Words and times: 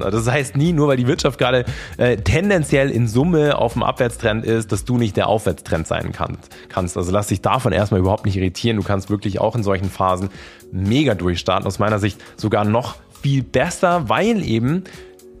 Das 0.00 0.28
heißt 0.28 0.56
nie, 0.56 0.72
nur 0.72 0.88
weil 0.88 0.96
die 0.96 1.06
Wirtschaft 1.06 1.38
gerade 1.38 1.64
äh, 1.96 2.16
tendenziell 2.16 2.90
in 2.90 3.08
Summe 3.08 3.58
auf 3.58 3.74
dem 3.74 3.82
Abwärtstrend 3.82 4.44
ist, 4.44 4.72
dass 4.72 4.84
du 4.84 4.98
nicht 4.98 5.16
der 5.16 5.28
Aufwärtstrend 5.28 5.86
sein 5.86 6.12
kannst. 6.12 6.50
kannst. 6.68 6.96
Also 6.96 7.12
lass 7.12 7.28
dich 7.28 7.40
davon 7.40 7.72
erstmal 7.72 8.00
überhaupt 8.00 8.24
nicht 8.24 8.36
irritieren. 8.36 8.76
Du 8.76 8.82
kannst 8.82 9.10
wirklich 9.10 9.40
auch 9.40 9.56
in 9.56 9.62
solchen 9.62 9.90
Phasen 9.90 10.30
mega 10.70 11.14
durchstarten. 11.14 11.66
Aus 11.66 11.78
meiner 11.78 11.98
Sicht 11.98 12.20
sogar 12.36 12.64
noch 12.64 12.96
viel 13.22 13.42
besser, 13.42 14.08
weil 14.08 14.42
eben 14.44 14.84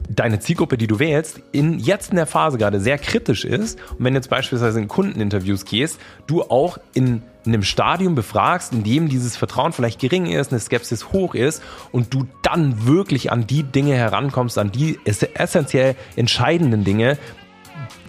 deine 0.08 0.40
Zielgruppe, 0.40 0.76
die 0.76 0.86
du 0.86 0.98
wählst, 0.98 1.40
in 1.52 1.78
jetzt 1.78 2.10
in 2.10 2.16
der 2.16 2.26
Phase 2.26 2.58
gerade 2.58 2.80
sehr 2.80 2.98
kritisch 2.98 3.44
ist. 3.44 3.78
Und 3.90 4.04
wenn 4.04 4.14
du 4.14 4.18
jetzt 4.18 4.30
beispielsweise 4.30 4.80
in 4.80 4.88
Kundeninterviews 4.88 5.64
gehst, 5.64 5.98
du 6.26 6.42
auch 6.42 6.78
in 6.94 7.22
einem 7.44 7.62
Stadium 7.62 8.14
befragst, 8.14 8.72
in 8.72 8.84
dem 8.84 9.08
dieses 9.08 9.36
Vertrauen 9.36 9.72
vielleicht 9.72 10.00
gering 10.00 10.26
ist, 10.26 10.52
eine 10.52 10.60
Skepsis 10.60 11.12
hoch 11.12 11.34
ist 11.34 11.62
und 11.90 12.14
du 12.14 12.26
dann 12.42 12.86
wirklich 12.86 13.32
an 13.32 13.46
die 13.46 13.64
Dinge 13.64 13.94
herankommst, 13.94 14.58
an 14.58 14.70
die 14.70 14.98
essentiell 15.04 15.96
entscheidenden 16.14 16.84
Dinge, 16.84 17.18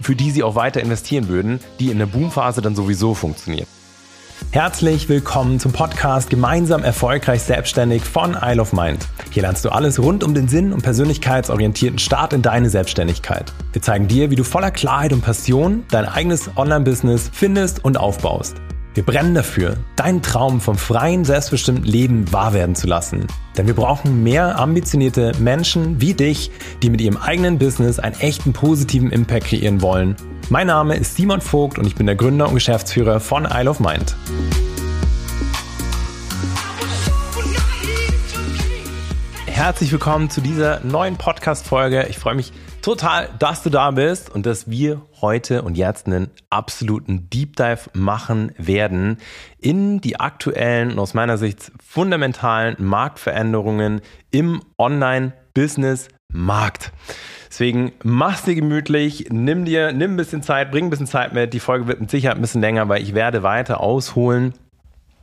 für 0.00 0.14
die 0.14 0.30
sie 0.30 0.42
auch 0.42 0.54
weiter 0.54 0.80
investieren 0.80 1.28
würden, 1.28 1.58
die 1.80 1.90
in 1.90 1.98
der 1.98 2.06
Boomphase 2.06 2.62
dann 2.62 2.76
sowieso 2.76 3.14
funktionieren. 3.14 3.66
Herzlich 4.50 5.08
willkommen 5.08 5.58
zum 5.58 5.72
Podcast 5.72 6.30
Gemeinsam 6.30 6.84
erfolgreich 6.84 7.42
selbstständig 7.42 8.02
von 8.02 8.36
Isle 8.40 8.60
of 8.60 8.72
Mind. 8.72 9.06
Hier 9.30 9.42
lernst 9.42 9.64
du 9.64 9.70
alles 9.70 10.00
rund 10.00 10.22
um 10.22 10.34
den 10.34 10.48
Sinn 10.48 10.72
und 10.72 10.82
persönlichkeitsorientierten 10.82 11.98
Start 11.98 12.32
in 12.32 12.42
deine 12.42 12.70
Selbstständigkeit. 12.70 13.52
Wir 13.72 13.82
zeigen 13.82 14.08
dir, 14.08 14.30
wie 14.30 14.36
du 14.36 14.44
voller 14.44 14.70
Klarheit 14.70 15.12
und 15.12 15.22
Passion 15.22 15.84
dein 15.90 16.06
eigenes 16.06 16.50
Online-Business 16.56 17.30
findest 17.32 17.84
und 17.84 17.96
aufbaust. 17.96 18.56
Wir 18.94 19.02
brennen 19.04 19.34
dafür, 19.34 19.76
deinen 19.96 20.22
Traum 20.22 20.60
vom 20.60 20.78
freien, 20.78 21.24
selbstbestimmten 21.24 21.84
Leben 21.84 22.32
wahr 22.32 22.54
werden 22.54 22.76
zu 22.76 22.86
lassen. 22.86 23.26
Denn 23.58 23.66
wir 23.66 23.74
brauchen 23.74 24.22
mehr 24.22 24.56
ambitionierte 24.56 25.32
Menschen 25.40 26.00
wie 26.00 26.14
dich, 26.14 26.52
die 26.80 26.90
mit 26.90 27.00
ihrem 27.00 27.16
eigenen 27.16 27.58
Business 27.58 27.98
einen 27.98 28.14
echten 28.20 28.52
positiven 28.52 29.10
Impact 29.10 29.46
kreieren 29.46 29.82
wollen. 29.82 30.14
Mein 30.48 30.68
Name 30.68 30.94
ist 30.94 31.16
Simon 31.16 31.40
Vogt 31.40 31.76
und 31.76 31.88
ich 31.88 31.96
bin 31.96 32.06
der 32.06 32.14
Gründer 32.14 32.46
und 32.46 32.54
Geschäftsführer 32.54 33.18
von 33.18 33.48
Isle 33.50 33.68
of 33.68 33.80
Mind. 33.80 34.14
Herzlich 39.46 39.90
willkommen 39.90 40.30
zu 40.30 40.40
dieser 40.40 40.84
neuen 40.84 41.16
Podcast-Folge. 41.16 42.06
Ich 42.10 42.18
freue 42.18 42.36
mich 42.36 42.52
total, 42.84 43.28
dass 43.38 43.62
du 43.62 43.70
da 43.70 43.92
bist 43.92 44.34
und 44.34 44.44
dass 44.44 44.68
wir 44.68 45.00
heute 45.22 45.62
und 45.62 45.78
jetzt 45.78 46.06
einen 46.06 46.28
absoluten 46.50 47.30
Deep 47.30 47.56
Dive 47.56 47.88
machen 47.94 48.52
werden 48.58 49.16
in 49.58 50.02
die 50.02 50.20
aktuellen 50.20 50.92
und 50.92 50.98
aus 50.98 51.14
meiner 51.14 51.38
Sicht 51.38 51.72
fundamentalen 51.82 52.76
Marktveränderungen 52.78 54.02
im 54.30 54.60
Online-Business-Markt. 54.76 56.92
Deswegen 57.48 57.92
mach's 58.02 58.42
dir 58.42 58.54
gemütlich, 58.54 59.28
nimm 59.30 59.64
dir, 59.64 59.92
nimm 59.92 60.12
ein 60.12 60.18
bisschen 60.18 60.42
Zeit, 60.42 60.70
bring 60.70 60.84
ein 60.86 60.90
bisschen 60.90 61.06
Zeit 61.06 61.32
mit. 61.32 61.54
Die 61.54 61.60
Folge 61.60 61.86
wird 61.86 62.00
mit 62.00 62.10
Sicherheit 62.10 62.36
ein 62.36 62.42
bisschen 62.42 62.60
länger, 62.60 62.90
weil 62.90 63.02
ich 63.02 63.14
werde 63.14 63.42
weiter 63.42 63.80
ausholen 63.80 64.52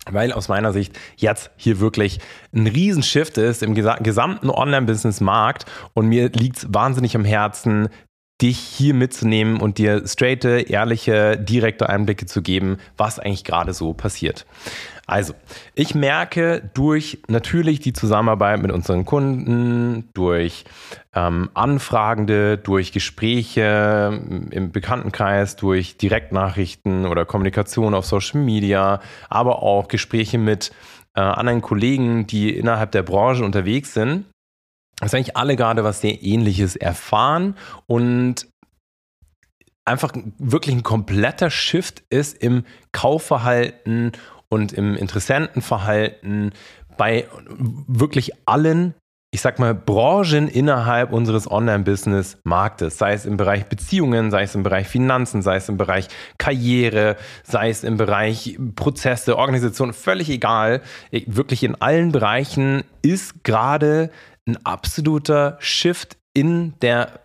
weil 0.09 0.31
aus 0.33 0.47
meiner 0.47 0.73
Sicht 0.73 0.97
jetzt 1.15 1.51
hier 1.57 1.79
wirklich 1.79 2.19
ein 2.53 2.67
Riesenshift 2.67 3.37
ist 3.37 3.61
im 3.63 3.75
gesamten 3.75 4.49
Online-Business-Markt 4.49 5.65
und 5.93 6.07
mir 6.07 6.29
liegt 6.29 6.57
es 6.57 6.73
wahnsinnig 6.73 7.15
am 7.15 7.25
Herzen, 7.25 7.89
dich 8.41 8.57
hier 8.57 8.93
mitzunehmen 8.93 9.59
und 9.59 9.77
dir 9.77 10.07
straighte, 10.07 10.61
ehrliche, 10.61 11.37
direkte 11.37 11.87
Einblicke 11.89 12.25
zu 12.25 12.41
geben, 12.41 12.77
was 12.97 13.19
eigentlich 13.19 13.43
gerade 13.43 13.73
so 13.73 13.93
passiert. 13.93 14.45
Also, 15.11 15.33
ich 15.75 15.93
merke 15.93 16.71
durch 16.73 17.21
natürlich 17.27 17.81
die 17.81 17.91
Zusammenarbeit 17.91 18.61
mit 18.61 18.71
unseren 18.71 19.03
Kunden, 19.03 20.07
durch 20.13 20.63
ähm, 21.13 21.49
Anfragende, 21.53 22.57
durch 22.57 22.93
Gespräche 22.93 24.21
im 24.51 24.71
Bekanntenkreis, 24.71 25.57
durch 25.57 25.97
Direktnachrichten 25.97 27.05
oder 27.05 27.25
Kommunikation 27.25 27.93
auf 27.93 28.05
Social 28.05 28.39
Media, 28.39 29.01
aber 29.27 29.61
auch 29.61 29.89
Gespräche 29.89 30.37
mit 30.37 30.71
äh, 31.13 31.19
anderen 31.19 31.59
Kollegen, 31.59 32.25
die 32.25 32.55
innerhalb 32.55 32.93
der 32.93 33.03
Branche 33.03 33.43
unterwegs 33.43 33.93
sind, 33.93 34.23
dass 35.01 35.13
eigentlich 35.13 35.35
alle 35.35 35.57
gerade 35.57 35.83
was 35.83 35.99
sehr 35.99 36.23
Ähnliches 36.23 36.77
erfahren 36.77 37.57
und 37.85 38.47
einfach 39.83 40.13
wirklich 40.37 40.73
ein 40.73 40.83
kompletter 40.83 41.49
Shift 41.49 42.01
ist 42.09 42.41
im 42.41 42.63
Kaufverhalten 42.93 44.13
und 44.51 44.73
im 44.73 44.95
Interessentenverhalten 44.95 46.51
bei 46.97 47.27
wirklich 47.87 48.31
allen, 48.45 48.93
ich 49.33 49.41
sag 49.41 49.59
mal, 49.59 49.73
Branchen 49.73 50.49
innerhalb 50.49 51.13
unseres 51.13 51.49
Online-Business-Marktes, 51.49 52.97
sei 52.97 53.13
es 53.13 53.25
im 53.25 53.37
Bereich 53.37 53.65
Beziehungen, 53.67 54.29
sei 54.29 54.43
es 54.43 54.55
im 54.55 54.63
Bereich 54.63 54.87
Finanzen, 54.87 55.41
sei 55.41 55.55
es 55.55 55.69
im 55.69 55.77
Bereich 55.77 56.09
Karriere, 56.37 57.15
sei 57.43 57.69
es 57.69 57.85
im 57.85 57.95
Bereich 57.95 58.59
Prozesse, 58.75 59.37
Organisation, 59.37 59.93
völlig 59.93 60.29
egal. 60.29 60.81
Wirklich 61.11 61.63
in 61.63 61.81
allen 61.81 62.11
Bereichen 62.11 62.83
ist 63.01 63.43
gerade 63.45 64.11
ein 64.45 64.57
absoluter 64.65 65.57
Shift 65.59 66.17
in 66.33 66.73
der, 66.81 67.21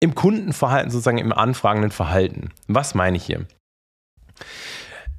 im 0.00 0.14
Kundenverhalten, 0.14 0.90
sozusagen 0.90 1.18
im 1.18 1.32
anfragenden 1.32 1.92
Verhalten. 1.92 2.50
Was 2.66 2.94
meine 2.94 3.16
ich 3.16 3.24
hier? 3.24 3.46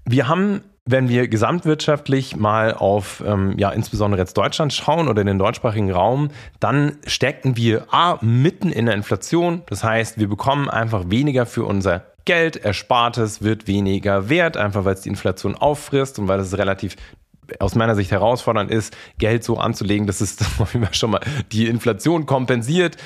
Wir 0.06 0.28
haben 0.28 0.62
wenn 0.92 1.08
wir 1.08 1.28
gesamtwirtschaftlich 1.28 2.36
mal 2.36 2.74
auf, 2.74 3.24
ähm, 3.26 3.54
ja, 3.58 3.70
insbesondere 3.70 4.20
jetzt 4.22 4.36
Deutschland 4.36 4.74
schauen 4.74 5.08
oder 5.08 5.24
den 5.24 5.38
deutschsprachigen 5.38 5.92
Raum, 5.92 6.30
dann 6.60 6.98
stecken 7.06 7.56
wir 7.56 7.94
A, 7.94 8.18
mitten 8.22 8.72
in 8.72 8.88
der 8.88 8.96
Inflation. 8.96 9.62
Das 9.68 9.84
heißt, 9.84 10.18
wir 10.18 10.28
bekommen 10.28 10.68
einfach 10.68 11.10
weniger 11.10 11.46
für 11.46 11.66
unser 11.66 12.06
Geld, 12.26 12.58
Erspartes 12.58 13.44
wird 13.44 13.68
weniger 13.68 14.30
wert, 14.30 14.58
einfach 14.58 14.84
weil 14.86 14.96
es 14.96 15.02
die 15.02 15.10
Inflation 15.10 15.56
auffrisst 15.56 16.18
und 16.20 16.28
weil 16.28 16.40
es 16.40 16.58
relativ 16.58 16.96
aus 17.60 17.76
meiner 17.76 17.96
Sicht 17.96 18.12
herausfordernd 18.12 18.72
ist, 18.72 18.96
Geld 19.18 19.44
so 19.44 19.58
anzulegen, 19.58 20.08
dass 20.08 20.22
es 20.22 20.38
schon 20.92 21.12
mal 21.12 21.22
die 21.52 21.68
Inflation 21.68 22.26
kompensiert. 22.26 22.98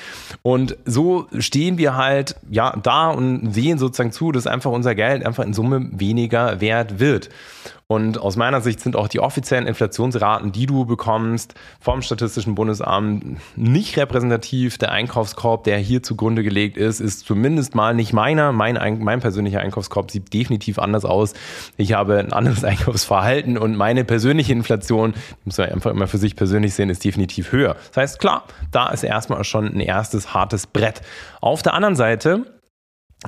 Und 0.42 0.76
so 0.84 1.26
stehen 1.38 1.78
wir 1.78 1.96
halt 1.96 2.36
ja 2.50 2.76
da 2.76 3.10
und 3.10 3.52
sehen 3.52 3.78
sozusagen 3.78 4.12
zu, 4.12 4.32
dass 4.32 4.46
einfach 4.46 4.70
unser 4.70 4.94
Geld 4.94 5.24
einfach 5.24 5.44
in 5.44 5.54
Summe 5.54 5.88
weniger 5.92 6.60
wert 6.60 6.98
wird. 7.00 7.30
Und 7.94 8.18
aus 8.18 8.34
meiner 8.34 8.60
Sicht 8.60 8.80
sind 8.80 8.96
auch 8.96 9.06
die 9.06 9.20
offiziellen 9.20 9.68
Inflationsraten, 9.68 10.50
die 10.50 10.66
du 10.66 10.84
bekommst 10.84 11.54
vom 11.80 12.02
Statistischen 12.02 12.56
Bundesamt, 12.56 13.38
nicht 13.54 13.96
repräsentativ. 13.96 14.78
Der 14.78 14.90
Einkaufskorb, 14.90 15.62
der 15.62 15.78
hier 15.78 16.02
zugrunde 16.02 16.42
gelegt 16.42 16.76
ist, 16.76 16.98
ist 16.98 17.24
zumindest 17.24 17.76
mal 17.76 17.94
nicht 17.94 18.12
meiner. 18.12 18.50
Mein, 18.50 18.98
mein 19.00 19.20
persönlicher 19.20 19.60
Einkaufskorb 19.60 20.10
sieht 20.10 20.34
definitiv 20.34 20.80
anders 20.80 21.04
aus. 21.04 21.34
Ich 21.76 21.92
habe 21.92 22.18
ein 22.18 22.32
anderes 22.32 22.64
Einkaufsverhalten 22.64 23.56
und 23.56 23.76
meine 23.76 24.04
persönliche 24.04 24.52
Inflation, 24.52 25.14
muss 25.44 25.58
man 25.58 25.68
einfach 25.68 25.92
immer 25.92 26.08
für 26.08 26.18
sich 26.18 26.34
persönlich 26.34 26.74
sehen, 26.74 26.90
ist 26.90 27.04
definitiv 27.04 27.52
höher. 27.52 27.76
Das 27.92 27.96
heißt, 27.98 28.18
klar, 28.18 28.42
da 28.72 28.88
ist 28.88 29.04
erstmal 29.04 29.44
schon 29.44 29.66
ein 29.66 29.80
erstes 29.80 30.34
hartes 30.34 30.66
Brett. 30.66 31.00
Auf 31.40 31.62
der 31.62 31.74
anderen 31.74 31.94
Seite 31.94 32.44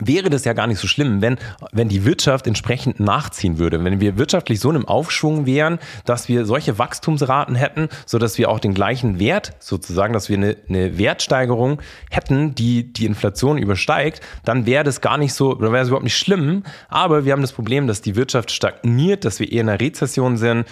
wäre 0.00 0.30
das 0.30 0.44
ja 0.44 0.52
gar 0.52 0.66
nicht 0.66 0.78
so 0.78 0.86
schlimm, 0.86 1.22
wenn, 1.22 1.38
wenn 1.72 1.88
die 1.88 2.04
Wirtschaft 2.04 2.46
entsprechend 2.46 3.00
nachziehen 3.00 3.58
würde. 3.58 3.82
Wenn 3.84 4.00
wir 4.00 4.18
wirtschaftlich 4.18 4.60
so 4.60 4.70
in 4.70 4.76
einem 4.76 4.86
Aufschwung 4.86 5.46
wären, 5.46 5.78
dass 6.04 6.28
wir 6.28 6.44
solche 6.44 6.78
Wachstumsraten 6.78 7.54
hätten, 7.54 7.88
so 8.04 8.18
dass 8.18 8.38
wir 8.38 8.50
auch 8.50 8.60
den 8.60 8.74
gleichen 8.74 9.18
Wert 9.18 9.52
sozusagen, 9.58 10.12
dass 10.12 10.28
wir 10.28 10.36
eine, 10.36 10.56
eine 10.68 10.98
Wertsteigerung 10.98 11.80
hätten, 12.10 12.54
die 12.54 12.92
die 12.92 13.06
Inflation 13.06 13.58
übersteigt, 13.58 14.20
dann 14.44 14.66
wäre 14.66 14.84
das 14.84 15.00
gar 15.00 15.18
nicht 15.18 15.34
so, 15.34 15.54
dann 15.54 15.72
wäre 15.72 15.82
es 15.82 15.88
überhaupt 15.88 16.04
nicht 16.04 16.18
schlimm. 16.18 16.62
Aber 16.88 17.24
wir 17.24 17.32
haben 17.32 17.42
das 17.42 17.52
Problem, 17.52 17.86
dass 17.86 18.02
die 18.02 18.16
Wirtschaft 18.16 18.50
stagniert, 18.50 19.24
dass 19.24 19.40
wir 19.40 19.50
eher 19.50 19.62
in 19.62 19.68
einer 19.68 19.80
Rezession 19.80 20.36
sind. 20.36 20.66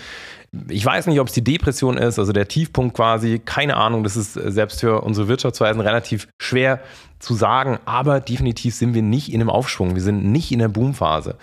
Ich 0.69 0.85
weiß 0.85 1.07
nicht, 1.07 1.21
ob 1.21 1.29
es 1.29 1.35
die 1.35 1.45
Depression 1.45 1.97
ist, 1.97 2.19
also 2.19 2.33
der 2.33 2.49
Tiefpunkt 2.49 2.95
quasi, 2.95 3.41
keine 3.45 3.77
Ahnung, 3.77 4.05
das 4.05 4.17
ist 4.17 4.35
selbst 4.35 4.81
für 4.81 5.03
unsere 5.03 5.29
Wirtschaftsweisen 5.29 5.81
relativ 5.81 6.29
schwer 6.39 6.81
zu 7.19 7.35
sagen, 7.35 7.79
aber 7.87 8.21
definitiv 8.21 8.75
sind 8.75 8.95
wir 8.95 9.03
nicht 9.03 9.33
in 9.33 9.41
einem 9.41 9.51
Aufschwung, 9.51 9.95
wir 9.95 10.03
sind 10.03 10.25
nicht 10.25 10.53
in 10.53 10.59
der 10.59 10.69
Boomphase. 10.69 11.37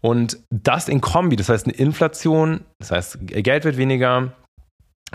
Und 0.00 0.38
das 0.50 0.88
in 0.88 1.00
Kombi, 1.00 1.36
das 1.36 1.48
heißt 1.48 1.66
eine 1.66 1.74
Inflation, 1.74 2.60
das 2.78 2.90
heißt 2.90 3.18
Geld 3.22 3.64
wird 3.64 3.76
weniger, 3.76 4.32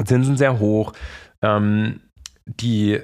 Zinsen 0.04 0.38
sehr 0.38 0.60
hoch, 0.60 0.94
ähm, 1.42 2.02
die 2.46 3.00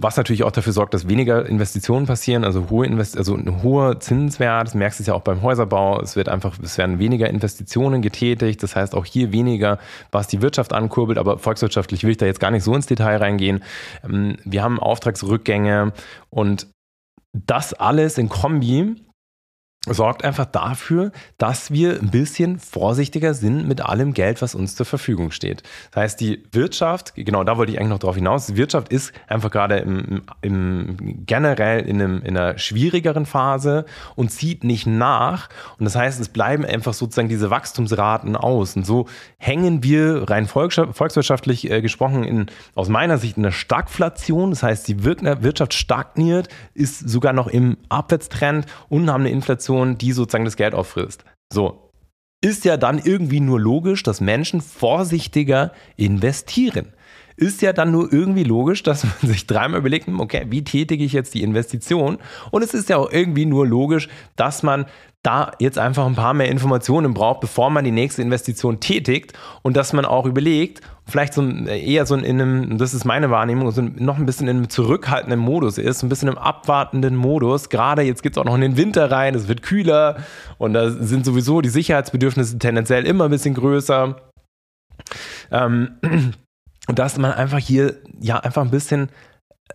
was 0.00 0.16
natürlich 0.16 0.44
auch 0.44 0.50
dafür 0.50 0.72
sorgt, 0.72 0.94
dass 0.94 1.08
weniger 1.08 1.46
Investitionen 1.46 2.06
passieren, 2.06 2.44
also 2.44 2.70
hohe 2.70 2.86
Invest 2.86 3.16
also 3.16 3.34
ein 3.34 3.62
hoher 3.62 4.00
Zinswert, 4.00 4.66
das 4.66 4.74
merkst 4.74 5.00
du 5.00 5.04
ja 5.04 5.14
auch 5.14 5.22
beim 5.22 5.42
Häuserbau, 5.42 6.00
es 6.00 6.16
wird 6.16 6.28
einfach, 6.28 6.58
es 6.62 6.78
werden 6.78 6.98
weniger 6.98 7.28
Investitionen 7.28 8.02
getätigt, 8.02 8.62
das 8.62 8.76
heißt 8.76 8.94
auch 8.94 9.04
hier 9.04 9.32
weniger, 9.32 9.78
was 10.10 10.26
die 10.26 10.42
Wirtschaft 10.42 10.72
ankurbelt, 10.72 11.18
aber 11.18 11.38
volkswirtschaftlich 11.38 12.04
will 12.04 12.12
ich 12.12 12.16
da 12.16 12.26
jetzt 12.26 12.40
gar 12.40 12.50
nicht 12.50 12.64
so 12.64 12.74
ins 12.74 12.86
Detail 12.86 13.18
reingehen. 13.18 13.62
Ähm, 14.04 14.36
wir 14.44 14.62
haben 14.62 14.78
Auftragsrückgänge 14.78 15.92
und 16.30 16.66
das 17.32 17.74
alles 17.74 18.18
in 18.18 18.28
Kombi 18.28 18.96
sorgt 19.88 20.24
einfach 20.24 20.46
dafür, 20.46 21.10
dass 21.38 21.72
wir 21.72 21.98
ein 22.00 22.10
bisschen 22.12 22.60
vorsichtiger 22.60 23.34
sind 23.34 23.66
mit 23.66 23.80
allem 23.80 24.14
Geld, 24.14 24.40
was 24.40 24.54
uns 24.54 24.76
zur 24.76 24.86
Verfügung 24.86 25.32
steht. 25.32 25.64
Das 25.90 26.02
heißt, 26.02 26.20
die 26.20 26.44
Wirtschaft, 26.52 27.14
genau 27.16 27.42
da 27.42 27.56
wollte 27.56 27.72
ich 27.72 27.78
eigentlich 27.78 27.90
noch 27.90 27.98
drauf 27.98 28.14
hinaus, 28.14 28.46
die 28.46 28.56
Wirtschaft 28.56 28.92
ist 28.92 29.12
einfach 29.26 29.50
gerade 29.50 29.78
im, 29.78 30.22
im 30.40 31.24
generell 31.26 31.84
in, 31.84 32.00
einem, 32.00 32.22
in 32.22 32.36
einer 32.36 32.58
schwierigeren 32.58 33.26
Phase 33.26 33.84
und 34.14 34.30
zieht 34.30 34.62
nicht 34.62 34.86
nach. 34.86 35.48
Und 35.78 35.84
das 35.84 35.96
heißt, 35.96 36.20
es 36.20 36.28
bleiben 36.28 36.64
einfach 36.64 36.94
sozusagen 36.94 37.28
diese 37.28 37.50
Wachstumsraten 37.50 38.36
aus. 38.36 38.76
Und 38.76 38.86
so 38.86 39.08
hängen 39.38 39.82
wir 39.82 40.30
rein 40.30 40.46
volkswirtschaftlich 40.46 41.68
äh, 41.68 41.82
gesprochen 41.82 42.22
in, 42.22 42.46
aus 42.76 42.88
meiner 42.88 43.18
Sicht 43.18 43.36
in 43.36 43.44
einer 43.44 43.52
Stagflation. 43.52 44.50
Das 44.50 44.62
heißt, 44.62 44.86
die 44.86 45.02
Wirtschaft 45.02 45.74
stagniert, 45.74 46.48
ist 46.72 47.08
sogar 47.10 47.32
noch 47.32 47.48
im 47.48 47.78
Abwärtstrend 47.88 48.66
und 48.88 49.10
haben 49.10 49.22
eine 49.22 49.30
Inflation 49.30 49.71
Transaktion, 49.72 49.98
die 49.98 50.12
sozusagen 50.12 50.44
das 50.44 50.56
Geld 50.56 50.74
auffrisst. 50.74 51.24
So. 51.52 51.88
Ist 52.44 52.64
ja 52.64 52.76
dann 52.76 52.98
irgendwie 52.98 53.38
nur 53.38 53.60
logisch, 53.60 54.02
dass 54.02 54.20
Menschen 54.20 54.60
vorsichtiger 54.60 55.72
investieren. 55.96 56.92
Ist 57.36 57.62
ja 57.62 57.72
dann 57.72 57.90
nur 57.90 58.12
irgendwie 58.12 58.44
logisch, 58.44 58.82
dass 58.82 59.04
man 59.04 59.12
sich 59.22 59.46
dreimal 59.46 59.80
überlegt, 59.80 60.06
hm, 60.06 60.20
okay, 60.20 60.46
wie 60.48 60.64
tätige 60.64 61.04
ich 61.04 61.12
jetzt 61.12 61.34
die 61.34 61.42
Investition? 61.42 62.18
Und 62.50 62.62
es 62.62 62.74
ist 62.74 62.88
ja 62.88 62.96
auch 62.96 63.10
irgendwie 63.10 63.46
nur 63.46 63.66
logisch, 63.66 64.08
dass 64.36 64.62
man 64.62 64.86
da 65.22 65.52
jetzt 65.60 65.78
einfach 65.78 66.04
ein 66.06 66.16
paar 66.16 66.34
mehr 66.34 66.48
Informationen 66.48 67.14
braucht, 67.14 67.40
bevor 67.40 67.70
man 67.70 67.84
die 67.84 67.92
nächste 67.92 68.22
Investition 68.22 68.80
tätigt 68.80 69.34
und 69.62 69.76
dass 69.76 69.92
man 69.92 70.04
auch 70.04 70.26
überlegt, 70.26 70.80
vielleicht 71.06 71.34
so 71.34 71.42
eher 71.42 72.06
so 72.06 72.16
in 72.16 72.40
einem, 72.40 72.78
das 72.78 72.92
ist 72.92 73.04
meine 73.04 73.30
Wahrnehmung, 73.30 73.70
so 73.70 73.82
noch 73.82 74.18
ein 74.18 74.26
bisschen 74.26 74.48
in 74.48 74.56
einem 74.56 74.68
zurückhaltenden 74.68 75.38
Modus 75.38 75.78
ist, 75.78 76.02
ein 76.02 76.08
bisschen 76.08 76.28
im 76.28 76.38
abwartenden 76.38 77.14
Modus. 77.14 77.68
Gerade 77.68 78.02
jetzt 78.02 78.24
geht 78.24 78.32
es 78.32 78.38
auch 78.38 78.44
noch 78.44 78.56
in 78.56 78.62
den 78.62 78.76
Winter 78.76 79.12
rein, 79.12 79.36
es 79.36 79.46
wird 79.46 79.62
kühler 79.62 80.16
und 80.58 80.74
da 80.74 80.90
sind 80.90 81.24
sowieso 81.24 81.60
die 81.60 81.68
Sicherheitsbedürfnisse 81.68 82.58
tendenziell 82.58 83.06
immer 83.06 83.24
ein 83.24 83.30
bisschen 83.30 83.54
größer. 83.54 84.16
Ähm, 85.52 85.98
und 86.88 86.98
dass 86.98 87.16
man 87.18 87.32
einfach 87.32 87.58
hier 87.58 87.96
ja 88.20 88.40
einfach 88.40 88.62
ein 88.62 88.70
bisschen 88.70 89.10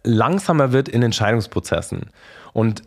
langsamer 0.03 0.71
wird 0.71 0.89
in 0.89 1.03
Entscheidungsprozessen. 1.03 2.09
Und 2.53 2.83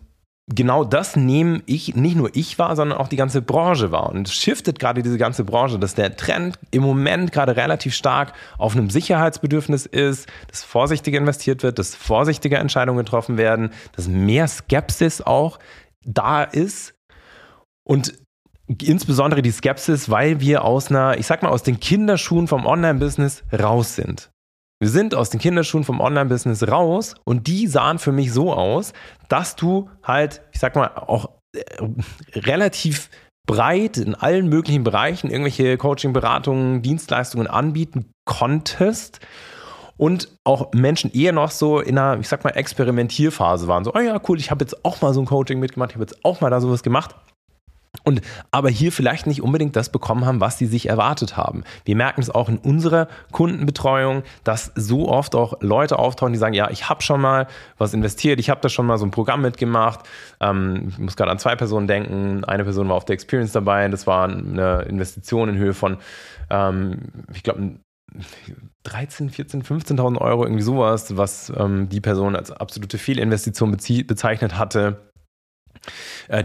genau 0.55 0.85
das 0.85 1.17
nehme 1.17 1.63
ich, 1.67 1.95
nicht 1.95 2.17
nur 2.17 2.31
ich 2.35 2.59
wahr, 2.59 2.77
sondern 2.77 2.99
auch 2.99 3.09
die 3.09 3.17
ganze 3.17 3.43
Branche 3.43 3.93
wahr. 3.93 4.11
Und 4.11 4.29
shiftet 4.29 4.79
gerade 4.79 5.03
diese 5.03 5.19
ganze 5.19 5.45
Branche, 5.45 5.79
dass 5.79 5.95
der 5.95 6.17
Trend 6.17 6.59
im 6.71 6.83
Moment 6.83 7.33
gerade 7.33 7.57
relativ 7.57 7.95
stark 7.95 8.33
auf 8.59 8.75
einem 8.75 8.91
Sicherheitsbedürfnis 8.91 9.87
ist, 9.87 10.29
dass 10.49 10.63
vorsichtiger 10.63 11.19
investiert 11.19 11.63
wird, 11.63 11.79
dass 11.79 11.95
vorsichtiger 11.95 12.59
Entscheidungen 12.59 12.99
getroffen 12.99 13.37
werden, 13.37 13.71
dass 13.97 14.09
mehr 14.09 14.49
Skepsis 14.49 15.23
auch 15.23 15.59
da 16.05 16.43
ist. 16.43 16.95
Und 17.85 18.15
insbesondere 18.79 19.43
die 19.43 19.51
Skepsis, 19.51 20.11
weil 20.11 20.41
wir 20.41 20.65
aus 20.65 20.91
einer, 20.91 21.19
ich 21.19 21.27
sag 21.27 21.43
mal, 21.43 21.49
aus 21.49 21.63
den 21.63 21.81
Kinderschuhen 21.81 22.47
vom 22.47 22.67
Online-Business 22.67 23.43
raus 23.53 23.97
sind. 23.97 24.31
Wir 24.81 24.89
sind 24.89 25.15
aus 25.15 25.29
den 25.29 25.41
Kinderschuhen 25.41 25.85
vom 25.85 26.01
Online-Business 26.01 26.67
raus 26.69 27.15
und 27.25 27.47
die 27.47 27.67
sahen 27.67 27.99
für 27.99 28.13
mich 28.13 28.33
so 28.33 28.53
aus, 28.53 28.93
dass 29.29 29.57
du 29.57 29.91
halt, 30.03 30.43
ich 30.53 30.61
sag 30.61 30.75
mal, 30.75 30.89
auch 30.95 31.31
äh, 31.55 31.61
relativ 32.35 33.11
breit 33.47 33.99
in 33.99 34.15
allen 34.15 34.49
möglichen 34.49 34.85
Bereichen 34.85 35.31
irgendwelche 35.31 35.77
Coaching, 35.77 36.13
Beratungen, 36.13 36.83
Dienstleistungen 36.83 37.47
anbieten 37.47 38.13
konntest 38.25 39.21
und 39.97 40.35
auch 40.45 40.73
Menschen 40.73 41.13
eher 41.13 41.33
noch 41.33 41.51
so 41.51 41.81
in 41.81 41.99
einer, 41.99 42.19
ich 42.19 42.29
sag 42.29 42.45
mal, 42.45 42.51
Experimentierphase 42.51 43.69
waren. 43.69 43.85
So, 43.85 43.93
oh 43.95 43.99
ja, 43.99 44.19
cool, 44.29 44.39
ich 44.39 44.51
habe 44.51 44.65
jetzt 44.65 44.83
auch 44.85 45.03
mal 45.03 45.13
so 45.13 45.21
ein 45.21 45.27
Coaching 45.27 45.59
mitgemacht, 45.59 45.91
ich 45.91 45.97
habe 45.97 46.05
jetzt 46.05 46.25
auch 46.25 46.41
mal 46.41 46.49
da 46.49 46.61
sowas 46.61 46.83
gemacht. 46.83 47.15
Und 48.05 48.23
aber 48.51 48.71
hier 48.71 48.93
vielleicht 48.93 49.27
nicht 49.27 49.43
unbedingt 49.43 49.77
das 49.77 49.91
bekommen 49.91 50.25
haben, 50.25 50.41
was 50.41 50.59
sie 50.59 50.67
sich 50.67 50.89
erwartet 50.89 51.37
haben. 51.37 51.65
Wir 51.85 51.97
merken 51.97 52.21
es 52.21 52.31
auch 52.31 52.49
in 52.49 52.59
unserer 52.59 53.09
Kundenbetreuung, 53.33 54.23
dass 54.45 54.73
so 54.75 55.09
oft 55.09 55.35
auch 55.35 55.55
Leute 55.61 55.99
auftauchen, 55.99 56.33
die 56.33 56.39
sagen, 56.39 56.55
ja, 56.55 56.71
ich 56.71 56.89
habe 56.89 57.03
schon 57.03 57.21
mal 57.21 57.47
was 57.79 57.95
investiert, 57.95 58.41
ich 58.41 58.51
habe 58.51 58.61
da 58.61 58.69
schon 58.69 58.87
mal 58.87 58.99
so 58.99 59.07
ein 59.07 59.11
Programm 59.11 59.43
mitgemacht. 59.43 60.01
Ähm, 60.41 60.89
ich 60.89 60.99
muss 60.99 61.17
gerade 61.17 61.31
an 61.31 61.39
zwei 61.39 61.57
Personen 61.57 61.87
denken. 61.87 62.45
Eine 62.45 62.65
Person 62.65 62.89
war 62.89 62.97
auf 62.97 63.05
der 63.05 63.15
Experience 63.15 63.53
dabei, 63.53 63.89
das 63.89 64.07
war 64.07 64.29
eine 64.29 64.83
Investition 64.83 65.51
in 65.51 65.57
Höhe 65.57 65.75
von, 65.75 65.99
ähm, 66.51 66.99
ich 67.33 67.43
glaube, 67.43 67.81
13, 68.83 69.31
14, 69.31 69.63
15.000 69.63 70.19
Euro, 70.19 70.45
irgendwie 70.45 70.63
sowas, 70.63 71.17
was 71.17 71.53
ähm, 71.57 71.89
die 71.89 72.01
Person 72.01 72.35
als 72.35 72.51
absolute 72.51 72.99
Fehlinvestition 72.99 73.71
bezeichnet 73.71 74.59
hatte 74.59 75.10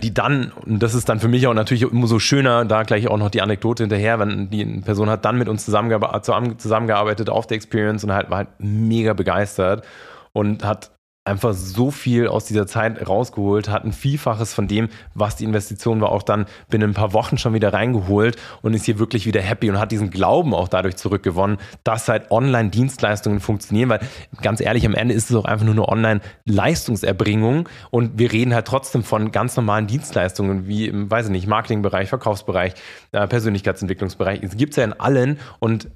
die 0.01 0.13
dann, 0.13 0.51
und 0.65 0.81
das 0.81 0.93
ist 0.95 1.09
dann 1.09 1.19
für 1.19 1.27
mich 1.27 1.45
auch 1.47 1.53
natürlich 1.53 1.83
immer 1.83 2.07
so 2.07 2.19
schöner, 2.19 2.65
da 2.65 2.83
gleich 2.83 3.07
auch 3.07 3.17
noch 3.17 3.29
die 3.29 3.41
Anekdote 3.41 3.83
hinterher, 3.83 4.19
wenn 4.19 4.49
die 4.49 4.65
Person 4.81 5.09
hat 5.09 5.25
dann 5.25 5.37
mit 5.37 5.49
uns 5.49 5.65
zusammengearbeitet 5.65 7.29
auf 7.29 7.47
der 7.47 7.55
Experience 7.55 8.03
und 8.03 8.13
halt 8.13 8.29
war 8.29 8.37
halt 8.39 8.49
mega 8.59 9.13
begeistert 9.13 9.85
und 10.33 10.63
hat 10.63 10.91
einfach 11.25 11.53
so 11.53 11.89
viel 11.89 12.27
aus 12.27 12.45
dieser 12.45 12.67
Zeit 12.67 13.07
rausgeholt, 13.07 13.67
hat 13.67 13.83
ein 13.83 13.93
Vielfaches 13.93 14.53
von 14.53 14.67
dem, 14.67 14.89
was 15.15 15.35
die 15.35 15.43
Investition 15.43 15.99
war, 15.99 16.11
auch 16.11 16.21
dann 16.21 16.45
binnen 16.69 16.91
ein 16.91 16.93
paar 16.93 17.13
Wochen 17.13 17.39
schon 17.39 17.55
wieder 17.55 17.73
reingeholt 17.73 18.37
und 18.61 18.75
ist 18.75 18.85
hier 18.85 18.99
wirklich 18.99 19.25
wieder 19.25 19.41
happy 19.41 19.71
und 19.71 19.79
hat 19.79 19.91
diesen 19.91 20.11
Glauben 20.11 20.53
auch 20.53 20.67
dadurch 20.67 20.97
zurückgewonnen, 20.97 21.57
dass 21.83 22.07
halt 22.07 22.29
Online-Dienstleistungen 22.29 23.39
funktionieren, 23.39 23.89
weil 23.89 24.01
ganz 24.43 24.61
ehrlich, 24.61 24.85
am 24.85 24.93
Ende 24.93 25.15
ist 25.15 25.31
es 25.31 25.35
auch 25.35 25.45
einfach 25.45 25.65
nur 25.65 25.73
eine 25.73 25.87
Online-Leistungserbringung 25.87 27.67
und 27.89 28.19
wir 28.19 28.31
reden 28.31 28.53
halt 28.53 28.67
trotzdem 28.67 29.03
von 29.03 29.31
ganz 29.31 29.55
normalen 29.55 29.87
Dienstleistungen 29.87 30.67
wie 30.67 30.87
im, 30.87 31.09
weiß 31.09 31.25
ich 31.25 31.31
nicht, 31.31 31.47
Marketingbereich, 31.47 32.07
Verkaufsbereich, 32.07 32.73
äh, 33.13 33.27
Persönlichkeitsentwicklungsbereich. 33.27 34.43
Es 34.43 34.55
gibt 34.57 34.73
es 34.73 34.77
ja 34.77 34.83
in 34.83 34.93
allen 34.93 35.39
und 35.57 35.89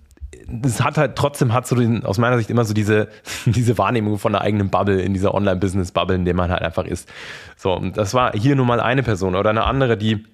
es 0.63 0.81
hat 0.81 0.97
halt 0.97 1.15
trotzdem 1.15 1.53
hat 1.53 1.67
so 1.67 1.75
den, 1.75 2.05
aus 2.05 2.17
meiner 2.17 2.37
Sicht 2.37 2.49
immer 2.49 2.65
so 2.65 2.73
diese, 2.73 3.09
diese 3.45 3.77
Wahrnehmung 3.77 4.17
von 4.17 4.31
der 4.31 4.41
eigenen 4.41 4.69
Bubble 4.69 5.01
in 5.01 5.13
dieser 5.13 5.33
Online-Business-Bubble, 5.33 6.15
in 6.15 6.25
der 6.25 6.33
man 6.33 6.51
halt 6.51 6.61
einfach 6.61 6.85
ist. 6.85 7.09
So, 7.57 7.73
und 7.73 7.97
das 7.97 8.13
war 8.13 8.33
hier 8.33 8.55
nur 8.55 8.65
mal 8.65 8.79
eine 8.79 9.03
Person 9.03 9.35
oder 9.35 9.49
eine 9.49 9.63
andere, 9.63 9.97
die 9.97 10.25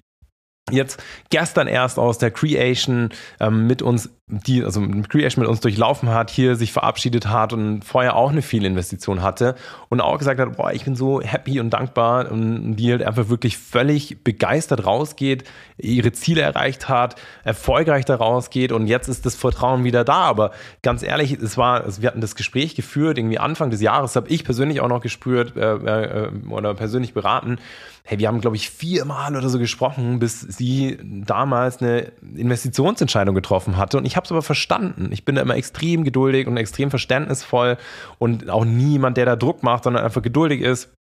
jetzt 0.70 1.02
gestern 1.30 1.68
erst 1.68 1.98
aus 1.98 2.18
der 2.18 2.30
Creation 2.30 3.10
ähm, 3.40 3.66
mit 3.66 3.82
uns, 3.82 4.10
die, 4.28 4.64
also 4.64 4.84
Creation 5.08 5.42
mit 5.42 5.48
uns 5.48 5.60
durchlaufen 5.60 6.10
hat, 6.10 6.30
hier 6.30 6.56
sich 6.56 6.72
verabschiedet 6.72 7.28
hat 7.28 7.52
und 7.52 7.84
vorher 7.84 8.16
auch 8.16 8.30
eine 8.32 8.42
Fehlinvestition 8.42 9.22
hatte 9.22 9.54
und 9.88 10.00
auch 10.00 10.18
gesagt 10.18 10.40
hat, 10.40 10.56
boah, 10.56 10.72
ich 10.72 10.84
bin 10.84 10.96
so 10.96 11.20
happy 11.20 11.60
und 11.60 11.70
dankbar 11.70 12.32
und 12.32 12.74
die 12.74 12.90
halt 12.90 13.04
einfach 13.04 13.28
wirklich 13.28 13.56
völlig 13.56 14.24
begeistert 14.24 14.84
rausgeht, 14.84 15.44
ihre 15.78 16.10
Ziele 16.10 16.40
erreicht 16.40 16.88
hat, 16.88 17.14
erfolgreich 17.44 18.04
da 18.04 18.16
rausgeht 18.16 18.72
und 18.72 18.88
jetzt 18.88 19.06
ist 19.06 19.24
das 19.26 19.36
Vertrauen 19.36 19.84
wieder 19.84 20.02
da. 20.02 20.22
Aber 20.22 20.50
ganz 20.82 21.04
ehrlich, 21.04 21.32
es 21.32 21.56
war, 21.56 21.84
also 21.84 22.02
wir 22.02 22.08
hatten 22.08 22.20
das 22.20 22.34
Gespräch 22.34 22.74
geführt, 22.74 23.18
irgendwie 23.18 23.38
Anfang 23.38 23.70
des 23.70 23.80
Jahres 23.80 24.16
habe 24.16 24.28
ich 24.28 24.42
persönlich 24.42 24.80
auch 24.80 24.88
noch 24.88 25.02
gespürt 25.02 25.56
äh, 25.56 25.74
äh, 25.76 26.30
oder 26.50 26.74
persönlich 26.74 27.14
beraten, 27.14 27.58
hey, 28.06 28.20
wir 28.20 28.28
haben, 28.28 28.40
glaube 28.40 28.54
ich, 28.54 28.70
viermal 28.70 29.36
oder 29.36 29.48
so 29.48 29.58
gesprochen, 29.58 30.20
bis 30.20 30.40
sie 30.40 30.96
damals 31.02 31.82
eine 31.82 32.12
Investitionsentscheidung 32.36 33.34
getroffen 33.34 33.76
hatte. 33.76 33.98
Und 33.98 34.06
ich 34.06 34.15
habe 34.16 34.24
es 34.24 34.32
aber 34.32 34.42
verstanden. 34.42 35.10
Ich 35.12 35.24
bin 35.24 35.34
da 35.34 35.42
immer 35.42 35.56
extrem 35.56 36.04
geduldig 36.04 36.46
und 36.46 36.56
extrem 36.56 36.90
verständnisvoll 36.90 37.76
und 38.18 38.50
auch 38.50 38.64
niemand, 38.64 39.16
der 39.16 39.26
da 39.26 39.36
Druck 39.36 39.62
macht, 39.62 39.84
sondern 39.84 40.04
einfach 40.04 40.22
geduldig 40.22 40.60
ist. 40.60 40.92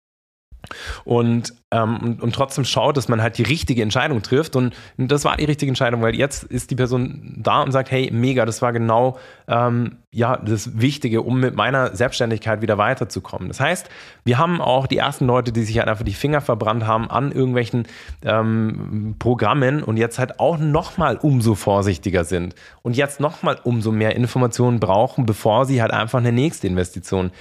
Und, 1.04 1.54
ähm, 1.70 1.98
und, 1.98 2.22
und, 2.22 2.34
trotzdem 2.34 2.64
schaut, 2.64 2.96
dass 2.96 3.08
man 3.08 3.22
halt 3.22 3.38
die 3.38 3.42
richtige 3.42 3.82
Entscheidung 3.82 4.22
trifft. 4.22 4.56
Und 4.56 4.74
das 4.96 5.24
war 5.24 5.36
die 5.36 5.44
richtige 5.44 5.70
Entscheidung, 5.70 6.02
weil 6.02 6.14
jetzt 6.14 6.44
ist 6.44 6.70
die 6.70 6.76
Person 6.76 7.34
da 7.36 7.62
und 7.62 7.72
sagt, 7.72 7.90
hey, 7.90 8.10
mega, 8.12 8.44
das 8.44 8.62
war 8.62 8.72
genau 8.72 9.18
ähm, 9.48 9.98
ja, 10.10 10.36
das 10.36 10.80
Wichtige, 10.80 11.22
um 11.22 11.40
mit 11.40 11.56
meiner 11.56 11.94
Selbstständigkeit 11.94 12.62
wieder 12.62 12.78
weiterzukommen. 12.78 13.48
Das 13.48 13.60
heißt, 13.60 13.88
wir 14.24 14.38
haben 14.38 14.60
auch 14.60 14.86
die 14.86 14.96
ersten 14.96 15.26
Leute, 15.26 15.50
die 15.50 15.62
sich 15.62 15.78
halt 15.78 15.88
einfach 15.88 16.04
die 16.04 16.14
Finger 16.14 16.40
verbrannt 16.40 16.86
haben 16.86 17.10
an 17.10 17.32
irgendwelchen 17.32 17.86
ähm, 18.24 19.16
Programmen 19.18 19.82
und 19.82 19.96
jetzt 19.96 20.18
halt 20.18 20.38
auch 20.38 20.58
nochmal 20.58 21.16
umso 21.16 21.56
vorsichtiger 21.56 22.24
sind 22.24 22.54
und 22.82 22.96
jetzt 22.96 23.18
nochmal 23.18 23.58
umso 23.64 23.90
mehr 23.90 24.14
Informationen 24.14 24.78
brauchen, 24.78 25.26
bevor 25.26 25.66
sie 25.66 25.82
halt 25.82 25.90
einfach 25.90 26.20
eine 26.20 26.32
nächste 26.32 26.68
Investition 26.68 27.32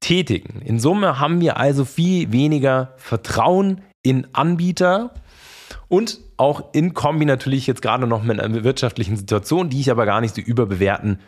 tätigen. 0.00 0.62
In 0.62 0.80
Summe 0.80 1.18
haben 1.18 1.40
wir 1.40 1.56
also 1.56 1.84
viel 1.84 2.32
weniger 2.32 2.94
Vertrauen 2.96 3.82
in 4.02 4.26
Anbieter 4.32 5.14
und 5.88 6.20
auch 6.36 6.72
in 6.72 6.94
Kombi 6.94 7.26
natürlich 7.26 7.66
jetzt 7.66 7.82
gerade 7.82 8.06
noch 8.06 8.22
mit 8.22 8.40
einer 8.40 8.64
wirtschaftlichen 8.64 9.16
Situation, 9.16 9.68
die 9.68 9.80
ich 9.80 9.90
aber 9.90 10.06
gar 10.06 10.20
nicht 10.20 10.34
so 10.34 10.40
überbewerten 10.40 11.20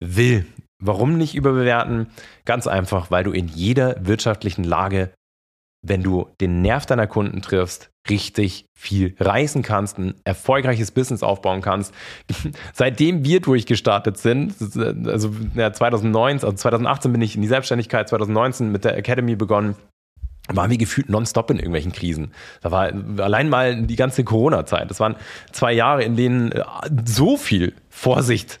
will. 0.00 0.46
Warum 0.80 1.18
nicht 1.18 1.34
überbewerten? 1.34 2.08
Ganz 2.44 2.66
einfach, 2.66 3.10
weil 3.10 3.24
du 3.24 3.32
in 3.32 3.48
jeder 3.48 3.96
wirtschaftlichen 4.06 4.64
Lage 4.64 5.12
wenn 5.82 6.02
du 6.02 6.28
den 6.40 6.60
Nerv 6.62 6.86
deiner 6.86 7.06
Kunden 7.06 7.42
triffst, 7.42 7.90
richtig 8.08 8.66
viel 8.74 9.14
reißen 9.18 9.62
kannst, 9.62 9.98
ein 9.98 10.14
erfolgreiches 10.24 10.90
Business 10.90 11.22
aufbauen 11.22 11.60
kannst. 11.60 11.94
Seitdem 12.72 13.24
wir 13.24 13.40
durchgestartet 13.40 14.18
sind, 14.18 14.54
also 15.06 15.30
2019, 15.54 16.46
also 16.46 16.56
2018 16.56 17.12
bin 17.12 17.22
ich 17.22 17.36
in 17.36 17.42
die 17.42 17.48
Selbstständigkeit, 17.48 18.08
2019 18.08 18.72
mit 18.72 18.84
der 18.84 18.96
Academy 18.96 19.36
begonnen. 19.36 19.76
waren 20.48 20.70
wir 20.70 20.78
gefühlt 20.78 21.08
nonstop 21.08 21.50
in 21.50 21.58
irgendwelchen 21.58 21.92
Krisen. 21.92 22.32
Da 22.62 22.70
war 22.70 22.92
allein 23.18 23.48
mal 23.48 23.82
die 23.82 23.96
ganze 23.96 24.24
Corona-Zeit. 24.24 24.90
Das 24.90 25.00
waren 25.00 25.16
zwei 25.52 25.72
Jahre, 25.72 26.02
in 26.02 26.16
denen 26.16 26.52
äh, 26.52 26.62
so 27.04 27.36
viel 27.36 27.74
Vorsicht 27.88 28.58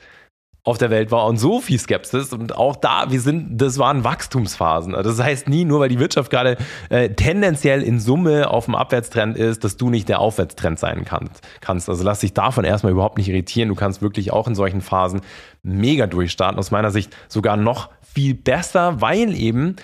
auf 0.62 0.76
der 0.76 0.90
Welt 0.90 1.10
war 1.10 1.26
und 1.26 1.38
so 1.38 1.60
viel 1.60 1.78
Skepsis 1.78 2.32
und 2.32 2.54
auch 2.54 2.76
da, 2.76 3.06
wir 3.08 3.20
sind, 3.20 3.60
das 3.60 3.78
waren 3.78 4.04
Wachstumsphasen. 4.04 4.94
Also 4.94 5.10
das 5.10 5.22
heißt 5.22 5.48
nie, 5.48 5.64
nur 5.64 5.80
weil 5.80 5.88
die 5.88 5.98
Wirtschaft 5.98 6.30
gerade 6.30 6.58
äh, 6.90 7.10
tendenziell 7.10 7.82
in 7.82 7.98
Summe 7.98 8.50
auf 8.50 8.66
dem 8.66 8.74
Abwärtstrend 8.74 9.38
ist, 9.38 9.64
dass 9.64 9.76
du 9.78 9.88
nicht 9.88 10.08
der 10.08 10.20
Aufwärtstrend 10.20 10.78
sein 10.78 11.04
kannst. 11.04 11.46
kannst. 11.60 11.88
Also 11.88 12.04
lass 12.04 12.20
dich 12.20 12.34
davon 12.34 12.64
erstmal 12.64 12.92
überhaupt 12.92 13.16
nicht 13.16 13.28
irritieren. 13.28 13.70
Du 13.70 13.74
kannst 13.74 14.02
wirklich 14.02 14.32
auch 14.32 14.46
in 14.46 14.54
solchen 14.54 14.82
Phasen 14.82 15.22
mega 15.62 16.06
durchstarten. 16.06 16.58
Aus 16.58 16.70
meiner 16.70 16.90
Sicht 16.90 17.16
sogar 17.28 17.56
noch 17.56 17.88
viel 18.02 18.34
besser, 18.34 19.00
weil 19.00 19.34
eben 19.34 19.76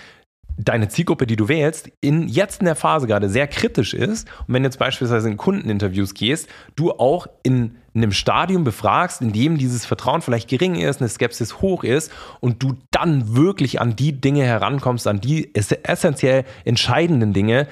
deine 0.57 0.89
Zielgruppe, 0.89 1.27
die 1.27 1.35
du 1.35 1.47
wählst, 1.47 1.89
in 2.01 2.27
jetzt 2.27 2.61
in 2.61 2.65
der 2.65 2.75
Phase 2.75 3.07
gerade 3.07 3.29
sehr 3.29 3.47
kritisch 3.47 3.93
ist. 3.93 4.27
Und 4.47 4.53
wenn 4.53 4.63
du 4.63 4.67
jetzt 4.67 4.79
beispielsweise 4.79 5.29
in 5.29 5.37
Kundeninterviews 5.37 6.13
gehst, 6.13 6.49
du 6.75 6.91
auch 6.91 7.27
in 7.43 7.77
einem 7.93 8.11
Stadium 8.11 8.63
befragst, 8.63 9.21
in 9.21 9.33
dem 9.33 9.57
dieses 9.57 9.85
Vertrauen 9.85 10.21
vielleicht 10.21 10.49
gering 10.49 10.75
ist, 10.75 11.01
eine 11.01 11.09
Skepsis 11.09 11.61
hoch 11.61 11.83
ist 11.83 12.11
und 12.39 12.61
du 12.61 12.75
dann 12.91 13.35
wirklich 13.35 13.81
an 13.81 13.95
die 13.95 14.19
Dinge 14.19 14.43
herankommst, 14.43 15.07
an 15.07 15.19
die 15.19 15.53
essentiell 15.55 16.43
entscheidenden 16.65 17.33
Dinge, 17.33 17.67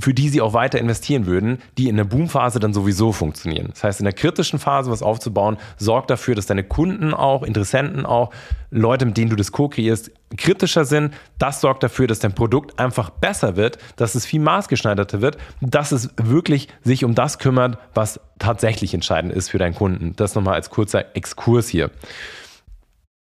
für 0.00 0.14
die 0.14 0.28
sie 0.28 0.40
auch 0.40 0.52
weiter 0.52 0.78
investieren 0.78 1.26
würden, 1.26 1.58
die 1.76 1.88
in 1.88 1.96
der 1.96 2.04
Boomphase 2.04 2.60
dann 2.60 2.72
sowieso 2.72 3.12
funktionieren. 3.12 3.68
Das 3.70 3.84
heißt, 3.84 4.00
in 4.00 4.04
der 4.04 4.12
kritischen 4.12 4.58
Phase 4.58 4.90
was 4.90 5.02
aufzubauen, 5.02 5.58
sorgt 5.76 6.10
dafür, 6.10 6.34
dass 6.34 6.46
deine 6.46 6.64
Kunden 6.64 7.14
auch, 7.14 7.42
Interessenten 7.42 8.06
auch, 8.06 8.30
Leute, 8.70 9.06
mit 9.06 9.16
denen 9.16 9.30
du 9.30 9.36
das 9.36 9.52
co-kreierst, 9.52 10.10
kritischer 10.36 10.84
sind. 10.84 11.14
Das 11.38 11.60
sorgt 11.60 11.82
dafür, 11.82 12.06
dass 12.06 12.18
dein 12.18 12.34
Produkt 12.34 12.78
einfach 12.78 13.10
besser 13.10 13.56
wird, 13.56 13.78
dass 13.96 14.14
es 14.14 14.26
viel 14.26 14.40
maßgeschneiderter 14.40 15.20
wird, 15.20 15.38
dass 15.60 15.92
es 15.92 16.10
wirklich 16.16 16.68
sich 16.82 17.04
um 17.04 17.14
das 17.14 17.38
kümmert, 17.38 17.78
was 17.94 18.20
tatsächlich 18.38 18.94
entscheidend 18.94 19.32
ist 19.32 19.50
für 19.50 19.58
deinen 19.58 19.74
Kunden. 19.74 20.14
Das 20.16 20.34
nochmal 20.34 20.54
als 20.54 20.70
kurzer 20.70 21.16
Exkurs 21.16 21.68
hier. 21.68 21.90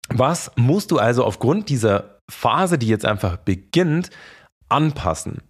Was 0.08 0.50
musst 0.56 0.90
du 0.90 0.98
also 0.98 1.24
aufgrund 1.24 1.68
dieser 1.68 2.18
Phase, 2.30 2.78
die 2.78 2.88
jetzt 2.88 3.04
einfach 3.04 3.36
beginnt, 3.36 4.10
anpassen? 4.68 5.42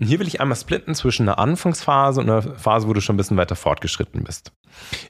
Und 0.00 0.06
hier 0.06 0.20
will 0.20 0.28
ich 0.28 0.40
einmal 0.40 0.56
splitten 0.56 0.94
zwischen 0.94 1.28
einer 1.28 1.38
Anfangsphase 1.38 2.20
und 2.20 2.30
einer 2.30 2.42
Phase, 2.42 2.86
wo 2.88 2.92
du 2.92 3.00
schon 3.00 3.14
ein 3.14 3.16
bisschen 3.16 3.36
weiter 3.36 3.56
fortgeschritten 3.56 4.22
bist. 4.22 4.52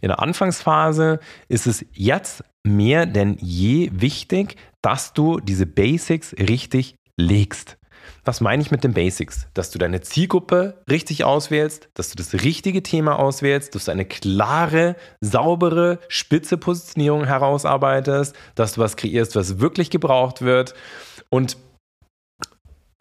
In 0.01 0.09
der 0.09 0.21
Anfangsphase 0.21 1.21
ist 1.49 1.67
es 1.67 1.85
jetzt 1.93 2.43
mehr 2.65 3.07
denn 3.07 3.37
je 3.41 3.91
wichtig, 3.93 4.57
dass 4.81 5.13
du 5.13 5.41
diese 5.41 5.67
Basics 5.67 6.35
richtig 6.39 6.97
legst. 7.17 7.77
Was 8.25 8.41
meine 8.41 8.63
ich 8.63 8.71
mit 8.71 8.85
den 8.85 8.95
Basics? 8.95 9.47
Dass 9.55 9.71
du 9.71 9.79
deine 9.79 10.01
Zielgruppe 10.01 10.83
richtig 10.89 11.25
auswählst, 11.25 11.89
dass 11.95 12.11
du 12.11 12.17
das 12.17 12.33
richtige 12.43 12.83
Thema 12.83 13.19
auswählst, 13.19 13.75
dass 13.75 13.87
du 13.87 13.93
eine 13.93 14.05
klare, 14.07 14.97
saubere, 15.21 15.99
spitze 16.09 16.57
Positionierung 16.57 17.25
herausarbeitest, 17.25 18.35
dass 18.55 18.75
du 18.75 18.81
was 18.81 18.97
kreierst, 18.97 19.37
was 19.37 19.61
wirklich 19.61 19.91
gebraucht 19.91 20.43
wird. 20.43 20.75
Und 21.29 21.59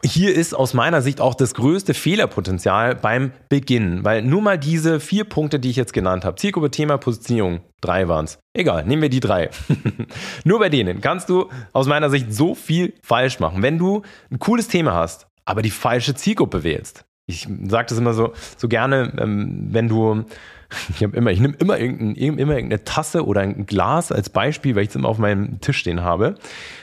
hier 0.04 0.32
ist 0.34 0.54
aus 0.54 0.74
meiner 0.74 1.02
Sicht 1.02 1.20
auch 1.20 1.34
das 1.34 1.54
größte 1.54 1.92
Fehlerpotenzial 1.92 2.94
beim 2.94 3.32
Beginn, 3.48 4.04
weil 4.04 4.22
nur 4.22 4.40
mal 4.40 4.56
diese 4.56 5.00
vier 5.00 5.24
Punkte, 5.24 5.58
die 5.58 5.70
ich 5.70 5.76
jetzt 5.76 5.92
genannt 5.92 6.24
habe, 6.24 6.36
Zielgruppe, 6.36 6.70
Thema, 6.70 6.98
Positionierung, 6.98 7.60
drei 7.80 8.06
waren 8.06 8.26
es. 8.26 8.38
Egal, 8.54 8.84
nehmen 8.84 9.02
wir 9.02 9.08
die 9.08 9.18
drei. 9.18 9.50
nur 10.44 10.60
bei 10.60 10.68
denen 10.68 11.00
kannst 11.00 11.28
du 11.28 11.48
aus 11.72 11.88
meiner 11.88 12.10
Sicht 12.10 12.32
so 12.32 12.54
viel 12.54 12.94
falsch 13.02 13.40
machen. 13.40 13.62
Wenn 13.62 13.78
du 13.78 14.02
ein 14.30 14.38
cooles 14.38 14.68
Thema 14.68 14.94
hast, 14.94 15.26
aber 15.44 15.62
die 15.62 15.70
falsche 15.70 16.14
Zielgruppe 16.14 16.62
wählst. 16.62 17.04
Ich 17.26 17.48
sage 17.64 17.88
das 17.88 17.98
immer 17.98 18.14
so, 18.14 18.32
so 18.56 18.68
gerne, 18.68 19.12
ähm, 19.18 19.68
wenn 19.70 19.88
du 19.88 20.24
ich 20.94 21.02
habe 21.02 21.16
immer, 21.16 21.30
ich 21.30 21.40
nehme 21.40 21.54
immer, 21.58 21.78
irgendein, 21.78 22.14
immer 22.14 22.54
irgendeine 22.54 22.84
Tasse 22.84 23.26
oder 23.26 23.40
ein 23.40 23.66
Glas 23.66 24.12
als 24.12 24.30
Beispiel, 24.30 24.76
weil 24.76 24.84
ich 24.84 24.90
es 24.90 24.96
immer 24.96 25.08
auf 25.08 25.18
meinem 25.18 25.60
Tisch 25.60 25.78
stehen 25.78 26.02
habe. 26.02 26.36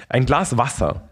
Ein 0.10 0.25
Glas 0.25 0.57
Wasser 0.57 1.07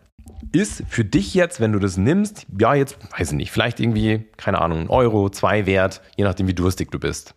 ist 0.52 0.84
für 0.88 1.06
dich 1.06 1.34
jetzt, 1.34 1.60
wenn 1.60 1.72
du 1.72 1.80
das 1.80 1.98
nimmst, 1.98 2.46
ja, 2.60 2.74
jetzt 2.74 2.98
weiß 3.18 3.32
ich 3.32 3.38
nicht, 3.38 3.52
vielleicht 3.52 3.80
irgendwie, 3.80 4.26
keine 4.38 4.62
Ahnung, 4.62 4.82
ein 4.82 4.90
Euro, 4.90 5.30
zwei 5.30 5.66
wert, 5.66 6.02
je 6.16 6.24
nachdem, 6.24 6.48
wie 6.48 6.54
durstig 6.54 6.92
du 6.92 7.00
bist. 7.00 7.36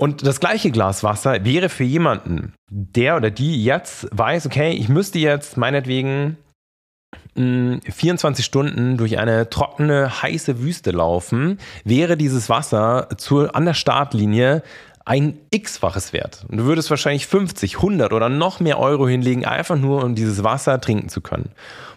Und 0.00 0.24
das 0.26 0.38
gleiche 0.38 0.70
Glas 0.70 1.02
Wasser 1.02 1.44
wäre 1.44 1.68
für 1.68 1.84
jemanden, 1.84 2.54
der 2.70 3.16
oder 3.16 3.30
die 3.30 3.64
jetzt 3.64 4.06
weiß, 4.12 4.46
okay, 4.46 4.70
ich 4.70 4.88
müsste 4.88 5.18
jetzt 5.18 5.56
meinetwegen 5.56 6.36
24 7.34 8.44
hm, 8.44 8.46
Stunden 8.46 8.96
durch 8.96 9.18
eine 9.18 9.50
trockene, 9.50 10.22
heiße 10.22 10.60
Wüste 10.60 10.92
laufen, 10.92 11.58
wäre 11.84 12.16
dieses 12.16 12.48
Wasser 12.48 13.08
zu, 13.16 13.52
an 13.52 13.64
der 13.64 13.74
Startlinie 13.74 14.62
ein 15.08 15.38
x-faches 15.50 16.12
Wert. 16.12 16.44
Und 16.48 16.58
du 16.58 16.64
würdest 16.64 16.90
wahrscheinlich 16.90 17.26
50, 17.26 17.76
100 17.76 18.12
oder 18.12 18.28
noch 18.28 18.60
mehr 18.60 18.78
Euro 18.78 19.08
hinlegen, 19.08 19.46
einfach 19.46 19.76
nur 19.76 20.04
um 20.04 20.14
dieses 20.14 20.44
Wasser 20.44 20.80
trinken 20.82 21.08
zu 21.08 21.22
können. 21.22 21.50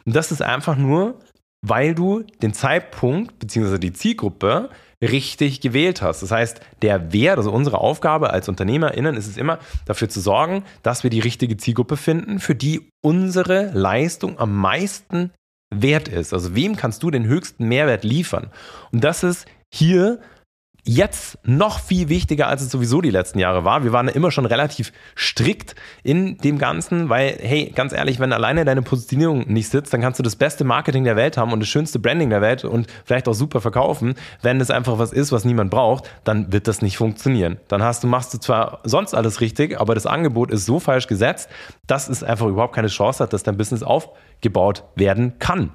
Und 0.05 0.15
das 0.15 0.31
ist 0.31 0.41
einfach 0.41 0.77
nur, 0.77 1.19
weil 1.61 1.93
du 1.93 2.23
den 2.41 2.53
Zeitpunkt 2.53 3.37
bzw. 3.37 3.79
die 3.79 3.91
Zielgruppe 3.91 4.69
richtig 5.01 5.59
gewählt 5.59 6.01
hast. 6.01 6.21
Das 6.21 6.31
heißt, 6.31 6.61
der 6.81 7.11
Wert, 7.11 7.37
also 7.37 7.51
unsere 7.51 7.79
Aufgabe 7.79 8.29
als 8.29 8.47
UnternehmerInnen 8.47 9.17
ist 9.17 9.27
es 9.27 9.35
immer, 9.35 9.59
dafür 9.85 10.07
zu 10.07 10.21
sorgen, 10.21 10.63
dass 10.81 11.03
wir 11.03 11.09
die 11.09 11.19
richtige 11.19 11.57
Zielgruppe 11.57 11.97
finden, 11.97 12.39
für 12.39 12.55
die 12.55 12.87
unsere 13.03 13.71
Leistung 13.73 14.39
am 14.39 14.55
meisten 14.55 15.31
wert 15.69 16.07
ist. 16.07 16.33
Also 16.33 16.55
wem 16.55 16.77
kannst 16.77 17.03
du 17.03 17.11
den 17.11 17.25
höchsten 17.25 17.67
Mehrwert 17.67 18.05
liefern? 18.05 18.51
Und 18.93 19.03
das 19.03 19.23
ist 19.23 19.47
hier 19.73 20.19
jetzt 20.83 21.37
noch 21.43 21.79
viel 21.79 22.09
wichtiger, 22.09 22.47
als 22.47 22.61
es 22.61 22.71
sowieso 22.71 23.01
die 23.01 23.11
letzten 23.11 23.39
Jahre 23.39 23.63
war. 23.63 23.83
Wir 23.83 23.93
waren 23.93 24.07
immer 24.07 24.31
schon 24.31 24.45
relativ 24.45 24.91
strikt 25.15 25.75
in 26.03 26.37
dem 26.37 26.57
Ganzen, 26.57 27.09
weil, 27.09 27.37
hey, 27.39 27.71
ganz 27.75 27.93
ehrlich, 27.93 28.19
wenn 28.19 28.33
alleine 28.33 28.65
deine 28.65 28.81
Positionierung 28.81 29.45
nicht 29.47 29.69
sitzt, 29.69 29.93
dann 29.93 30.01
kannst 30.01 30.17
du 30.19 30.23
das 30.23 30.35
beste 30.35 30.63
Marketing 30.63 31.03
der 31.03 31.15
Welt 31.15 31.37
haben 31.37 31.53
und 31.53 31.59
das 31.59 31.69
schönste 31.69 31.99
Branding 31.99 32.29
der 32.29 32.41
Welt 32.41 32.65
und 32.65 32.87
vielleicht 33.05 33.27
auch 33.27 33.33
super 33.33 33.61
verkaufen. 33.61 34.15
Wenn 34.41 34.59
es 34.59 34.71
einfach 34.71 34.97
was 34.97 35.13
ist, 35.13 35.31
was 35.31 35.45
niemand 35.45 35.69
braucht, 35.69 36.09
dann 36.23 36.51
wird 36.51 36.67
das 36.67 36.81
nicht 36.81 36.97
funktionieren. 36.97 37.57
Dann 37.67 37.83
hast 37.83 38.03
du, 38.03 38.07
machst 38.07 38.33
du 38.33 38.39
zwar 38.39 38.79
sonst 38.83 39.13
alles 39.13 39.39
richtig, 39.39 39.79
aber 39.79 39.93
das 39.93 40.07
Angebot 40.07 40.51
ist 40.51 40.65
so 40.65 40.79
falsch 40.79 41.07
gesetzt, 41.07 41.49
dass 41.85 42.09
es 42.09 42.23
einfach 42.23 42.47
überhaupt 42.47 42.73
keine 42.73 42.87
Chance 42.87 43.23
hat, 43.23 43.33
dass 43.33 43.43
dein 43.43 43.57
Business 43.57 43.83
aufgebaut 43.83 44.83
werden 44.95 45.37
kann. 45.37 45.71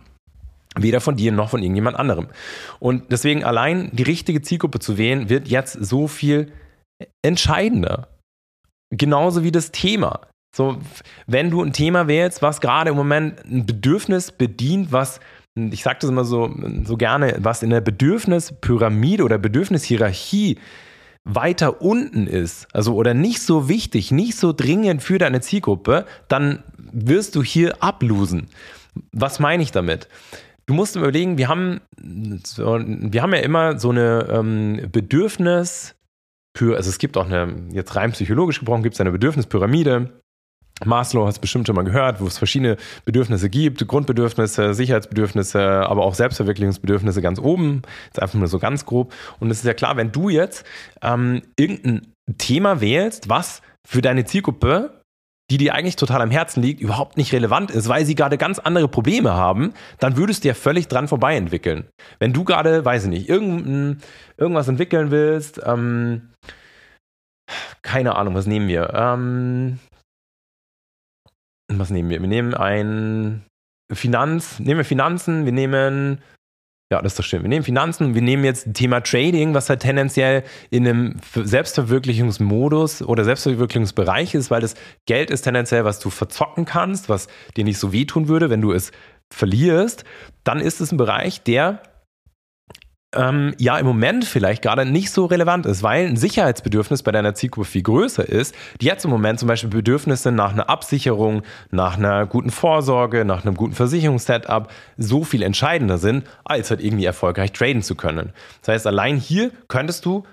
Weder 0.79 1.01
von 1.01 1.17
dir 1.17 1.33
noch 1.33 1.51
von 1.51 1.63
irgendjemand 1.63 1.99
anderem. 1.99 2.29
Und 2.79 3.11
deswegen 3.11 3.45
allein 3.45 3.91
die 3.93 4.03
richtige 4.03 4.43
Zielgruppe 4.43 4.79
zu 4.79 4.99
wählen, 4.99 5.29
wird 5.29 5.49
jetzt 5.49 5.73
so 5.73 6.07
viel 6.07 6.53
entscheidender. 7.23 8.09
Genauso 8.91 9.43
wie 9.43 9.53
das 9.53 9.73
Thema. 9.73 10.21
So, 10.55 10.79
wenn 11.27 11.51
du 11.51 11.63
ein 11.63 11.73
Thema 11.73 12.09
wählst, 12.09 12.41
was 12.41 12.61
gerade 12.61 12.91
im 12.91 12.97
Moment 12.97 13.45
ein 13.45 13.67
Bedürfnis 13.67 14.33
bedient, 14.33 14.93
was, 14.93 15.21
ich 15.55 15.83
sage 15.83 15.99
das 16.01 16.11
immer 16.11 16.25
so, 16.25 16.51
so 16.85 16.97
gerne, 16.97 17.37
was 17.41 17.63
in 17.63 17.71
der 17.71 17.83
Bedürfnispyramide 17.83 19.25
oder 19.25 19.39
Bedürfnishierarchie 19.39 20.59
weiter 21.25 21.83
unten 21.83 22.27
ist, 22.27 22.69
also 22.73 22.95
oder 22.95 23.13
nicht 23.13 23.43
so 23.43 23.69
wichtig, 23.69 24.13
nicht 24.13 24.37
so 24.37 24.53
dringend 24.53 25.03
für 25.03 25.19
deine 25.19 25.41
Zielgruppe, 25.41 26.07
dann 26.29 26.63
wirst 26.79 27.35
du 27.35 27.43
hier 27.43 27.83
ablosen. 27.83 28.49
Was 29.13 29.41
meine 29.41 29.63
ich 29.63 29.73
damit? 29.73 30.09
Du 30.69 30.75
musst 30.75 30.97
überlegen, 30.97 31.39
wir 31.39 31.49
haben, 31.49 31.81
wir 31.97 33.23
haben 33.23 33.35
ja 33.35 33.41
immer 33.41 33.79
so 33.79 33.91
eine 33.91 34.27
ähm, 34.31 34.89
Bedürfnis, 34.91 35.95
also 36.59 36.91
es 36.91 36.99
gibt 36.99 37.17
auch 37.17 37.27
eine, 37.27 37.69
jetzt 37.73 37.95
rein 37.95 38.13
psychologisch 38.13 38.59
gebrochen, 38.59 38.83
gibt 38.83 38.95
es 38.95 39.01
eine 39.01 39.13
Bedürfnispyramide. 39.13 40.21
Maslow 40.85 41.25
hat 41.25 41.33
es 41.33 41.39
bestimmt 41.39 41.67
schon 41.67 41.77
mal 41.77 41.85
gehört, 41.85 42.21
wo 42.21 42.27
es 42.27 42.37
verschiedene 42.37 42.77
Bedürfnisse 43.05 43.49
gibt, 43.49 43.87
Grundbedürfnisse, 43.87 44.75
Sicherheitsbedürfnisse, 44.75 45.61
aber 45.61 46.03
auch 46.03 46.15
Selbstverwirklichungsbedürfnisse 46.15 47.23
ganz 47.23 47.39
oben. 47.39 47.83
Ist 48.11 48.21
einfach 48.21 48.39
nur 48.39 48.49
so 48.49 48.59
ganz 48.59 48.85
grob. 48.85 49.15
Und 49.39 49.51
es 49.51 49.59
ist 49.59 49.65
ja 49.65 49.73
klar, 49.73 49.97
wenn 49.97 50.13
du 50.13 50.29
jetzt 50.29 50.67
ähm, 51.01 51.43
irgendein 51.57 52.13
Thema 52.37 52.81
wählst, 52.81 53.29
was 53.29 53.63
für 53.87 54.03
deine 54.03 54.27
Zielgruppe 54.27 55.01
die 55.51 55.59
dir 55.59 55.75
eigentlich 55.75 55.97
total 55.97 56.23
am 56.23 56.31
Herzen 56.31 56.61
liegt, 56.61 56.81
überhaupt 56.81 57.17
nicht 57.17 57.33
relevant 57.33 57.71
ist, 57.71 57.89
weil 57.89 58.05
sie 58.05 58.15
gerade 58.15 58.37
ganz 58.37 58.59
andere 58.59 58.89
Probleme 58.89 59.35
haben, 59.35 59.75
dann 59.99 60.17
würdest 60.17 60.43
du 60.43 60.49
ja 60.49 60.55
völlig 60.55 60.89
dran 60.89 61.07
vorbei 61.07 61.37
entwickeln. 61.37 61.89
Wenn 62.19 62.33
du 62.33 62.45
gerade, 62.45 62.85
weiß 62.85 63.05
ich 63.05 63.11
nicht, 63.11 63.29
irgend, 63.29 64.03
irgendwas 64.37 64.69
entwickeln 64.69 65.11
willst, 65.11 65.61
ähm, 65.65 66.31
keine 67.83 68.17
Ahnung, 68.17 68.35
was 68.35 68.47
nehmen 68.47 68.67
wir? 68.67 68.93
Ähm, 68.93 69.79
was 71.69 71.91
nehmen 71.91 72.11
wir? 72.11 72.21
Wir 72.21 72.29
nehmen 72.29 72.55
ein 72.55 73.45
Finanz, 73.93 74.59
nehmen 74.59 74.79
wir 74.79 74.85
Finanzen, 74.85 75.45
wir 75.45 75.53
nehmen 75.53 76.21
ja, 76.93 77.03
das 77.03 77.13
ist 77.13 77.19
doch 77.19 77.25
schön. 77.25 77.43
Wir 77.43 77.49
nehmen 77.49 77.65
Finanzen, 77.65 78.15
wir 78.15 78.23
nehmen 78.23 78.45
jetzt 78.45 78.75
Thema 78.75 79.01
Trading, 79.01 79.55
was 79.55 79.69
halt 79.69 79.81
tendenziell 79.81 80.45
in 80.71 80.87
einem 80.87 81.17
Selbstverwirklichungsmodus 81.35 83.03
oder 83.03 83.25
Selbstverwirklichungsbereich 83.25 84.35
ist, 84.35 84.53
weil 84.53 84.61
das 84.61 84.75
Geld 85.05 85.31
ist 85.31 85.43
tendenziell, 85.43 85.85
was 85.85 85.99
du 85.99 86.11
verzocken 86.11 86.65
kannst, 86.65 87.09
was 87.09 87.27
dir 87.57 87.65
nicht 87.65 87.79
so 87.79 87.93
wehtun 87.93 88.29
würde, 88.29 88.51
wenn 88.51 88.61
du 88.61 88.73
es 88.73 88.93
verlierst, 89.31 90.05
dann 90.45 90.61
ist 90.61 90.81
es 90.81 90.93
ein 90.93 90.97
Bereich, 90.97 91.43
der 91.43 91.83
ähm, 93.17 93.55
ja 93.59 93.79
im 93.79 93.87
Moment 93.87 94.25
vielleicht 94.25 94.63
gerade 94.63 94.85
nicht 94.85 95.11
so 95.11 95.27
relevant 95.27 95.67
ist, 95.67 95.83
weil 95.83 96.07
ein 96.07 96.17
Sicherheitsbedürfnis 96.17 97.03
bei 97.03 97.13
deiner 97.13 97.35
Zielgruppe 97.35 97.67
viel 97.67 97.83
größer 97.83 98.29
ist, 98.29 98.55
die 98.81 98.87
jetzt 98.87 99.05
im 99.05 99.11
Moment 99.11 99.41
zum 99.41 99.49
Beispiel 99.49 99.71
Bedürfnisse 99.71 100.33
nach 100.33 100.53
einer 100.53 100.69
Absicherung, 100.69 101.43
nach 101.71 101.97
einer 101.97 102.27
guten 102.27 102.51
Vorsorge, 102.51 103.25
nach 103.25 103.45
einem 103.45 103.57
guten 103.57 103.75
Versicherungssetup 103.75 104.71
so 104.97 105.25
viel 105.25 105.43
entscheidender 105.43 105.99
sind, 105.99 106.25
als 106.45 106.71
halt 106.71 106.83
irgendwie 106.83 107.05
erfolgreich 107.05 107.53
traden 107.53 107.83
zu 107.83 107.95
können. 107.95 108.33
Das 108.61 108.75
heißt, 108.75 108.87
allein 108.87 109.17
hier 109.17 109.51
könntest 109.69 110.05
du, 110.05 110.25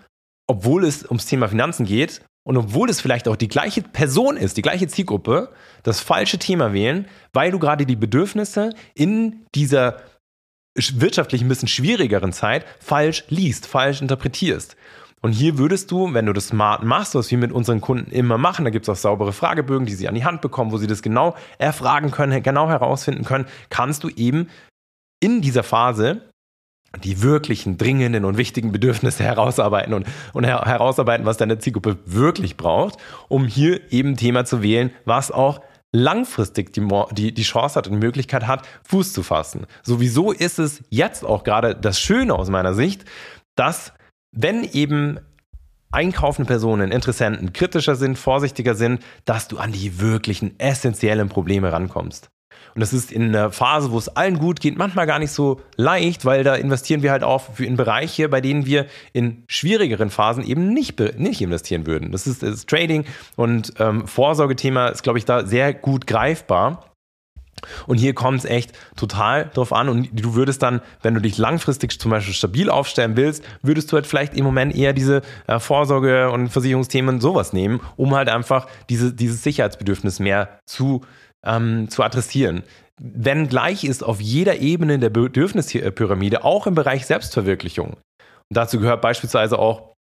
obwohl 0.48 0.86
es 0.86 1.06
ums 1.06 1.26
Thema 1.26 1.48
Finanzen 1.48 1.86
geht, 1.86 2.22
und 2.46 2.58
obwohl 2.58 2.90
es 2.90 3.00
vielleicht 3.00 3.28
auch 3.28 3.38
die 3.38 3.48
gleiche 3.48 3.82
Person 3.82 4.36
ist, 4.36 4.58
die 4.58 4.62
gleiche 4.62 4.88
Zielgruppe, 4.88 5.50
das 5.84 6.02
falsche 6.02 6.38
Thema 6.38 6.74
wählen, 6.74 7.08
weil 7.32 7.52
du 7.52 7.60
gerade 7.60 7.86
die 7.86 7.96
Bedürfnisse 7.96 8.72
in 8.94 9.46
dieser 9.56 10.02
wirtschaftlich 10.76 11.42
ein 11.42 11.48
bisschen 11.48 11.68
schwierigeren 11.68 12.34
Zeit 12.34 12.66
falsch 12.80 13.24
liest, 13.30 13.68
falsch 13.68 14.02
interpretierst. 14.02 14.76
Und 15.22 15.32
hier 15.32 15.58
würdest 15.58 15.90
du, 15.90 16.14
wenn 16.14 16.26
du 16.26 16.34
das 16.34 16.48
smart 16.48 16.84
machst, 16.84 17.16
was 17.16 17.32
wir 17.32 17.38
mit 17.38 17.54
unseren 17.54 17.80
Kunden 17.80 18.12
immer 18.12 18.38
machen, 18.38 18.66
da 18.66 18.72
gibt 18.72 18.84
es 18.84 18.90
auch 18.90 19.00
saubere 19.00 19.32
Fragebögen, 19.32 19.86
die 19.86 19.94
sie 19.94 20.10
an 20.10 20.16
die 20.16 20.26
Hand 20.26 20.42
bekommen, 20.42 20.74
wo 20.74 20.78
sie 20.78 20.88
das 20.88 21.02
genau 21.02 21.36
erfragen 21.58 22.12
können, 22.12 22.44
genau 22.44 22.68
herausfinden 22.68 23.24
können, 23.24 23.46
kannst 23.70 24.04
du 24.04 24.10
eben 24.10 24.50
in 25.22 25.42
dieser 25.42 25.64
Phase 25.64 26.24
die 27.02 27.22
wirklichen 27.22 27.78
dringenden 27.78 28.26
und 28.26 28.38
wichtigen 28.38 28.74
Bedürfnisse 28.74 29.24
herausarbeiten 29.24 29.94
und, 29.94 30.08
und 30.34 30.44
her 30.44 30.62
herausarbeiten, 30.66 31.26
was 31.26 31.38
deine 31.38 31.58
Zielgruppe 31.58 32.00
wirklich 32.06 32.58
braucht, 32.58 32.98
um 33.30 33.46
hier 33.46 33.94
eben 33.94 34.18
Thema 34.18 34.44
zu 34.44 34.62
wählen, 34.62 34.92
was 35.06 35.32
auch 35.32 35.62
langfristig 35.94 36.74
die, 36.74 36.86
die, 37.12 37.34
die 37.34 37.44
Chance 37.44 37.76
hat 37.76 37.88
und 37.88 37.94
die 37.94 38.06
Möglichkeit 38.06 38.48
hat, 38.48 38.68
Fuß 38.84 39.14
zu 39.14 39.24
fassen. 39.24 39.68
Sowieso 39.84 40.32
ist 40.32 40.60
es 40.60 40.84
jetzt 40.90 41.24
auch 41.24 41.44
gerade 41.44 41.76
das 41.76 42.00
Schöne 42.00 42.34
aus 42.34 42.50
meiner 42.50 42.74
Sicht, 42.74 43.06
dass 43.56 43.94
wenn 44.32 44.64
eben 44.64 45.20
einkaufende 45.92 46.48
Personen, 46.48 46.92
Interessenten 46.92 47.54
kritischer 47.54 47.96
sind, 47.96 48.18
vorsichtiger 48.18 48.74
sind, 48.74 49.04
dass 49.26 49.48
du 49.48 49.60
an 49.60 49.72
die 49.72 50.02
wirklichen 50.02 50.60
essentiellen 50.60 51.30
Probleme 51.30 51.72
rankommst. 51.72 52.30
Und 52.76 52.82
das 52.82 52.94
ist 52.94 53.12
in 53.12 53.24
einer 53.36 53.52
Phase, 53.52 53.92
wo 53.92 53.98
es 53.98 54.10
allen 54.10 54.40
gut 54.40 54.60
geht, 54.60 54.78
manchmal 54.78 55.06
gar 55.06 55.20
nicht 55.20 55.32
so 55.32 55.62
leicht, 55.76 56.26
weil 56.26 56.44
da 56.44 56.56
investieren 56.56 57.04
wir 57.04 57.12
halt 57.12 57.24
auch 57.24 57.60
in 57.60 57.78
Bereiche, 57.78 58.30
bei 58.30 58.42
denen 58.42 58.66
wir 58.66 58.88
in 59.12 59.44
schwierigeren 59.48 60.10
Phasen 60.10 60.44
eben 60.44 60.74
nicht, 60.74 61.00
nicht 61.20 61.42
investieren 61.42 61.86
würden. 61.86 62.12
Das 62.12 62.26
ist 62.26 62.42
das 62.42 62.66
Trading 62.66 63.06
und 63.36 63.74
ähm, 63.80 64.08
Vorsorgethema 64.08 64.88
ist, 64.88 65.04
glaube 65.04 65.20
ich, 65.20 65.26
da 65.26 65.46
sehr 65.46 65.74
gut 65.74 66.08
greifbar. 66.08 66.90
Und 67.88 67.98
hier 67.98 68.14
kommt 68.14 68.40
es 68.40 68.46
echt 68.46 68.74
total 68.96 69.50
drauf 69.54 69.74
an. 69.74 69.90
Und 69.90 70.10
du 70.12 70.36
würdest 70.36 70.62
dann, 70.64 70.82
wenn 71.02 71.14
du 71.14 71.22
dich 71.22 71.38
langfristig 71.38 72.00
zum 72.00 72.12
Beispiel 72.12 72.34
stabil 72.34 72.70
aufstellen 72.70 73.16
willst, 73.16 73.44
würdest 73.62 73.92
du 73.92 73.96
halt 73.96 74.08
vielleicht 74.08 74.36
im 74.36 74.44
Moment 74.44 74.76
eher 74.76 74.94
diese 74.94 75.22
äh, 75.48 75.60
Vorsorge- 75.60 76.30
und 76.32 76.50
Versicherungsthemen 76.50 77.22
sowas 77.22 77.54
nehmen, 77.54 77.80
um 77.96 78.14
halt 78.16 78.30
einfach 78.30 78.68
diese, 78.90 79.14
dieses 79.14 79.44
Sicherheitsbedürfnis 79.44 80.20
mehr 80.20 80.60
zu 80.66 81.02
ähm, 81.46 81.90
zu 81.90 82.04
adressieren. 82.04 82.64
Wenn 83.00 83.48
gleich 83.48 83.84
ist 83.84 84.04
auf 84.04 84.22
jeder 84.22 84.60
Ebene 84.60 85.00
der 85.00 85.10
Bedürfnispyramide, 85.10 86.44
auch 86.44 86.68
im 86.68 86.76
Bereich 86.76 87.06
Selbstverwirklichung. 87.06 87.94
Und 87.94 88.58
dazu 88.58 88.80
gehört 88.80 89.02
beispielsweise 89.02 89.58
auch 89.58 89.93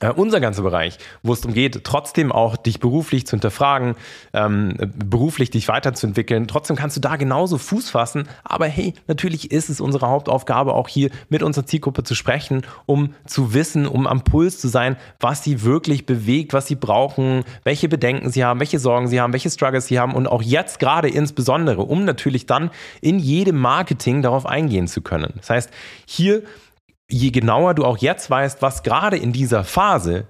äh, 0.00 0.10
unser 0.10 0.40
ganzer 0.40 0.62
Bereich, 0.62 0.98
wo 1.22 1.32
es 1.32 1.40
darum 1.40 1.54
geht, 1.54 1.82
trotzdem 1.84 2.30
auch 2.30 2.56
dich 2.56 2.78
beruflich 2.78 3.26
zu 3.26 3.32
hinterfragen, 3.32 3.96
ähm, 4.32 4.76
beruflich 4.94 5.50
dich 5.50 5.66
weiterzuentwickeln. 5.66 6.46
Trotzdem 6.46 6.76
kannst 6.76 6.96
du 6.96 7.00
da 7.00 7.16
genauso 7.16 7.58
Fuß 7.58 7.90
fassen. 7.90 8.28
Aber 8.44 8.66
hey, 8.66 8.94
natürlich 9.08 9.50
ist 9.50 9.70
es 9.70 9.80
unsere 9.80 10.08
Hauptaufgabe, 10.08 10.74
auch 10.74 10.88
hier 10.88 11.10
mit 11.28 11.42
unserer 11.42 11.66
Zielgruppe 11.66 12.04
zu 12.04 12.14
sprechen, 12.14 12.62
um 12.86 13.14
zu 13.26 13.54
wissen, 13.54 13.86
um 13.86 14.06
am 14.06 14.22
Puls 14.22 14.60
zu 14.60 14.68
sein, 14.68 14.96
was 15.18 15.42
sie 15.42 15.62
wirklich 15.62 16.06
bewegt, 16.06 16.52
was 16.52 16.68
sie 16.68 16.76
brauchen, 16.76 17.44
welche 17.64 17.88
Bedenken 17.88 18.30
sie 18.30 18.44
haben, 18.44 18.60
welche 18.60 18.78
Sorgen 18.78 19.08
sie 19.08 19.20
haben, 19.20 19.32
welche 19.32 19.50
Struggles 19.50 19.86
sie 19.86 19.98
haben 19.98 20.14
und 20.14 20.28
auch 20.28 20.42
jetzt 20.42 20.78
gerade 20.78 21.08
insbesondere, 21.08 21.82
um 21.82 22.04
natürlich 22.04 22.46
dann 22.46 22.70
in 23.00 23.18
jedem 23.18 23.58
Marketing 23.58 24.22
darauf 24.22 24.46
eingehen 24.46 24.86
zu 24.86 25.00
können. 25.00 25.32
Das 25.36 25.50
heißt, 25.50 25.70
hier 26.06 26.42
je 27.12 27.30
genauer 27.30 27.74
du 27.74 27.84
auch 27.84 27.98
jetzt 27.98 28.30
weißt, 28.30 28.62
was 28.62 28.82
gerade 28.82 29.16
in 29.16 29.32
dieser 29.32 29.64
Phase 29.64 30.26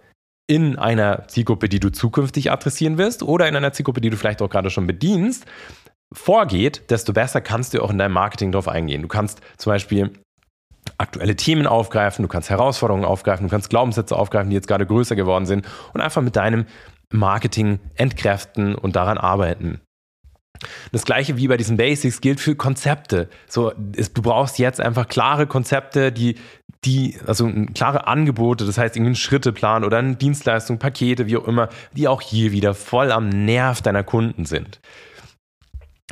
in 0.48 0.76
einer 0.78 1.28
Zielgruppe, 1.28 1.68
die 1.68 1.80
du 1.80 1.90
zukünftig 1.90 2.50
adressieren 2.50 2.98
wirst 2.98 3.22
oder 3.22 3.48
in 3.48 3.56
einer 3.56 3.72
Zielgruppe, 3.72 4.00
die 4.00 4.10
du 4.10 4.16
vielleicht 4.16 4.42
auch 4.42 4.50
gerade 4.50 4.70
schon 4.70 4.86
bedienst, 4.86 5.46
vorgeht, 6.12 6.90
desto 6.90 7.12
besser 7.12 7.40
kannst 7.40 7.72
du 7.72 7.82
auch 7.82 7.90
in 7.90 7.98
deinem 7.98 8.12
Marketing 8.12 8.52
darauf 8.52 8.68
eingehen. 8.68 9.02
Du 9.02 9.08
kannst 9.08 9.40
zum 9.56 9.70
Beispiel 9.70 10.10
aktuelle 10.98 11.36
Themen 11.36 11.66
aufgreifen, 11.66 12.22
du 12.22 12.28
kannst 12.28 12.50
Herausforderungen 12.50 13.04
aufgreifen, 13.04 13.46
du 13.46 13.50
kannst 13.50 13.70
Glaubenssätze 13.70 14.16
aufgreifen, 14.16 14.50
die 14.50 14.56
jetzt 14.56 14.68
gerade 14.68 14.84
größer 14.84 15.14
geworden 15.14 15.46
sind 15.46 15.66
und 15.94 16.00
einfach 16.00 16.20
mit 16.20 16.34
deinem 16.34 16.66
Marketing 17.12 17.78
entkräften 17.94 18.74
und 18.74 18.96
daran 18.96 19.18
arbeiten. 19.18 19.80
Das 20.92 21.04
gleiche 21.04 21.36
wie 21.36 21.48
bei 21.48 21.56
diesen 21.56 21.76
Basics 21.76 22.20
gilt 22.20 22.40
für 22.40 22.54
Konzepte. 22.54 23.28
So, 23.48 23.72
ist, 23.94 24.16
du 24.16 24.22
brauchst 24.22 24.58
jetzt 24.58 24.80
einfach 24.80 25.08
klare 25.08 25.46
Konzepte, 25.46 26.12
die, 26.12 26.36
die, 26.84 27.16
also 27.26 27.50
klare 27.74 28.06
Angebote, 28.06 28.66
das 28.66 28.78
heißt 28.78 28.96
irgendwie 28.96 29.10
einen 29.10 29.16
Schritteplan 29.16 29.84
oder 29.84 29.98
eine 29.98 30.16
Dienstleistung, 30.16 30.78
Pakete, 30.78 31.26
wie 31.26 31.36
auch 31.36 31.46
immer, 31.46 31.68
die 31.96 32.08
auch 32.08 32.20
hier 32.20 32.52
wieder 32.52 32.74
voll 32.74 33.12
am 33.12 33.28
Nerv 33.28 33.82
deiner 33.82 34.02
Kunden 34.02 34.44
sind. 34.44 34.80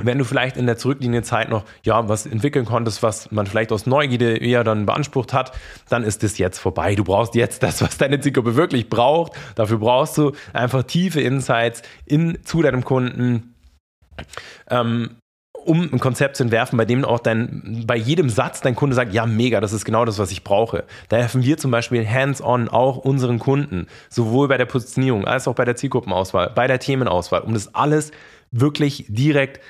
Wenn 0.02 0.18
du 0.18 0.24
vielleicht 0.24 0.56
in 0.56 0.66
der 0.66 0.76
zurückliegenden 0.76 1.24
Zeit 1.24 1.50
noch 1.50 1.64
ja 1.84 2.08
was 2.08 2.24
entwickeln 2.24 2.64
konntest, 2.64 3.02
was 3.02 3.30
man 3.32 3.46
vielleicht 3.46 3.72
aus 3.72 3.86
Neugierde 3.86 4.38
eher 4.38 4.64
dann 4.64 4.86
beansprucht 4.86 5.32
hat, 5.32 5.52
dann 5.88 6.04
ist 6.04 6.24
es 6.24 6.38
jetzt 6.38 6.58
vorbei. 6.58 6.94
Du 6.94 7.04
brauchst 7.04 7.34
jetzt 7.34 7.62
das, 7.62 7.82
was 7.82 7.98
deine 7.98 8.20
Zielgruppe 8.20 8.56
wirklich 8.56 8.88
braucht. 8.88 9.32
Dafür 9.56 9.78
brauchst 9.78 10.16
du 10.16 10.32
einfach 10.52 10.84
tiefe 10.84 11.20
Insights 11.20 11.82
in, 12.06 12.38
zu 12.44 12.62
deinem 12.62 12.84
Kunden, 12.84 13.49
ähm, 14.68 15.16
um 15.64 15.92
ein 15.92 16.00
Konzept 16.00 16.36
zu 16.36 16.42
entwerfen, 16.42 16.76
bei 16.76 16.84
dem 16.84 17.04
auch 17.04 17.20
dein, 17.20 17.84
bei 17.86 17.96
jedem 17.96 18.30
Satz 18.30 18.60
dein 18.60 18.74
Kunde 18.74 18.96
sagt, 18.96 19.12
ja, 19.12 19.26
mega, 19.26 19.60
das 19.60 19.72
ist 19.72 19.84
genau 19.84 20.04
das, 20.04 20.18
was 20.18 20.30
ich 20.30 20.42
brauche. 20.42 20.84
Da 21.08 21.18
helfen 21.18 21.42
wir 21.42 21.58
zum 21.58 21.70
Beispiel 21.70 22.08
hands-on 22.08 22.68
auch 22.68 22.96
unseren 22.96 23.38
Kunden, 23.38 23.86
sowohl 24.08 24.48
bei 24.48 24.56
der 24.56 24.66
Positionierung 24.66 25.26
als 25.26 25.46
auch 25.48 25.54
bei 25.54 25.64
der 25.64 25.76
Zielgruppenauswahl, 25.76 26.50
bei 26.54 26.66
der 26.66 26.78
Themenauswahl, 26.78 27.42
um 27.42 27.54
das 27.54 27.74
alles 27.74 28.10
wirklich 28.50 29.04
direkt 29.08 29.60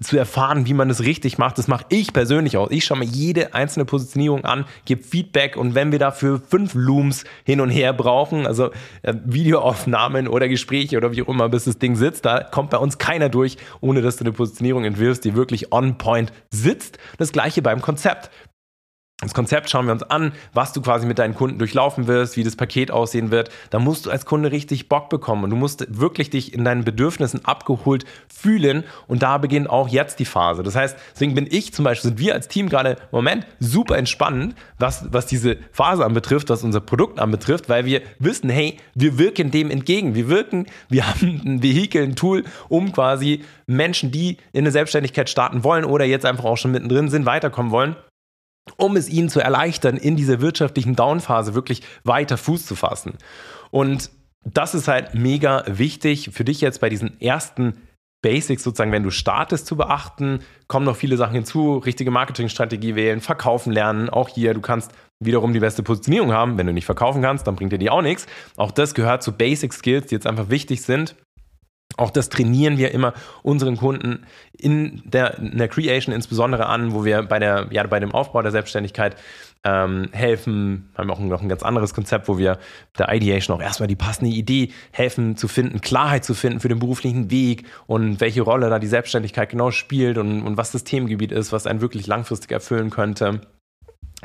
zu 0.00 0.16
erfahren, 0.16 0.66
wie 0.66 0.74
man 0.74 0.90
es 0.90 1.00
richtig 1.00 1.38
macht. 1.38 1.58
Das 1.58 1.68
mache 1.68 1.84
ich 1.88 2.12
persönlich 2.12 2.56
auch. 2.56 2.70
Ich 2.70 2.84
schaue 2.84 2.98
mir 2.98 3.04
jede 3.04 3.54
einzelne 3.54 3.84
Positionierung 3.84 4.44
an, 4.44 4.64
gebe 4.84 5.02
Feedback 5.02 5.56
und 5.56 5.74
wenn 5.74 5.92
wir 5.92 5.98
dafür 5.98 6.40
fünf 6.40 6.74
Looms 6.74 7.24
hin 7.44 7.60
und 7.60 7.70
her 7.70 7.92
brauchen, 7.92 8.46
also 8.46 8.70
äh, 9.02 9.14
Videoaufnahmen 9.24 10.28
oder 10.28 10.48
Gespräche 10.48 10.96
oder 10.96 11.12
wie 11.12 11.22
auch 11.22 11.28
immer, 11.28 11.48
bis 11.48 11.64
das 11.64 11.78
Ding 11.78 11.96
sitzt, 11.96 12.24
da 12.24 12.42
kommt 12.42 12.70
bei 12.70 12.78
uns 12.78 12.98
keiner 12.98 13.28
durch, 13.28 13.56
ohne 13.80 14.02
dass 14.02 14.16
du 14.16 14.24
eine 14.24 14.32
Positionierung 14.32 14.84
entwirfst, 14.84 15.24
die 15.24 15.34
wirklich 15.34 15.72
on 15.72 15.98
point 15.98 16.32
sitzt. 16.50 16.98
Das 17.18 17.32
gleiche 17.32 17.62
beim 17.62 17.80
Konzept. 17.80 18.30
Das 19.22 19.34
Konzept 19.34 19.70
schauen 19.70 19.86
wir 19.86 19.92
uns 19.92 20.02
an, 20.02 20.32
was 20.52 20.72
du 20.72 20.82
quasi 20.82 21.06
mit 21.06 21.18
deinen 21.20 21.34
Kunden 21.34 21.58
durchlaufen 21.58 22.08
wirst, 22.08 22.36
wie 22.36 22.42
das 22.42 22.56
Paket 22.56 22.90
aussehen 22.90 23.30
wird. 23.30 23.50
Da 23.70 23.78
musst 23.78 24.06
du 24.06 24.10
als 24.10 24.26
Kunde 24.26 24.50
richtig 24.50 24.88
Bock 24.88 25.08
bekommen 25.08 25.44
und 25.44 25.50
du 25.50 25.56
musst 25.56 25.86
wirklich 25.88 26.28
dich 26.30 26.52
in 26.52 26.64
deinen 26.64 26.84
Bedürfnissen 26.84 27.44
abgeholt 27.44 28.04
fühlen 28.28 28.82
und 29.06 29.22
da 29.22 29.38
beginnt 29.38 29.70
auch 29.70 29.88
jetzt 29.88 30.18
die 30.18 30.24
Phase. 30.24 30.64
Das 30.64 30.74
heißt, 30.74 30.96
deswegen 31.14 31.36
bin 31.36 31.46
ich 31.48 31.72
zum 31.72 31.84
Beispiel, 31.84 32.10
sind 32.10 32.18
wir 32.18 32.34
als 32.34 32.48
Team 32.48 32.68
gerade 32.68 32.90
im 32.90 32.96
Moment 33.12 33.46
super 33.60 33.96
entspannend, 33.96 34.56
was, 34.78 35.06
was 35.12 35.26
diese 35.26 35.56
Phase 35.70 36.04
anbetrifft, 36.04 36.50
was 36.50 36.64
unser 36.64 36.80
Produkt 36.80 37.20
anbetrifft, 37.20 37.68
weil 37.68 37.84
wir 37.84 38.02
wissen, 38.18 38.50
hey, 38.50 38.78
wir 38.94 39.18
wirken 39.18 39.52
dem 39.52 39.70
entgegen. 39.70 40.16
Wir 40.16 40.28
wirken, 40.28 40.66
wir 40.88 41.06
haben 41.06 41.40
ein 41.46 41.62
Vehikel, 41.62 42.02
ein 42.02 42.16
Tool, 42.16 42.42
um 42.68 42.90
quasi 42.90 43.44
Menschen, 43.68 44.10
die 44.10 44.38
in 44.52 44.64
eine 44.64 44.72
Selbstständigkeit 44.72 45.30
starten 45.30 45.62
wollen 45.62 45.84
oder 45.84 46.04
jetzt 46.04 46.26
einfach 46.26 46.44
auch 46.44 46.56
schon 46.56 46.72
mittendrin 46.72 47.08
sind, 47.08 47.24
weiterkommen 47.24 47.70
wollen, 47.70 47.94
um 48.76 48.96
es 48.96 49.08
ihnen 49.08 49.28
zu 49.28 49.40
erleichtern, 49.40 49.96
in 49.96 50.16
dieser 50.16 50.40
wirtschaftlichen 50.40 50.96
Downphase 50.96 51.54
wirklich 51.54 51.82
weiter 52.04 52.36
Fuß 52.36 52.66
zu 52.66 52.74
fassen. 52.74 53.14
Und 53.70 54.10
das 54.44 54.74
ist 54.74 54.88
halt 54.88 55.14
mega 55.14 55.64
wichtig 55.66 56.30
für 56.32 56.44
dich 56.44 56.60
jetzt 56.60 56.80
bei 56.80 56.88
diesen 56.88 57.20
ersten 57.20 57.74
Basics 58.22 58.62
sozusagen, 58.62 58.92
wenn 58.92 59.02
du 59.02 59.10
startest 59.10 59.66
zu 59.66 59.76
beachten, 59.76 60.40
kommen 60.68 60.86
noch 60.86 60.96
viele 60.96 61.16
Sachen 61.16 61.34
hinzu, 61.34 61.78
richtige 61.78 62.12
Marketingstrategie 62.12 62.94
wählen, 62.94 63.20
verkaufen 63.20 63.72
lernen, 63.72 64.08
auch 64.08 64.28
hier, 64.28 64.54
du 64.54 64.60
kannst 64.60 64.92
wiederum 65.18 65.52
die 65.52 65.60
beste 65.60 65.82
Positionierung 65.82 66.32
haben, 66.32 66.56
wenn 66.56 66.66
du 66.66 66.72
nicht 66.72 66.86
verkaufen 66.86 67.20
kannst, 67.20 67.46
dann 67.48 67.56
bringt 67.56 67.72
dir 67.72 67.78
die 67.78 67.90
auch 67.90 68.02
nichts. 68.02 68.26
Auch 68.56 68.70
das 68.70 68.94
gehört 68.94 69.24
zu 69.24 69.32
Basic 69.32 69.72
Skills, 69.72 70.06
die 70.06 70.14
jetzt 70.14 70.26
einfach 70.26 70.50
wichtig 70.50 70.82
sind 70.82 71.16
auch 71.96 72.10
das 72.10 72.28
trainieren 72.28 72.78
wir 72.78 72.92
immer 72.92 73.12
unseren 73.42 73.76
Kunden 73.76 74.24
in 74.56 75.02
der, 75.04 75.38
in 75.38 75.58
der 75.58 75.68
Creation 75.68 76.14
insbesondere 76.14 76.66
an, 76.66 76.92
wo 76.92 77.04
wir 77.04 77.22
bei, 77.22 77.38
der, 77.38 77.68
ja, 77.70 77.86
bei 77.86 78.00
dem 78.00 78.12
Aufbau 78.12 78.42
der 78.42 78.52
Selbstständigkeit 78.52 79.16
ähm, 79.64 80.08
helfen, 80.12 80.90
haben 80.96 81.10
auch 81.10 81.18
noch 81.20 81.42
ein 81.42 81.48
ganz 81.48 81.62
anderes 81.62 81.94
Konzept, 81.94 82.28
wo 82.28 82.36
wir 82.38 82.58
der 82.98 83.12
Ideation 83.12 83.56
auch 83.56 83.62
erstmal 83.62 83.86
die 83.86 83.96
passende 83.96 84.34
Idee 84.34 84.70
helfen 84.90 85.36
zu 85.36 85.46
finden, 85.46 85.80
Klarheit 85.80 86.24
zu 86.24 86.34
finden 86.34 86.60
für 86.60 86.68
den 86.68 86.80
beruflichen 86.80 87.30
Weg 87.30 87.66
und 87.86 88.20
welche 88.20 88.42
Rolle 88.42 88.70
da 88.70 88.78
die 88.78 88.88
Selbstständigkeit 88.88 89.50
genau 89.50 89.70
spielt 89.70 90.18
und, 90.18 90.42
und 90.42 90.56
was 90.56 90.72
das 90.72 90.84
Themengebiet 90.84 91.30
ist, 91.30 91.52
was 91.52 91.66
einen 91.66 91.80
wirklich 91.80 92.06
langfristig 92.06 92.50
erfüllen 92.50 92.90
könnte. 92.90 93.40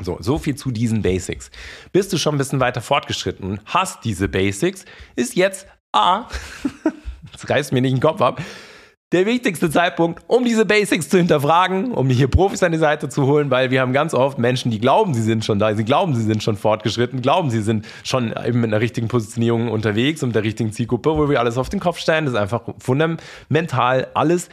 So, 0.00 0.16
so 0.20 0.38
viel 0.38 0.54
zu 0.54 0.70
diesen 0.70 1.02
Basics. 1.02 1.50
Bist 1.92 2.12
du 2.12 2.18
schon 2.18 2.34
ein 2.34 2.38
bisschen 2.38 2.60
weiter 2.60 2.80
fortgeschritten 2.80 3.48
und 3.48 3.60
hast 3.64 4.04
diese 4.04 4.28
Basics, 4.28 4.84
ist 5.16 5.34
jetzt 5.34 5.66
A, 5.92 6.28
das 7.32 7.48
reißt 7.48 7.72
mir 7.72 7.80
nicht 7.80 7.94
den 7.94 8.00
Kopf 8.00 8.20
ab, 8.20 8.40
der 9.12 9.24
wichtigste 9.24 9.70
Zeitpunkt, 9.70 10.22
um 10.26 10.44
diese 10.44 10.66
Basics 10.66 11.08
zu 11.08 11.16
hinterfragen, 11.16 11.92
um 11.92 12.10
hier 12.10 12.28
Profis 12.28 12.62
an 12.62 12.72
die 12.72 12.78
Seite 12.78 13.08
zu 13.08 13.26
holen, 13.26 13.50
weil 13.50 13.70
wir 13.70 13.80
haben 13.80 13.94
ganz 13.94 14.12
oft 14.12 14.38
Menschen, 14.38 14.70
die 14.70 14.78
glauben, 14.78 15.14
sie 15.14 15.22
sind 15.22 15.46
schon 15.46 15.58
da, 15.58 15.74
sie 15.74 15.84
glauben, 15.84 16.14
sie 16.14 16.24
sind 16.24 16.42
schon 16.42 16.58
fortgeschritten, 16.58 17.22
glauben, 17.22 17.48
sie 17.48 17.62
sind 17.62 17.86
schon 18.04 18.34
eben 18.46 18.60
mit 18.60 18.70
einer 18.70 18.82
richtigen 18.82 19.08
Positionierung 19.08 19.68
unterwegs 19.68 20.22
und 20.22 20.34
der 20.34 20.42
richtigen 20.42 20.72
Zielgruppe, 20.72 21.16
wo 21.16 21.30
wir 21.30 21.40
alles 21.40 21.56
auf 21.56 21.70
den 21.70 21.80
Kopf 21.80 21.98
stellen. 21.98 22.26
Das 22.26 22.34
ist 22.34 22.40
einfach 22.40 22.60
fundamental 22.78 24.08
alles 24.12 24.50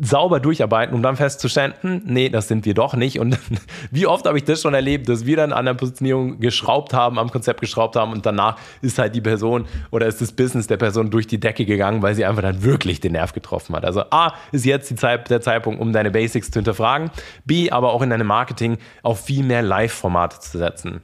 sauber 0.00 0.40
durcharbeiten, 0.40 0.94
um 0.94 1.02
dann 1.02 1.16
festzustellen, 1.16 1.74
hm, 1.80 2.02
nee, 2.04 2.28
das 2.28 2.48
sind 2.48 2.64
wir 2.64 2.74
doch 2.74 2.94
nicht. 2.94 3.18
Und 3.18 3.38
wie 3.90 4.06
oft 4.06 4.26
habe 4.26 4.38
ich 4.38 4.44
das 4.44 4.60
schon 4.60 4.74
erlebt, 4.74 5.08
dass 5.08 5.26
wir 5.26 5.36
dann 5.36 5.52
an 5.52 5.64
der 5.64 5.74
Positionierung 5.74 6.40
geschraubt 6.40 6.92
haben, 6.92 7.18
am 7.18 7.30
Konzept 7.30 7.60
geschraubt 7.60 7.96
haben 7.96 8.12
und 8.12 8.26
danach 8.26 8.56
ist 8.80 8.98
halt 8.98 9.14
die 9.14 9.20
Person 9.20 9.66
oder 9.90 10.06
ist 10.06 10.20
das 10.20 10.32
Business 10.32 10.66
der 10.66 10.76
Person 10.76 11.10
durch 11.10 11.26
die 11.26 11.40
Decke 11.40 11.64
gegangen, 11.64 12.02
weil 12.02 12.14
sie 12.14 12.24
einfach 12.24 12.42
dann 12.42 12.62
wirklich 12.62 13.00
den 13.00 13.12
Nerv 13.12 13.32
getroffen 13.32 13.74
hat. 13.74 13.84
Also 13.84 14.02
A, 14.10 14.34
ist 14.52 14.64
jetzt 14.64 14.90
die 14.90 14.96
Zeit, 14.96 15.30
der 15.30 15.40
Zeitpunkt, 15.40 15.80
um 15.80 15.92
deine 15.92 16.10
Basics 16.10 16.50
zu 16.50 16.58
hinterfragen. 16.58 17.10
B, 17.44 17.70
aber 17.70 17.92
auch 17.92 18.02
in 18.02 18.10
deinem 18.10 18.26
Marketing 18.26 18.78
auf 19.02 19.24
viel 19.24 19.44
mehr 19.44 19.62
Live-Formate 19.62 20.40
zu 20.40 20.58
setzen. 20.58 21.02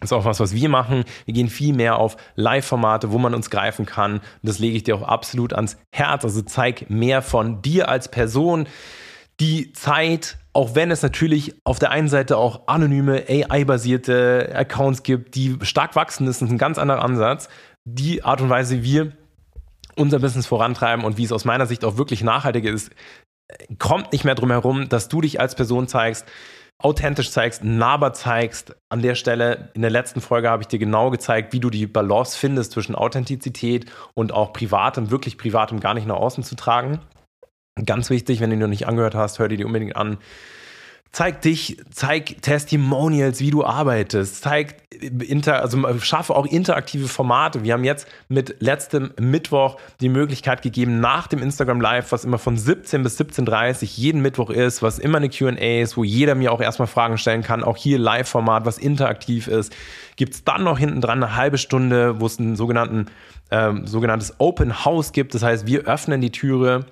Das 0.00 0.10
ist 0.10 0.12
auch 0.12 0.24
was, 0.24 0.40
was 0.40 0.54
wir 0.54 0.68
machen. 0.68 1.04
Wir 1.24 1.34
gehen 1.34 1.48
viel 1.48 1.74
mehr 1.74 1.96
auf 1.96 2.16
Live-Formate, 2.36 3.10
wo 3.10 3.18
man 3.18 3.34
uns 3.34 3.50
greifen 3.50 3.86
kann. 3.86 4.14
Und 4.14 4.22
das 4.42 4.58
lege 4.58 4.76
ich 4.76 4.84
dir 4.84 4.96
auch 4.96 5.02
absolut 5.02 5.52
ans 5.52 5.76
Herz. 5.94 6.24
Also 6.24 6.42
zeig 6.42 6.88
mehr 6.88 7.22
von 7.22 7.62
dir 7.62 7.88
als 7.88 8.08
Person. 8.08 8.68
Die 9.40 9.72
Zeit, 9.72 10.38
auch 10.52 10.74
wenn 10.74 10.90
es 10.90 11.02
natürlich 11.02 11.54
auf 11.64 11.78
der 11.78 11.90
einen 11.90 12.08
Seite 12.08 12.36
auch 12.36 12.66
anonyme 12.66 13.24
AI-basierte 13.28 14.52
Accounts 14.54 15.02
gibt, 15.02 15.34
die 15.34 15.56
stark 15.62 15.94
wachsen, 15.96 16.26
das 16.26 16.42
ist 16.42 16.50
ein 16.50 16.58
ganz 16.58 16.78
anderer 16.78 17.04
Ansatz. 17.04 17.48
Die 17.84 18.24
Art 18.24 18.40
und 18.40 18.50
Weise, 18.50 18.82
wie 18.82 18.94
wir 18.94 19.12
unser 19.96 20.20
Business 20.20 20.46
vorantreiben 20.46 21.04
und 21.04 21.18
wie 21.18 21.24
es 21.24 21.32
aus 21.32 21.44
meiner 21.44 21.66
Sicht 21.66 21.84
auch 21.84 21.96
wirklich 21.96 22.22
nachhaltig 22.22 22.64
ist, 22.64 22.90
kommt 23.78 24.12
nicht 24.12 24.24
mehr 24.24 24.34
drum 24.34 24.50
herum, 24.50 24.88
dass 24.88 25.08
du 25.08 25.20
dich 25.20 25.40
als 25.40 25.54
Person 25.54 25.88
zeigst, 25.88 26.26
authentisch 26.80 27.30
zeigst, 27.30 27.64
nahbar 27.64 28.12
zeigst. 28.12 28.76
An 28.88 29.02
der 29.02 29.14
Stelle, 29.14 29.70
in 29.74 29.82
der 29.82 29.90
letzten 29.90 30.20
Folge 30.20 30.48
habe 30.48 30.62
ich 30.62 30.68
dir 30.68 30.78
genau 30.78 31.10
gezeigt, 31.10 31.52
wie 31.52 31.60
du 31.60 31.70
die 31.70 31.86
Balance 31.86 32.38
findest 32.38 32.72
zwischen 32.72 32.94
Authentizität 32.94 33.86
und 34.14 34.32
auch 34.32 34.52
privatem, 34.52 35.10
wirklich 35.10 35.38
privatem 35.38 35.80
gar 35.80 35.94
nicht 35.94 36.06
nach 36.06 36.16
außen 36.16 36.44
zu 36.44 36.54
tragen. 36.54 37.00
Ganz 37.84 38.10
wichtig, 38.10 38.40
wenn 38.40 38.50
du 38.50 38.56
die 38.56 38.62
noch 38.62 38.68
nicht 38.68 38.86
angehört 38.86 39.14
hast, 39.14 39.38
hör 39.38 39.48
dir 39.48 39.56
die 39.56 39.64
unbedingt 39.64 39.96
an. 39.96 40.18
Zeig 41.10 41.40
dich, 41.40 41.78
zeig 41.90 42.42
Testimonials, 42.42 43.40
wie 43.40 43.50
du 43.50 43.64
arbeitest, 43.64 44.42
zeig 44.42 44.76
inter, 45.00 45.62
also 45.62 45.98
schaffe 46.00 46.36
auch 46.36 46.44
interaktive 46.44 47.08
Formate. 47.08 47.64
Wir 47.64 47.72
haben 47.72 47.84
jetzt 47.84 48.06
mit 48.28 48.56
letztem 48.60 49.12
Mittwoch 49.18 49.78
die 50.00 50.10
Möglichkeit 50.10 50.60
gegeben, 50.60 51.00
nach 51.00 51.26
dem 51.26 51.42
Instagram 51.42 51.80
Live, 51.80 52.12
was 52.12 52.24
immer 52.24 52.38
von 52.38 52.58
17 52.58 53.02
bis 53.02 53.18
17.30 53.18 53.82
Uhr 53.82 53.88
jeden 53.94 54.20
Mittwoch 54.20 54.50
ist, 54.50 54.82
was 54.82 54.98
immer 54.98 55.16
eine 55.16 55.30
QA 55.30 55.80
ist, 55.80 55.96
wo 55.96 56.04
jeder 56.04 56.34
mir 56.34 56.52
auch 56.52 56.60
erstmal 56.60 56.88
Fragen 56.88 57.16
stellen 57.16 57.42
kann, 57.42 57.64
auch 57.64 57.78
hier 57.78 57.98
Live-Format, 57.98 58.66
was 58.66 58.76
interaktiv 58.76 59.48
ist, 59.48 59.74
gibt 60.16 60.34
es 60.34 60.44
dann 60.44 60.62
noch 60.62 60.78
hinten 60.78 61.00
dran 61.00 61.22
eine 61.22 61.36
halbe 61.36 61.56
Stunde, 61.56 62.20
wo 62.20 62.26
es 62.26 62.38
ein 62.38 62.54
sogenannten, 62.54 63.06
ähm, 63.50 63.86
sogenanntes 63.86 64.34
Open 64.38 64.84
House 64.84 65.12
gibt. 65.12 65.34
Das 65.34 65.42
heißt, 65.42 65.66
wir 65.66 65.86
öffnen 65.86 66.20
die 66.20 66.30
Türe 66.30 66.84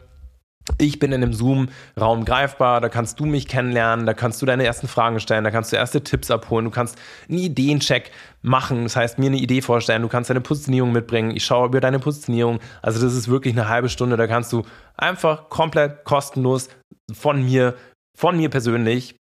ich 0.79 0.99
bin 0.99 1.13
in 1.13 1.21
dem 1.21 1.33
Zoom-Raum 1.33 2.25
greifbar, 2.25 2.81
da 2.81 2.89
kannst 2.89 3.21
du 3.21 3.27
mich 3.27 3.47
kennenlernen, 3.49 4.07
da 4.07 4.15
kannst 4.15 4.43
du 4.43 4.47
deine 4.47 4.65
ersten 4.65 4.89
Fragen 4.89 5.21
stellen, 5.21 5.45
da 5.45 5.51
kannst 5.51 5.73
du 5.73 5.77
erste 5.77 6.03
Tipps 6.03 6.31
abholen, 6.31 6.65
du 6.65 6.71
kannst 6.71 6.99
einen 7.29 7.39
Ideencheck 7.39 8.11
machen, 8.43 8.83
das 8.83 8.97
heißt 8.97 9.19
mir 9.19 9.27
eine 9.27 9.39
Idee 9.39 9.63
vorstellen, 9.63 10.03
du 10.03 10.09
kannst 10.09 10.31
deine 10.31 10.41
Positionierung 10.41 10.93
mitbringen, 10.93 11.31
ich 11.35 11.45
schaue 11.45 11.67
über 11.69 11.81
deine 11.81 11.99
Positionierung, 11.99 12.61
also 12.83 13.01
das 13.01 13.15
ist 13.15 13.29
wirklich 13.29 13.55
eine 13.55 13.69
halbe 13.69 13.89
Stunde, 13.89 14.17
da 14.17 14.27
kannst 14.27 14.53
du 14.53 14.65
einfach 14.97 15.49
komplett 15.49 16.05
kostenlos 16.05 16.69
von 17.13 17.45
mir, 17.45 17.75
von 18.17 18.37
mir 18.37 18.51
persönlich 18.51 19.17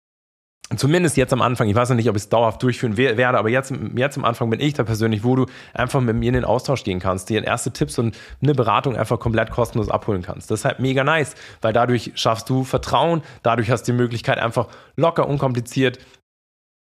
Zumindest 0.76 1.16
jetzt 1.16 1.32
am 1.32 1.42
Anfang, 1.42 1.68
ich 1.68 1.74
weiß 1.74 1.90
noch 1.90 1.96
nicht, 1.96 2.08
ob 2.08 2.16
ich 2.16 2.22
es 2.22 2.28
dauerhaft 2.28 2.62
durchführen 2.62 2.96
werde, 2.96 3.38
aber 3.38 3.48
jetzt, 3.48 3.72
jetzt 3.94 4.16
am 4.16 4.24
Anfang 4.24 4.50
bin 4.50 4.60
ich 4.60 4.74
da 4.74 4.84
persönlich, 4.84 5.24
wo 5.24 5.36
du 5.36 5.46
einfach 5.74 6.00
mit 6.00 6.16
mir 6.16 6.28
in 6.28 6.34
den 6.34 6.44
Austausch 6.44 6.84
gehen 6.84 7.00
kannst, 7.00 7.28
dir 7.30 7.44
erste 7.44 7.72
Tipps 7.72 7.98
und 7.98 8.16
eine 8.42 8.54
Beratung 8.54 8.96
einfach 8.96 9.18
komplett 9.18 9.50
kostenlos 9.50 9.90
abholen 9.90 10.22
kannst. 10.22 10.50
Das 10.50 10.60
ist 10.60 10.64
halt 10.64 10.80
mega 10.80 11.04
nice, 11.04 11.34
weil 11.60 11.72
dadurch 11.72 12.12
schaffst 12.14 12.48
du 12.48 12.64
Vertrauen, 12.64 13.22
dadurch 13.42 13.70
hast 13.70 13.88
du 13.88 13.92
die 13.92 13.98
Möglichkeit, 13.98 14.38
einfach 14.38 14.68
locker, 14.96 15.28
unkompliziert 15.28 15.98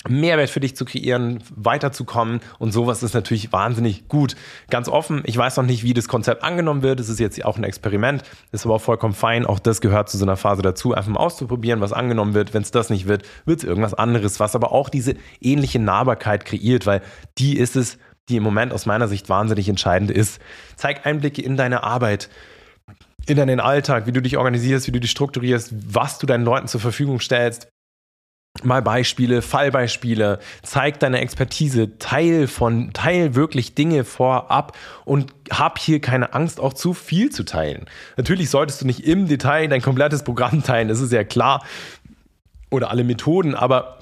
Mehrwert 0.06 0.48
für 0.48 0.60
dich 0.60 0.76
zu 0.76 0.84
kreieren, 0.84 1.42
weiterzukommen 1.54 2.40
und 2.60 2.70
sowas 2.72 3.02
ist 3.02 3.14
natürlich 3.14 3.52
wahnsinnig 3.52 4.06
gut. 4.06 4.36
Ganz 4.70 4.88
offen, 4.88 5.22
ich 5.26 5.36
weiß 5.36 5.56
noch 5.56 5.64
nicht, 5.64 5.82
wie 5.82 5.92
das 5.92 6.06
Konzept 6.06 6.44
angenommen 6.44 6.82
wird. 6.82 7.00
Es 7.00 7.08
ist 7.08 7.18
jetzt 7.18 7.44
auch 7.44 7.58
ein 7.58 7.64
Experiment, 7.64 8.22
ist 8.52 8.64
aber 8.64 8.76
auch 8.76 8.80
vollkommen 8.80 9.12
fein. 9.12 9.44
Auch 9.44 9.58
das 9.58 9.80
gehört 9.80 10.08
zu 10.08 10.16
so 10.16 10.24
einer 10.24 10.36
Phase 10.36 10.62
dazu, 10.62 10.94
einfach 10.94 11.10
mal 11.10 11.18
auszuprobieren, 11.18 11.80
was 11.80 11.92
angenommen 11.92 12.34
wird. 12.34 12.54
Wenn 12.54 12.62
es 12.62 12.70
das 12.70 12.90
nicht 12.90 13.08
wird, 13.08 13.24
wird 13.44 13.58
es 13.58 13.64
irgendwas 13.64 13.92
anderes, 13.92 14.38
was 14.38 14.54
aber 14.54 14.70
auch 14.70 14.88
diese 14.88 15.16
ähnliche 15.40 15.80
Nahbarkeit 15.80 16.44
kreiert, 16.44 16.86
weil 16.86 17.02
die 17.36 17.58
ist 17.58 17.74
es, 17.74 17.98
die 18.28 18.36
im 18.36 18.44
Moment 18.44 18.72
aus 18.72 18.86
meiner 18.86 19.08
Sicht 19.08 19.28
wahnsinnig 19.28 19.68
entscheidend 19.68 20.12
ist. 20.12 20.40
Zeig 20.76 21.06
Einblicke 21.06 21.42
in 21.42 21.56
deine 21.56 21.82
Arbeit 21.82 22.30
in 23.26 23.36
deinen 23.36 23.60
Alltag, 23.60 24.06
wie 24.06 24.12
du 24.12 24.22
dich 24.22 24.38
organisierst, 24.38 24.86
wie 24.86 24.92
du 24.92 25.00
dich 25.00 25.10
strukturierst, 25.10 25.74
was 25.92 26.18
du 26.18 26.26
deinen 26.26 26.44
Leuten 26.44 26.66
zur 26.66 26.80
Verfügung 26.80 27.20
stellst, 27.20 27.68
mal 28.64 28.82
Beispiele, 28.82 29.42
Fallbeispiele, 29.42 30.38
zeig 30.62 31.00
deine 31.00 31.20
Expertise, 31.20 31.98
teil 31.98 32.46
von, 32.46 32.92
teil 32.92 33.34
wirklich 33.34 33.74
Dinge 33.74 34.04
vorab 34.04 34.76
und 35.04 35.32
hab 35.50 35.78
hier 35.78 36.00
keine 36.00 36.34
Angst, 36.34 36.60
auch 36.60 36.72
zu 36.72 36.94
viel 36.94 37.30
zu 37.30 37.44
teilen. 37.44 37.86
Natürlich 38.16 38.50
solltest 38.50 38.82
du 38.82 38.86
nicht 38.86 39.06
im 39.06 39.26
Detail 39.28 39.68
dein 39.68 39.82
komplettes 39.82 40.22
Programm 40.22 40.62
teilen, 40.62 40.88
das 40.88 41.00
ist 41.00 41.12
ja 41.12 41.24
klar. 41.24 41.64
Oder 42.70 42.90
alle 42.90 43.02
Methoden, 43.02 43.54
aber 43.54 43.97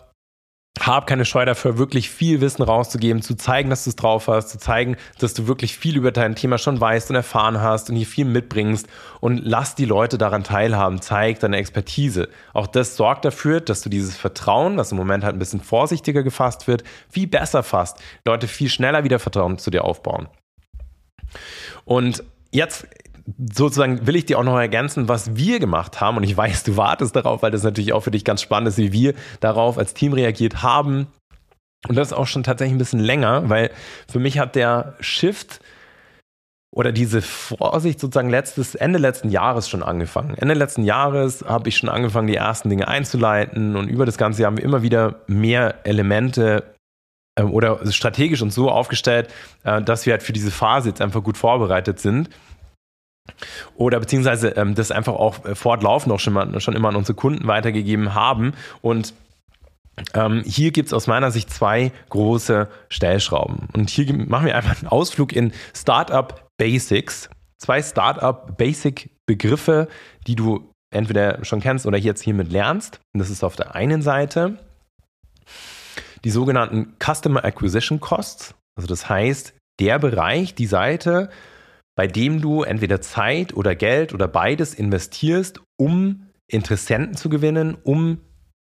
hab 0.80 1.06
keine 1.06 1.24
Scheu 1.24 1.44
dafür, 1.44 1.78
wirklich 1.78 2.10
viel 2.10 2.40
Wissen 2.40 2.62
rauszugeben, 2.62 3.22
zu 3.22 3.34
zeigen, 3.34 3.70
dass 3.70 3.84
du 3.84 3.90
es 3.90 3.96
drauf 3.96 4.28
hast, 4.28 4.50
zu 4.50 4.58
zeigen, 4.58 4.96
dass 5.18 5.32
du 5.34 5.46
wirklich 5.46 5.76
viel 5.76 5.96
über 5.96 6.12
dein 6.12 6.34
Thema 6.34 6.58
schon 6.58 6.80
weißt 6.80 7.10
und 7.10 7.16
erfahren 7.16 7.60
hast 7.60 7.88
und 7.88 7.96
hier 7.96 8.06
viel 8.06 8.26
mitbringst 8.26 8.86
und 9.20 9.38
lass 9.44 9.74
die 9.74 9.86
Leute 9.86 10.18
daran 10.18 10.44
teilhaben, 10.44 11.00
zeig 11.00 11.40
deine 11.40 11.56
Expertise. 11.56 12.28
Auch 12.52 12.66
das 12.66 12.96
sorgt 12.96 13.24
dafür, 13.24 13.60
dass 13.60 13.80
du 13.80 13.88
dieses 13.88 14.16
Vertrauen, 14.16 14.76
was 14.76 14.92
im 14.92 14.98
Moment 14.98 15.24
halt 15.24 15.34
ein 15.34 15.38
bisschen 15.38 15.60
vorsichtiger 15.60 16.22
gefasst 16.22 16.68
wird, 16.68 16.84
viel 17.08 17.26
besser 17.26 17.62
fasst. 17.62 17.98
Leute 18.24 18.46
viel 18.46 18.68
schneller 18.68 19.04
wieder 19.04 19.18
Vertrauen 19.18 19.58
zu 19.58 19.70
dir 19.70 19.84
aufbauen. 19.84 20.28
Und 21.84 22.22
jetzt 22.50 22.86
sozusagen 23.52 24.06
will 24.06 24.16
ich 24.16 24.26
dir 24.26 24.38
auch 24.38 24.44
noch 24.44 24.58
ergänzen, 24.58 25.08
was 25.08 25.36
wir 25.36 25.58
gemacht 25.58 26.00
haben. 26.00 26.16
Und 26.16 26.22
ich 26.22 26.36
weiß, 26.36 26.64
du 26.64 26.76
wartest 26.76 27.16
darauf, 27.16 27.42
weil 27.42 27.50
das 27.50 27.62
natürlich 27.62 27.92
auch 27.92 28.00
für 28.00 28.10
dich 28.10 28.24
ganz 28.24 28.42
spannend 28.42 28.68
ist, 28.68 28.78
wie 28.78 28.92
wir 28.92 29.14
darauf 29.40 29.78
als 29.78 29.94
Team 29.94 30.12
reagiert 30.12 30.62
haben. 30.62 31.08
Und 31.88 31.96
das 31.96 32.08
ist 32.08 32.14
auch 32.14 32.26
schon 32.26 32.42
tatsächlich 32.42 32.74
ein 32.74 32.78
bisschen 32.78 33.00
länger, 33.00 33.48
weil 33.48 33.70
für 34.08 34.18
mich 34.18 34.38
hat 34.38 34.54
der 34.54 34.94
Shift 35.00 35.60
oder 36.74 36.92
diese 36.92 37.22
Vorsicht 37.22 38.00
sozusagen 38.00 38.28
letztes, 38.28 38.74
Ende 38.74 38.98
letzten 38.98 39.30
Jahres 39.30 39.68
schon 39.68 39.82
angefangen. 39.82 40.36
Ende 40.36 40.54
letzten 40.54 40.84
Jahres 40.84 41.44
habe 41.46 41.68
ich 41.68 41.76
schon 41.76 41.88
angefangen, 41.88 42.26
die 42.26 42.36
ersten 42.36 42.68
Dinge 42.68 42.88
einzuleiten 42.88 43.76
und 43.76 43.88
über 43.88 44.04
das 44.04 44.18
ganze 44.18 44.44
haben 44.44 44.58
wir 44.58 44.64
immer 44.64 44.82
wieder 44.82 45.20
mehr 45.26 45.76
Elemente 45.84 46.74
ähm, 47.38 47.50
oder 47.52 47.80
strategisch 47.90 48.42
und 48.42 48.52
so 48.52 48.70
aufgestellt, 48.70 49.32
äh, 49.64 49.80
dass 49.80 50.06
wir 50.06 50.12
halt 50.12 50.22
für 50.22 50.32
diese 50.32 50.50
Phase 50.50 50.88
jetzt 50.90 51.00
einfach 51.00 51.22
gut 51.22 51.38
vorbereitet 51.38 52.00
sind. 52.00 52.28
Oder 53.76 54.00
beziehungsweise 54.00 54.50
ähm, 54.50 54.74
das 54.74 54.90
einfach 54.90 55.14
auch 55.14 55.44
äh, 55.44 55.54
fortlaufend 55.54 56.12
auch 56.12 56.20
schon, 56.20 56.32
mal, 56.32 56.60
schon 56.60 56.74
immer 56.74 56.88
an 56.88 56.96
unsere 56.96 57.16
Kunden 57.16 57.46
weitergegeben 57.46 58.14
haben. 58.14 58.54
Und 58.82 59.14
ähm, 60.14 60.42
hier 60.44 60.72
gibt 60.72 60.88
es 60.88 60.92
aus 60.92 61.06
meiner 61.06 61.30
Sicht 61.30 61.50
zwei 61.50 61.92
große 62.10 62.68
Stellschrauben. 62.88 63.68
Und 63.72 63.90
hier 63.90 64.12
machen 64.14 64.46
wir 64.46 64.56
einfach 64.56 64.80
einen 64.80 64.88
Ausflug 64.88 65.32
in 65.32 65.52
Startup 65.74 66.48
Basics. 66.58 67.30
Zwei 67.58 67.82
Startup 67.82 68.56
Basic 68.56 69.10
Begriffe, 69.26 69.88
die 70.26 70.36
du 70.36 70.70
entweder 70.90 71.44
schon 71.44 71.60
kennst 71.60 71.86
oder 71.86 71.98
jetzt 71.98 72.22
hiermit 72.22 72.52
lernst. 72.52 73.00
Und 73.12 73.20
das 73.20 73.30
ist 73.30 73.42
auf 73.42 73.56
der 73.56 73.74
einen 73.74 74.02
Seite 74.02 74.58
die 76.24 76.30
sogenannten 76.30 76.94
Customer 76.98 77.44
Acquisition 77.44 78.00
Costs. 78.00 78.54
Also 78.76 78.88
das 78.88 79.08
heißt, 79.08 79.54
der 79.78 79.98
Bereich, 79.98 80.54
die 80.54 80.66
Seite, 80.66 81.30
bei 81.96 82.06
dem 82.06 82.40
du 82.40 82.62
entweder 82.62 83.00
Zeit 83.00 83.54
oder 83.54 83.74
Geld 83.74 84.14
oder 84.14 84.28
beides 84.28 84.74
investierst, 84.74 85.60
um 85.76 86.26
Interessenten 86.46 87.16
zu 87.16 87.28
gewinnen, 87.28 87.76
um 87.82 88.18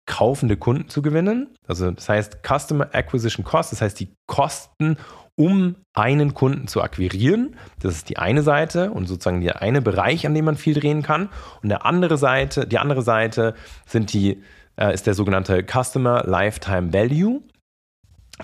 kaufende 0.07 0.57
Kunden 0.57 0.89
zu 0.89 1.03
gewinnen. 1.03 1.49
Also 1.67 1.91
das 1.91 2.09
heißt 2.09 2.39
Customer 2.47 2.95
Acquisition 2.95 3.45
Cost, 3.45 3.73
das 3.73 3.81
heißt 3.81 3.99
die 3.99 4.13
Kosten, 4.27 4.97
um 5.37 5.77
einen 5.95 6.35
Kunden 6.35 6.67
zu 6.67 6.83
akquirieren. 6.83 7.57
Das 7.81 7.95
ist 7.95 8.09
die 8.09 8.19
eine 8.19 8.43
Seite 8.43 8.91
und 8.91 9.07
sozusagen 9.07 9.41
der 9.41 9.63
eine 9.63 9.81
Bereich, 9.81 10.27
an 10.27 10.35
dem 10.35 10.45
man 10.45 10.57
viel 10.57 10.75
drehen 10.75 11.03
kann. 11.03 11.31
Und 11.63 11.71
der 11.71 11.87
andere 11.87 12.19
Seite, 12.19 12.67
die 12.67 12.79
andere 12.79 13.03
Seite 13.03 13.55
sind 13.87 14.13
die, 14.13 14.43
äh, 14.77 14.93
ist 14.93 15.07
der 15.07 15.15
sogenannte 15.15 15.65
Customer 15.65 16.25
Lifetime 16.27 16.93
Value. 16.93 17.43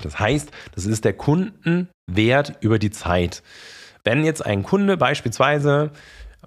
Das 0.03 0.19
heißt, 0.19 0.51
das 0.75 0.87
ist 0.87 1.05
der 1.05 1.13
Kundenwert 1.13 2.55
über 2.61 2.79
die 2.79 2.91
Zeit. 2.91 3.43
Wenn 4.09 4.25
jetzt 4.25 4.47
ein 4.47 4.63
Kunde 4.63 4.97
beispielsweise 4.97 5.91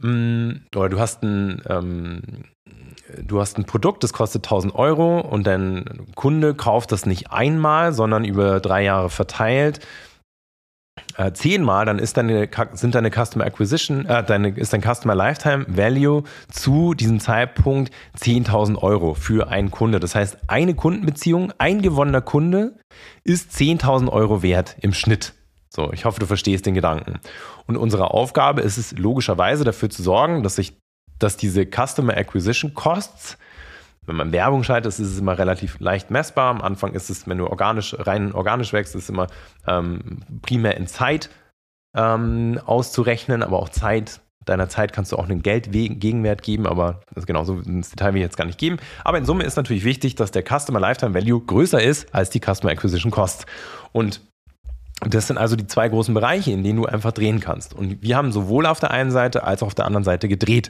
mh, 0.01 0.09
mm, 0.09 0.61
oder 0.75 0.89
du 0.89 0.99
hast 0.99 1.21
ein 1.21 1.61
ähm, 1.69 2.21
du 3.21 3.39
hast 3.39 3.59
ein 3.59 3.65
Produkt, 3.65 4.03
das 4.03 4.13
kostet 4.13 4.45
1000 4.45 4.73
Euro 4.73 5.19
und 5.19 5.45
dein 5.45 6.07
Kunde 6.15 6.55
kauft 6.55 6.91
das 6.91 7.05
nicht 7.05 7.31
einmal, 7.31 7.93
sondern 7.93 8.25
über 8.25 8.61
drei 8.61 8.83
Jahre 8.83 9.11
verteilt 9.11 9.79
äh, 11.17 11.33
zehnmal, 11.33 11.85
dann 11.85 11.99
ist 11.99 12.17
deine, 12.17 12.49
sind 12.73 12.95
deine 12.95 13.11
Customer 13.11 13.45
Acquisition, 13.45 14.07
äh, 14.07 14.23
deine, 14.23 14.49
ist 14.49 14.73
dein 14.73 14.81
Customer 14.81 15.13
Lifetime 15.13 15.65
Value 15.67 16.23
zu 16.49 16.95
diesem 16.95 17.19
Zeitpunkt 17.19 17.93
10.000 18.19 18.77
Euro 18.81 19.13
für 19.13 19.49
einen 19.49 19.69
Kunde. 19.69 19.99
Das 19.99 20.15
heißt, 20.15 20.37
eine 20.47 20.73
Kundenbeziehung, 20.73 21.53
ein 21.59 21.83
gewonnener 21.83 22.21
Kunde 22.21 22.75
ist 23.23 23.51
10.000 23.51 24.09
Euro 24.09 24.41
wert 24.41 24.77
im 24.81 24.93
Schnitt. 24.93 25.33
So, 25.73 25.91
ich 25.93 26.05
hoffe, 26.05 26.19
du 26.19 26.25
verstehst 26.25 26.65
den 26.65 26.73
Gedanken. 26.73 27.19
Und 27.65 27.77
unsere 27.77 28.11
Aufgabe 28.11 28.61
ist 28.61 28.77
es 28.77 28.91
logischerweise 28.97 29.63
dafür 29.63 29.89
zu 29.89 30.03
sorgen, 30.03 30.43
dass 30.43 30.55
sich, 30.55 30.77
dass 31.17 31.37
diese 31.37 31.65
Customer 31.65 32.17
Acquisition 32.17 32.73
Costs 32.73 33.37
wenn 34.05 34.15
man 34.15 34.31
Werbung 34.31 34.63
schaltet, 34.63 34.89
ist 34.89 34.99
es 34.99 35.19
immer 35.19 35.37
relativ 35.37 35.79
leicht 35.79 36.09
messbar. 36.09 36.49
Am 36.49 36.61
Anfang 36.61 36.93
ist 36.93 37.09
es, 37.09 37.27
wenn 37.27 37.37
du 37.37 37.47
organisch, 37.47 37.95
rein 37.99 38.33
organisch 38.33 38.73
wächst, 38.73 38.95
ist 38.95 39.03
es 39.03 39.09
immer 39.09 39.27
ähm, 39.67 40.23
primär 40.41 40.75
in 40.77 40.87
Zeit 40.87 41.29
ähm, 41.95 42.59
auszurechnen, 42.65 43.43
aber 43.43 43.59
auch 43.59 43.69
Zeit, 43.69 44.21
deiner 44.45 44.69
Zeit 44.69 44.91
kannst 44.91 45.11
du 45.11 45.17
auch 45.17 45.25
einen 45.25 45.43
Geldgegenwert 45.43 46.41
geben, 46.41 46.65
aber 46.65 47.01
das 47.13 47.27
genauso 47.27 47.59
ins 47.59 47.91
Detail 47.91 48.13
will 48.13 48.21
ich 48.21 48.25
jetzt 48.25 48.37
gar 48.37 48.45
nicht 48.45 48.57
geben. 48.57 48.77
Aber 49.03 49.19
in 49.19 49.25
Summe 49.25 49.43
ist 49.43 49.55
natürlich 49.55 49.83
wichtig, 49.83 50.15
dass 50.15 50.31
der 50.31 50.43
Customer 50.43 50.79
Lifetime 50.79 51.13
Value 51.13 51.41
größer 51.41 51.81
ist 51.81 52.13
als 52.15 52.31
die 52.31 52.39
Customer 52.39 52.71
Acquisition 52.71 53.11
Cost. 53.11 53.45
Und 53.91 54.21
das 55.07 55.27
sind 55.27 55.37
also 55.37 55.55
die 55.55 55.67
zwei 55.67 55.89
großen 55.89 56.13
Bereiche, 56.13 56.51
in 56.51 56.63
denen 56.63 56.77
du 56.77 56.85
einfach 56.85 57.11
drehen 57.11 57.39
kannst. 57.39 57.73
Und 57.73 58.01
wir 58.01 58.15
haben 58.15 58.31
sowohl 58.31 58.65
auf 58.65 58.79
der 58.79 58.91
einen 58.91 59.11
Seite 59.11 59.43
als 59.43 59.63
auch 59.63 59.67
auf 59.67 59.75
der 59.75 59.85
anderen 59.85 60.03
Seite 60.03 60.27
gedreht. 60.27 60.69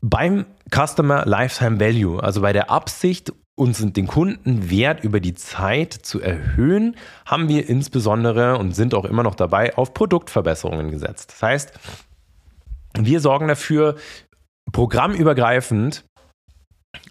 Beim 0.00 0.46
Customer 0.70 1.24
Lifetime 1.26 1.80
Value, 1.80 2.22
also 2.22 2.42
bei 2.42 2.52
der 2.52 2.70
Absicht, 2.70 3.32
uns 3.56 3.78
den 3.78 4.06
Kundenwert 4.06 5.04
über 5.04 5.20
die 5.20 5.34
Zeit 5.34 5.92
zu 5.92 6.20
erhöhen, 6.20 6.96
haben 7.24 7.48
wir 7.48 7.68
insbesondere 7.68 8.58
und 8.58 8.74
sind 8.74 8.94
auch 8.94 9.04
immer 9.04 9.22
noch 9.22 9.34
dabei 9.34 9.76
auf 9.76 9.94
Produktverbesserungen 9.94 10.90
gesetzt. 10.90 11.32
Das 11.32 11.42
heißt, 11.42 11.72
wir 12.98 13.20
sorgen 13.20 13.48
dafür, 13.48 13.96
programmübergreifend, 14.72 16.04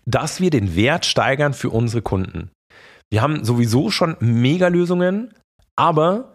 dass 0.05 0.41
wir 0.41 0.49
den 0.49 0.75
Wert 0.75 1.05
steigern 1.05 1.53
für 1.53 1.69
unsere 1.69 2.01
Kunden. 2.01 2.51
Wir 3.09 3.21
haben 3.21 3.43
sowieso 3.43 3.89
schon 3.89 4.17
Mega-Lösungen, 4.19 5.33
aber 5.75 6.33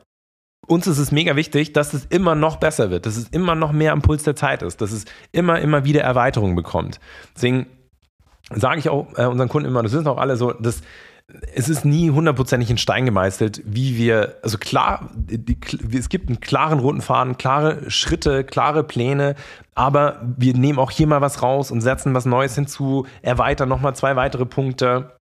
uns 0.66 0.86
ist 0.86 0.98
es 0.98 1.12
mega 1.12 1.34
wichtig, 1.36 1.72
dass 1.72 1.94
es 1.94 2.04
immer 2.06 2.34
noch 2.34 2.56
besser 2.56 2.90
wird, 2.90 3.06
dass 3.06 3.16
es 3.16 3.28
immer 3.28 3.54
noch 3.54 3.72
mehr 3.72 3.92
am 3.92 4.02
Puls 4.02 4.22
der 4.22 4.36
Zeit 4.36 4.62
ist, 4.62 4.80
dass 4.80 4.92
es 4.92 5.06
immer, 5.32 5.60
immer 5.60 5.84
wieder 5.84 6.02
Erweiterungen 6.02 6.54
bekommt. 6.54 7.00
Deswegen 7.34 7.66
sage 8.50 8.78
ich 8.78 8.88
auch 8.88 9.06
äh, 9.16 9.26
unseren 9.26 9.48
Kunden 9.48 9.68
immer, 9.68 9.82
das 9.82 9.92
wissen 9.92 10.06
auch 10.06 10.18
alle 10.18 10.36
so, 10.36 10.52
dass 10.52 10.82
es 11.54 11.68
ist 11.68 11.84
nie 11.84 12.10
hundertprozentig 12.10 12.70
in 12.70 12.78
Stein 12.78 13.04
gemeißelt, 13.04 13.62
wie 13.66 13.98
wir, 13.98 14.36
also 14.42 14.56
klar, 14.56 15.10
die, 15.14 15.58
es 15.94 16.08
gibt 16.08 16.28
einen 16.28 16.40
klaren 16.40 16.78
roten 16.78 17.02
Faden, 17.02 17.36
klare 17.36 17.90
Schritte, 17.90 18.44
klare 18.44 18.82
Pläne, 18.82 19.34
aber 19.74 20.22
wir 20.38 20.54
nehmen 20.54 20.78
auch 20.78 20.90
hier 20.90 21.06
mal 21.06 21.20
was 21.20 21.42
raus 21.42 21.70
und 21.70 21.82
setzen 21.82 22.14
was 22.14 22.24
Neues 22.24 22.54
hinzu, 22.54 23.06
erweitern 23.20 23.68
nochmal 23.68 23.94
zwei 23.94 24.16
weitere 24.16 24.46
Punkte, 24.46 25.18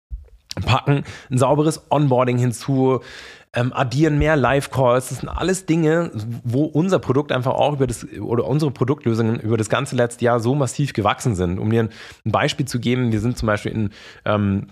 packen 0.65 1.03
ein 1.29 1.37
sauberes 1.37 1.83
Onboarding 1.91 2.39
hinzu, 2.39 3.01
ähm, 3.53 3.73
addieren 3.73 4.17
mehr 4.17 4.35
Live-Calls. 4.35 5.09
Das 5.09 5.19
sind 5.19 5.29
alles 5.29 5.65
Dinge, 5.65 6.11
wo 6.43 6.63
unser 6.63 6.99
Produkt 6.99 7.31
einfach 7.31 7.53
auch 7.53 7.73
über 7.73 7.87
das 7.87 8.05
oder 8.19 8.45
unsere 8.45 8.71
Produktlösungen 8.71 9.39
über 9.39 9.57
das 9.57 9.69
ganze 9.69 9.95
letzte 9.95 10.25
Jahr 10.25 10.39
so 10.39 10.55
massiv 10.55 10.93
gewachsen 10.93 11.35
sind. 11.35 11.59
Um 11.59 11.69
dir 11.69 11.89
ein 12.25 12.31
Beispiel 12.31 12.65
zu 12.65 12.79
geben, 12.79 13.11
wir 13.11 13.19
sind 13.19 13.37
zum 13.37 13.47
Beispiel 13.47 13.71
in, 13.71 13.89
ähm, 14.25 14.67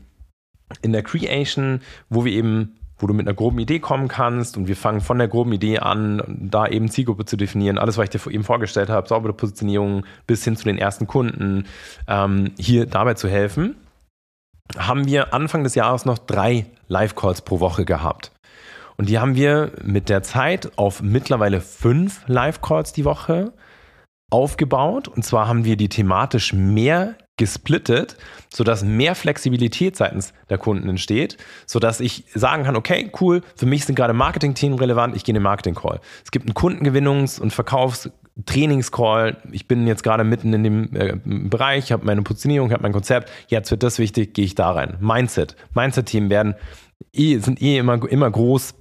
in 0.82 0.94
der 0.94 1.04
Creation, 1.04 1.82
wo 2.10 2.24
wir 2.26 2.32
eben 2.32 2.76
wo 3.02 3.08
du 3.08 3.14
mit 3.14 3.26
einer 3.26 3.36
groben 3.36 3.60
Idee 3.60 3.80
kommen 3.80 4.10
kannst 4.10 4.58
und 4.58 4.68
wir 4.68 4.76
fangen 4.76 5.00
von 5.00 5.18
der 5.18 5.30
groben 5.30 5.54
Idee 5.54 5.80
an, 5.80 6.22
da 6.28 6.68
eben 6.68 6.90
Zielgruppe 6.90 7.24
zu 7.24 7.38
definieren, 7.38 7.78
alles, 7.78 7.98
was 7.98 8.04
ich 8.04 8.10
dir 8.10 8.32
eben 8.32 8.44
vorgestellt 8.44 8.90
habe, 8.90 9.08
saubere 9.08 9.32
Positionierung 9.32 10.06
bis 10.28 10.44
hin 10.44 10.58
zu 10.58 10.66
den 10.66 10.78
ersten 10.78 11.08
Kunden, 11.08 11.66
ähm, 12.08 12.52
hier 12.60 12.86
dabei 12.86 13.14
zu 13.14 13.30
helfen, 13.30 13.78
haben 14.78 15.06
wir 15.06 15.34
Anfang 15.34 15.64
des 15.64 15.76
Jahres 15.76 16.06
noch 16.06 16.18
drei 16.18 16.66
Live-Calls 16.90 17.42
pro 17.42 17.62
Woche 17.62 17.86
gehabt. 17.86 18.32
Und 19.00 19.08
die 19.08 19.18
haben 19.18 19.36
wir 19.36 19.72
mit 19.82 20.10
der 20.10 20.24
Zeit 20.24 20.78
auf 20.78 21.02
mittlerweile 21.02 21.62
fünf 21.62 22.28
Live-Calls 22.28 22.92
die 22.92 23.06
Woche 23.06 23.54
aufgebaut. 24.30 25.08
Und 25.08 25.24
zwar 25.24 25.48
haben 25.48 25.64
wir 25.64 25.78
die 25.78 25.88
thematisch 25.88 26.52
mehr 26.52 27.16
gesplittet, 27.38 28.18
sodass 28.54 28.84
mehr 28.84 29.16
Flexibilität 29.16 29.96
seitens 29.96 30.34
der 30.50 30.58
Kunden 30.58 30.90
entsteht, 30.90 31.38
sodass 31.66 32.02
ich 32.02 32.26
sagen 32.36 32.66
kann, 32.66 32.76
okay, 32.76 33.10
cool, 33.22 33.40
für 33.56 33.66
mich 33.66 33.86
sind 33.86 33.96
gerade 33.96 34.12
Marketing-Themen 34.12 34.78
relevant, 34.78 35.16
ich 35.16 35.24
gehe 35.24 35.32
in 35.32 35.36
den 35.36 35.44
Marketing-Call. 35.44 36.02
Es 36.26 36.32
gibt 36.32 36.48
einen 36.48 36.54
Kundengewinnungs- 36.54 37.40
und 37.40 37.54
Verkaufs- 37.54 38.12
Trainingscall, 38.46 39.36
ich 39.52 39.68
bin 39.68 39.86
jetzt 39.86 40.02
gerade 40.02 40.24
mitten 40.24 40.54
in 40.54 40.64
dem 40.64 40.96
äh, 40.96 41.18
Bereich, 41.26 41.92
habe 41.92 42.06
meine 42.06 42.22
Positionierung, 42.22 42.72
habe 42.72 42.84
mein 42.84 42.94
Konzept, 42.94 43.30
jetzt 43.48 43.70
wird 43.70 43.84
das 43.84 44.00
wichtig, 44.00 44.34
gehe 44.34 44.46
ich 44.46 44.56
da 44.56 44.72
rein. 44.72 44.96
Mindset. 45.02 45.58
Mindset-Themen 45.74 46.30
werden 46.30 46.56
eh, 47.12 47.38
sind 47.40 47.62
eh 47.62 47.78
immer, 47.78 48.10
immer 48.10 48.32
groß 48.32 48.76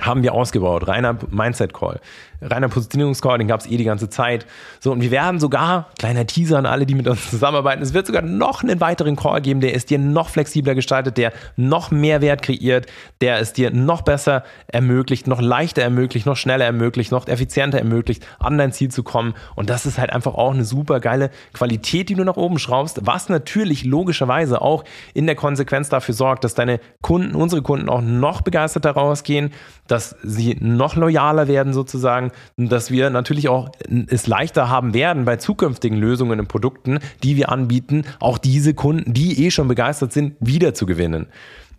haben 0.00 0.22
wir 0.22 0.34
ausgebaut. 0.34 0.88
Reiner 0.88 1.16
Mindset-Call, 1.30 2.00
reiner 2.40 2.68
Positionierungscall, 2.68 3.38
den 3.38 3.48
gab 3.48 3.60
es 3.60 3.66
eh 3.66 3.76
die 3.76 3.84
ganze 3.84 4.08
Zeit. 4.08 4.46
So, 4.80 4.92
und 4.92 5.00
wir 5.00 5.10
werden 5.10 5.40
sogar, 5.40 5.90
kleiner 5.98 6.26
Teaser 6.26 6.58
an 6.58 6.66
alle, 6.66 6.86
die 6.86 6.94
mit 6.94 7.08
uns 7.08 7.30
zusammenarbeiten, 7.30 7.82
es 7.82 7.94
wird 7.94 8.06
sogar 8.06 8.22
noch 8.22 8.62
einen 8.62 8.80
weiteren 8.80 9.16
Call 9.16 9.40
geben, 9.40 9.60
der 9.60 9.74
ist 9.74 9.90
dir 9.90 9.98
noch 9.98 10.28
flexibler 10.28 10.74
gestaltet, 10.74 11.16
der 11.18 11.32
noch 11.56 11.90
mehr 11.90 12.20
Wert 12.20 12.42
kreiert, 12.42 12.86
der 13.20 13.40
es 13.40 13.52
dir 13.52 13.70
noch 13.70 14.02
besser 14.02 14.44
ermöglicht, 14.68 15.26
noch 15.26 15.40
leichter 15.40 15.82
ermöglicht, 15.82 16.26
noch 16.26 16.36
schneller 16.36 16.64
ermöglicht, 16.64 17.12
noch 17.12 17.26
effizienter 17.26 17.78
ermöglicht, 17.78 18.26
an 18.38 18.58
dein 18.58 18.72
Ziel 18.72 18.90
zu 18.90 19.02
kommen. 19.02 19.34
Und 19.54 19.70
das 19.70 19.86
ist 19.86 19.98
halt 19.98 20.12
einfach 20.12 20.34
auch 20.34 20.52
eine 20.52 20.64
super 20.64 21.00
geile 21.00 21.30
Qualität, 21.52 22.08
die 22.08 22.14
du 22.14 22.24
nach 22.24 22.36
oben 22.36 22.58
schraubst, 22.58 23.00
was 23.04 23.28
natürlich 23.28 23.84
logischerweise 23.84 24.60
auch 24.62 24.84
in 25.14 25.26
der 25.26 25.34
Konsequenz 25.36 25.88
dafür 25.88 26.14
sorgt, 26.14 26.44
dass 26.44 26.54
deine 26.54 26.80
Kunden, 27.02 27.34
unsere 27.34 27.62
Kunden 27.62 27.88
auch 27.88 28.02
noch 28.02 28.42
begeisterter 28.42 28.92
rausgehen, 28.92 29.52
dass 29.86 30.16
sie 30.22 30.56
noch 30.60 30.96
loyaler 30.96 31.48
werden 31.48 31.72
sozusagen, 31.72 32.25
dass 32.56 32.90
wir 32.90 33.10
natürlich 33.10 33.48
auch 33.48 33.70
es 34.08 34.26
leichter 34.26 34.68
haben 34.68 34.94
werden 34.94 35.24
bei 35.24 35.36
zukünftigen 35.36 35.98
Lösungen 35.98 36.40
und 36.40 36.48
Produkten, 36.48 36.98
die 37.22 37.36
wir 37.36 37.50
anbieten, 37.50 38.04
auch 38.20 38.38
diese 38.38 38.74
Kunden, 38.74 39.12
die 39.12 39.44
eh 39.44 39.50
schon 39.50 39.68
begeistert 39.68 40.12
sind, 40.12 40.36
wieder 40.40 40.74
zu 40.74 40.86
gewinnen. 40.86 41.26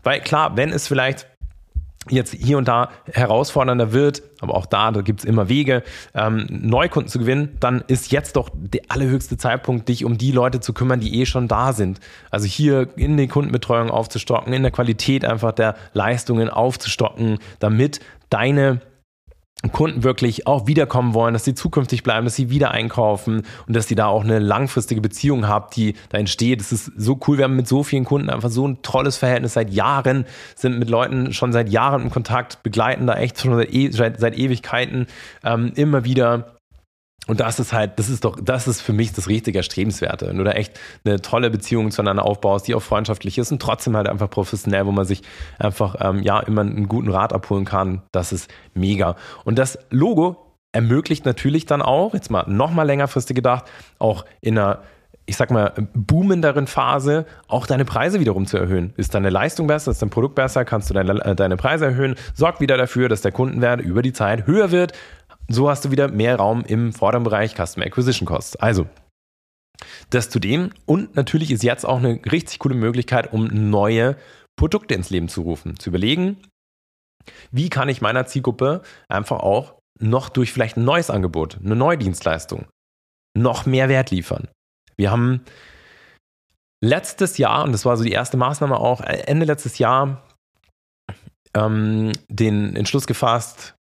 Weil 0.04 0.22
klar, 0.22 0.56
wenn 0.56 0.72
es 0.72 0.88
vielleicht 0.88 1.28
jetzt 2.10 2.34
hier 2.34 2.58
und 2.58 2.68
da 2.68 2.90
herausfordernder 3.12 3.92
wird, 3.92 4.24
aber 4.40 4.56
auch 4.56 4.66
da, 4.66 4.92
da 4.92 5.02
gibt 5.02 5.20
es 5.20 5.26
immer 5.26 5.50
Wege, 5.50 5.84
ähm, 6.14 6.46
Neukunden 6.50 7.10
zu 7.10 7.20
gewinnen, 7.20 7.58
dann 7.60 7.84
ist 7.88 8.12
jetzt 8.12 8.36
doch 8.36 8.50
der 8.54 8.82
allerhöchste 8.90 9.38
Zeitpunkt, 9.38 9.90
dich 9.90 10.06
um 10.06 10.18
die 10.18 10.32
Leute 10.32 10.60
zu 10.60 10.74
kümmern, 10.74 11.00
die 11.00 11.20
eh 11.20 11.26
schon 11.26 11.48
da 11.48 11.74
sind. 11.74 12.00
Also 12.32 12.46
hier 12.46 12.88
in 12.96 13.18
die 13.18 13.28
Kundenbetreuung 13.28 13.90
aufzustocken, 13.90 14.54
in 14.54 14.62
der 14.62 14.72
Qualität 14.72 15.26
einfach 15.26 15.52
der 15.52 15.76
Leistungen 15.94 16.50
aufzustocken, 16.50 17.40
damit 17.60 18.00
deine 18.30 18.82
Kunden 19.72 20.04
wirklich 20.04 20.46
auch 20.46 20.67
wiederkommen 20.67 21.15
wollen, 21.15 21.34
dass 21.34 21.43
sie 21.43 21.56
zukünftig 21.56 22.04
bleiben, 22.04 22.26
dass 22.26 22.36
sie 22.36 22.52
wieder 22.52 22.72
einkaufen 22.72 23.41
und 23.65 23.76
dass 23.76 23.88
sie 23.88 23.96
da 23.96 24.06
auch 24.06 24.24
eine 24.24 24.38
langfristige 24.38 25.02
Beziehung 25.02 25.48
habt, 25.48 25.76
die 25.76 25.96
da 26.10 26.20
entsteht. 26.20 26.62
Es 26.62 26.72
ist 26.72 26.91
so 26.96 27.20
cool. 27.28 27.38
Wir 27.38 27.46
haben 27.46 27.56
mit 27.56 27.67
so 27.67 27.82
vielen 27.84 28.06
Kunden 28.06 28.30
einfach 28.30 28.52
so 28.52 28.67
ein 28.67 28.82
tolles 28.84 29.17
Verhältnis 29.17 29.54
seit 29.54 29.72
Jahren, 29.72 30.26
sind 30.56 30.78
mit 30.78 30.89
Leuten 30.89 31.34
schon 31.34 31.54
seit 31.54 31.70
Jahren 31.70 32.04
im 32.04 32.12
Kontakt, 32.12 32.62
begleiten 32.62 33.08
da 33.08 33.15
echt 33.15 33.41
schon 33.41 33.56
seit, 33.56 33.74
e 33.74 33.89
seit, 33.89 34.20
seit 34.20 34.38
Ewigkeiten 34.38 35.08
ähm, 35.43 35.72
immer 35.76 36.06
wieder 36.06 36.57
und 37.28 37.42
das 37.42 37.60
ist 37.60 37.74
halt, 37.74 38.00
das 38.00 38.10
ist 38.10 38.24
doch, 38.24 38.38
das 38.42 38.68
ist 38.68 38.82
für 38.82 38.94
mich 38.94 39.13
das 39.13 39.28
richtige 39.28 39.60
Erstrebenswerte. 39.60 40.28
Wenn 40.28 40.38
du 40.38 40.44
da 40.44 40.52
echt 40.52 40.80
eine 41.06 41.22
tolle 41.22 41.50
Beziehung 41.50 41.92
zueinander 41.92 42.26
aufbaust, 42.26 42.68
die 42.68 42.76
auch 42.76 42.82
freundschaftlich 42.82 43.38
ist 43.38 43.52
und 43.52 43.62
trotzdem 43.62 43.96
halt 43.96 44.08
einfach 44.08 44.30
professionell, 44.30 44.86
wo 44.86 44.92
man 44.92 45.06
sich 45.06 45.22
einfach, 45.60 45.98
ähm, 46.00 46.24
ja, 46.24 46.40
immer 46.40 46.62
einen 46.62 46.88
guten 46.88 47.10
Rat 47.10 47.34
abholen 47.34 47.66
kann, 47.66 48.02
das 48.12 48.32
ist 48.32 48.50
mega. 48.74 49.16
Und 49.44 49.60
das 49.60 49.78
Logo 49.90 50.38
ermöglicht 50.72 51.26
natürlich 51.26 51.66
dann 51.66 51.82
auch, 51.82 52.13
jetzt 52.13 52.32
mal 52.32 52.46
nochmal 52.48 52.88
längerfristig 52.88 53.36
gedacht, 53.36 53.66
auch 54.00 54.26
in 54.42 54.58
einer 54.58 54.82
ich 55.30 55.36
sag 55.36 55.52
mal, 55.52 55.74
boomenderen 55.94 56.68
Phase 56.68 57.26
auch 57.50 57.68
deine 57.68 57.84
Preise 57.84 58.22
wiederum 58.22 58.46
zu 58.46 58.58
erhöhen. 58.58 58.94
Ist 58.96 59.13
deine 59.13 59.30
Leistung 59.30 59.68
besser, 59.68 59.92
ist 59.92 60.02
dein 60.02 60.10
Produkt 60.10 60.36
besser, 60.36 60.63
kannst 60.63 60.90
du 60.90 60.94
deine, 60.94 61.22
äh, 61.24 61.36
deine 61.36 61.58
Preise 61.58 61.86
erhöhen, 61.86 62.16
sorgt 62.34 62.62
wieder 62.62 62.78
dafür, 62.78 63.10
dass 63.10 63.22
der 63.22 63.34
Kundenwert 63.34 63.82
über 63.82 64.02
die 64.02 64.13
Zeit 64.13 64.48
höher 64.48 64.72
wird. 64.72 64.94
So 65.50 65.70
hast 65.70 65.86
du 65.86 65.92
wieder 65.92 66.10
mehr 66.10 66.36
Raum 66.36 66.64
im 66.66 66.92
vorderen 66.92 67.24
Bereich 67.24 67.56
Customer 67.56 67.86
Acquisition 67.86 68.26
Costs. 68.26 68.58
Also, 68.58 68.88
das 70.10 70.30
zu 70.30 70.40
dem 70.40 70.72
und 70.86 71.16
natürlich 71.16 71.52
ist 71.52 71.64
jetzt 71.64 71.86
auch 71.86 71.98
eine 71.98 72.20
richtig 72.32 72.60
coole 72.60 72.76
Möglichkeit, 72.76 73.32
um 73.32 73.46
neue 73.48 74.18
Produkte 74.58 74.96
ins 74.96 75.10
Leben 75.10 75.30
zu 75.30 75.42
rufen, 75.44 75.80
zu 75.80 75.90
überlegen, 75.90 76.38
wie 77.52 77.70
kann 77.70 77.90
ich 77.90 78.02
meiner 78.02 78.26
Zielgruppe 78.26 78.82
einfach 79.08 79.40
auch 79.40 79.76
noch 80.00 80.30
durch 80.30 80.52
vielleicht 80.52 80.78
ein 80.78 80.86
neues 80.86 81.10
Angebot, 81.10 81.60
eine 81.64 81.76
neue 81.76 81.98
Dienstleistung, 81.98 82.68
noch 83.36 83.66
mehr 83.66 83.90
Wert 83.90 84.12
liefern. 84.12 84.48
Wir 84.96 85.12
haben 85.12 85.44
letztes 86.84 87.38
Jahr, 87.38 87.64
und 87.64 87.72
das 87.72 87.86
war 87.86 87.98
so 87.98 88.04
die 88.04 88.12
erste 88.12 88.38
Maßnahme 88.38 88.78
auch, 88.78 89.02
äh, 89.02 89.24
Ende 89.28 89.46
letztes 89.46 89.78
Jahr, 89.78 90.24
ähm, 91.56 92.12
den 92.30 92.76
Entschluss 92.76 93.08
gefasst, 93.08 93.77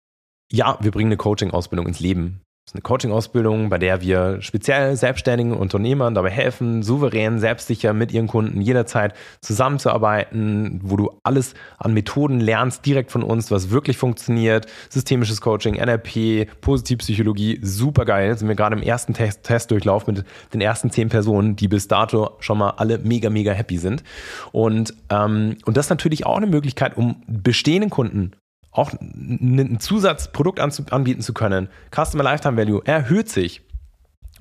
ja, 0.52 0.78
wir 0.80 0.90
bringen 0.90 1.08
eine 1.08 1.16
Coaching-Ausbildung 1.16 1.86
ins 1.86 2.00
Leben. 2.00 2.40
Das 2.66 2.72
ist 2.72 2.78
eine 2.78 2.82
Coaching-Ausbildung, 2.82 3.68
bei 3.68 3.78
der 3.78 4.00
wir 4.00 4.42
speziell 4.42 4.96
selbstständigen 4.96 5.52
Unternehmern 5.52 6.14
dabei 6.16 6.30
helfen, 6.30 6.82
souverän, 6.82 7.38
selbstsicher 7.38 7.92
mit 7.92 8.10
ihren 8.10 8.26
Kunden 8.26 8.60
jederzeit 8.60 9.14
zusammenzuarbeiten, 9.40 10.80
wo 10.82 10.96
du 10.96 11.12
alles 11.22 11.54
an 11.78 11.94
Methoden 11.94 12.40
lernst, 12.40 12.84
direkt 12.84 13.12
von 13.12 13.22
uns, 13.22 13.52
was 13.52 13.70
wirklich 13.70 13.96
funktioniert. 13.96 14.66
Systemisches 14.88 15.40
Coaching, 15.40 15.76
NLP, 15.76 16.48
Positivpsychologie, 16.60 17.60
super 17.62 18.04
geil. 18.04 18.36
Sind 18.36 18.48
wir 18.48 18.56
gerade 18.56 18.74
im 18.74 18.82
ersten 18.82 19.14
Test 19.14 19.44
Testdurchlauf 19.44 20.08
mit 20.08 20.24
den 20.52 20.60
ersten 20.60 20.90
zehn 20.90 21.08
Personen, 21.08 21.54
die 21.54 21.68
bis 21.68 21.86
dato 21.86 22.32
schon 22.40 22.58
mal 22.58 22.70
alle 22.70 22.98
mega, 22.98 23.30
mega 23.30 23.52
happy 23.52 23.78
sind. 23.78 24.02
Und, 24.50 24.92
ähm, 25.08 25.56
und 25.66 25.76
das 25.76 25.86
ist 25.86 25.90
natürlich 25.90 26.26
auch 26.26 26.36
eine 26.36 26.48
Möglichkeit, 26.48 26.96
um 26.96 27.22
bestehenden 27.28 27.90
Kunden 27.90 28.32
auch 28.76 28.92
ein 28.92 29.78
Zusatzprodukt 29.80 30.60
anbieten 30.60 31.22
zu 31.22 31.32
können. 31.32 31.68
Customer 31.94 32.24
Lifetime 32.24 32.56
Value 32.56 32.82
erhöht 32.84 33.28
sich. 33.28 33.62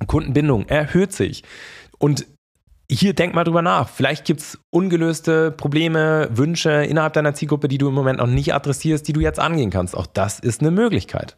Kundenbindung 0.06 0.66
erhöht 0.68 1.12
sich. 1.12 1.42
Und 1.98 2.26
hier 2.90 3.14
denk 3.14 3.34
mal 3.34 3.44
drüber 3.44 3.62
nach. 3.62 3.88
Vielleicht 3.88 4.24
gibt 4.24 4.40
es 4.40 4.58
ungelöste 4.70 5.50
Probleme, 5.50 6.28
Wünsche 6.32 6.84
innerhalb 6.84 7.14
deiner 7.14 7.34
Zielgruppe, 7.34 7.68
die 7.68 7.78
du 7.78 7.88
im 7.88 7.94
Moment 7.94 8.18
noch 8.18 8.26
nicht 8.26 8.54
adressierst, 8.54 9.08
die 9.08 9.12
du 9.12 9.20
jetzt 9.20 9.40
angehen 9.40 9.70
kannst. 9.70 9.96
Auch 9.96 10.06
das 10.06 10.38
ist 10.38 10.60
eine 10.60 10.70
Möglichkeit. 10.70 11.36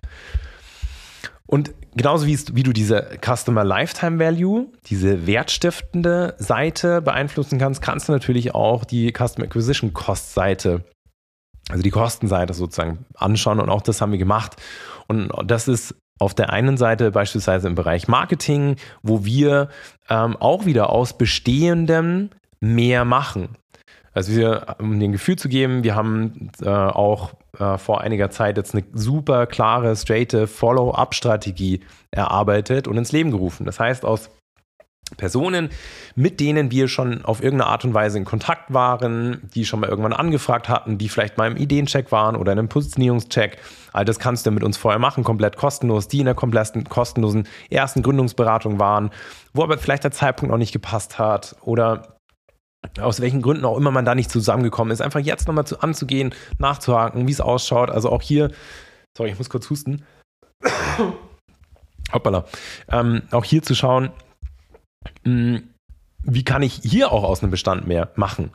Und 1.46 1.72
genauso 1.96 2.26
wie, 2.26 2.38
wie 2.52 2.62
du 2.62 2.74
diese 2.74 3.08
Customer 3.24 3.64
Lifetime 3.64 4.18
Value, 4.18 4.66
diese 4.86 5.26
wertstiftende 5.26 6.34
Seite 6.36 7.00
beeinflussen 7.00 7.58
kannst, 7.58 7.80
kannst 7.80 8.08
du 8.08 8.12
natürlich 8.12 8.54
auch 8.54 8.84
die 8.84 9.10
Customer 9.12 9.46
Acquisition 9.46 9.94
Cost 9.94 10.34
Seite 10.34 10.84
also 11.68 11.82
die 11.82 11.90
Kostenseite 11.90 12.54
sozusagen 12.54 13.04
anschauen 13.14 13.60
und 13.60 13.68
auch 13.68 13.82
das 13.82 14.00
haben 14.00 14.12
wir 14.12 14.18
gemacht. 14.18 14.56
Und 15.06 15.30
das 15.44 15.68
ist 15.68 15.94
auf 16.18 16.34
der 16.34 16.50
einen 16.50 16.76
Seite 16.76 17.10
beispielsweise 17.10 17.68
im 17.68 17.74
Bereich 17.74 18.08
Marketing, 18.08 18.76
wo 19.02 19.24
wir 19.24 19.68
ähm, 20.08 20.36
auch 20.36 20.66
wieder 20.66 20.90
aus 20.90 21.16
Bestehendem 21.16 22.30
mehr 22.60 23.04
machen. 23.04 23.50
Also 24.14 24.34
wir, 24.34 24.76
um 24.80 24.98
den 24.98 25.12
Gefühl 25.12 25.36
zu 25.36 25.48
geben, 25.48 25.84
wir 25.84 25.94
haben 25.94 26.50
äh, 26.60 26.68
auch 26.68 27.34
äh, 27.58 27.78
vor 27.78 28.00
einiger 28.00 28.30
Zeit 28.30 28.56
jetzt 28.56 28.74
eine 28.74 28.84
super 28.92 29.46
klare, 29.46 29.94
straighte 29.94 30.48
Follow-up-Strategie 30.48 31.80
erarbeitet 32.10 32.88
und 32.88 32.96
ins 32.96 33.12
Leben 33.12 33.30
gerufen. 33.30 33.64
Das 33.64 33.78
heißt, 33.78 34.04
aus 34.04 34.30
Personen, 35.16 35.70
mit 36.14 36.38
denen 36.40 36.70
wir 36.70 36.88
schon 36.88 37.24
auf 37.24 37.42
irgendeine 37.42 37.70
Art 37.70 37.84
und 37.84 37.94
Weise 37.94 38.18
in 38.18 38.24
Kontakt 38.24 38.72
waren, 38.72 39.40
die 39.54 39.64
schon 39.64 39.80
mal 39.80 39.88
irgendwann 39.88 40.12
angefragt 40.12 40.68
hatten, 40.68 40.98
die 40.98 41.08
vielleicht 41.08 41.38
mal 41.38 41.50
im 41.50 41.56
Ideencheck 41.56 42.12
waren 42.12 42.36
oder 42.36 42.52
in 42.52 42.58
einem 42.58 42.68
Positionierungscheck. 42.68 43.58
All 43.92 44.04
das 44.04 44.18
kannst 44.18 44.46
du 44.46 44.50
mit 44.50 44.62
uns 44.62 44.76
vorher 44.76 44.98
machen, 44.98 45.24
komplett 45.24 45.56
kostenlos, 45.56 46.08
die 46.08 46.20
in 46.20 46.26
der 46.26 46.34
kompletten 46.34 46.84
kostenlosen 46.84 47.48
ersten 47.70 48.02
Gründungsberatung 48.02 48.78
waren, 48.78 49.10
wo 49.54 49.62
aber 49.62 49.78
vielleicht 49.78 50.04
der 50.04 50.10
Zeitpunkt 50.10 50.50
noch 50.50 50.58
nicht 50.58 50.72
gepasst 50.72 51.18
hat 51.18 51.56
oder 51.62 52.18
aus 53.00 53.20
welchen 53.20 53.42
Gründen 53.42 53.64
auch 53.64 53.76
immer 53.76 53.90
man 53.90 54.04
da 54.04 54.14
nicht 54.14 54.30
zusammengekommen 54.30 54.92
ist, 54.92 55.00
einfach 55.00 55.20
jetzt 55.20 55.48
nochmal 55.48 55.66
zu, 55.66 55.80
anzugehen, 55.80 56.34
nachzuhaken, 56.58 57.26
wie 57.26 57.32
es 57.32 57.40
ausschaut. 57.40 57.90
Also 57.90 58.10
auch 58.10 58.22
hier, 58.22 58.50
sorry, 59.16 59.30
ich 59.30 59.38
muss 59.38 59.50
kurz 59.50 59.68
husten. 59.68 60.04
Hoppala. 62.12 62.44
Ähm, 62.90 63.22
auch 63.32 63.44
hier 63.44 63.62
zu 63.62 63.74
schauen, 63.74 64.10
wie 65.24 66.44
kann 66.44 66.62
ich 66.62 66.80
hier 66.82 67.12
auch 67.12 67.24
aus 67.24 67.42
einem 67.42 67.50
Bestand 67.50 67.86
mehr 67.86 68.10
machen? 68.16 68.50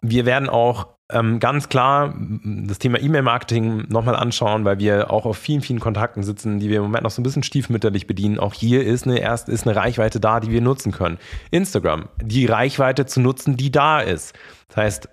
Wir 0.00 0.26
werden 0.26 0.48
auch 0.48 0.96
ähm, 1.12 1.38
ganz 1.38 1.68
klar 1.68 2.14
das 2.18 2.78
Thema 2.78 3.00
E-Mail-Marketing 3.00 3.86
nochmal 3.88 4.16
anschauen, 4.16 4.64
weil 4.64 4.80
wir 4.80 5.10
auch 5.12 5.24
auf 5.24 5.36
vielen, 5.36 5.60
vielen 5.60 5.78
Kontakten 5.78 6.24
sitzen, 6.24 6.58
die 6.58 6.68
wir 6.68 6.78
im 6.78 6.84
Moment 6.84 7.04
noch 7.04 7.12
so 7.12 7.20
ein 7.20 7.22
bisschen 7.22 7.44
stiefmütterlich 7.44 8.06
bedienen. 8.08 8.40
Auch 8.40 8.54
hier 8.54 8.84
ist 8.84 9.06
eine, 9.06 9.18
erst, 9.18 9.48
ist 9.48 9.66
eine 9.66 9.76
Reichweite 9.76 10.18
da, 10.18 10.40
die 10.40 10.50
wir 10.50 10.60
nutzen 10.60 10.90
können. 10.90 11.18
Instagram, 11.52 12.08
die 12.20 12.46
Reichweite 12.46 13.06
zu 13.06 13.20
nutzen, 13.20 13.56
die 13.56 13.70
da 13.70 14.00
ist. 14.00 14.34
Das 14.68 14.76
heißt, 14.78 15.08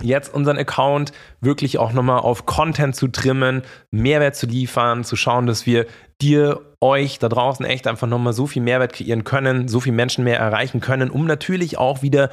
jetzt 0.00 0.32
unseren 0.32 0.56
Account 0.56 1.12
wirklich 1.40 1.76
auch 1.76 1.92
nochmal 1.92 2.20
auf 2.20 2.46
Content 2.46 2.96
zu 2.96 3.08
trimmen, 3.08 3.62
Mehrwert 3.90 4.36
zu 4.36 4.46
liefern, 4.46 5.04
zu 5.04 5.16
schauen, 5.16 5.46
dass 5.46 5.66
wir 5.66 5.86
dir, 6.22 6.71
euch 6.82 7.18
da 7.18 7.28
draußen 7.28 7.64
echt 7.64 7.86
einfach 7.86 8.08
nochmal 8.08 8.32
so 8.32 8.46
viel 8.46 8.60
Mehrwert 8.60 8.92
kreieren 8.92 9.24
können, 9.24 9.68
so 9.68 9.80
viel 9.80 9.92
Menschen 9.92 10.24
mehr 10.24 10.38
erreichen 10.38 10.80
können, 10.80 11.10
um 11.10 11.26
natürlich 11.26 11.78
auch 11.78 12.02
wieder 12.02 12.28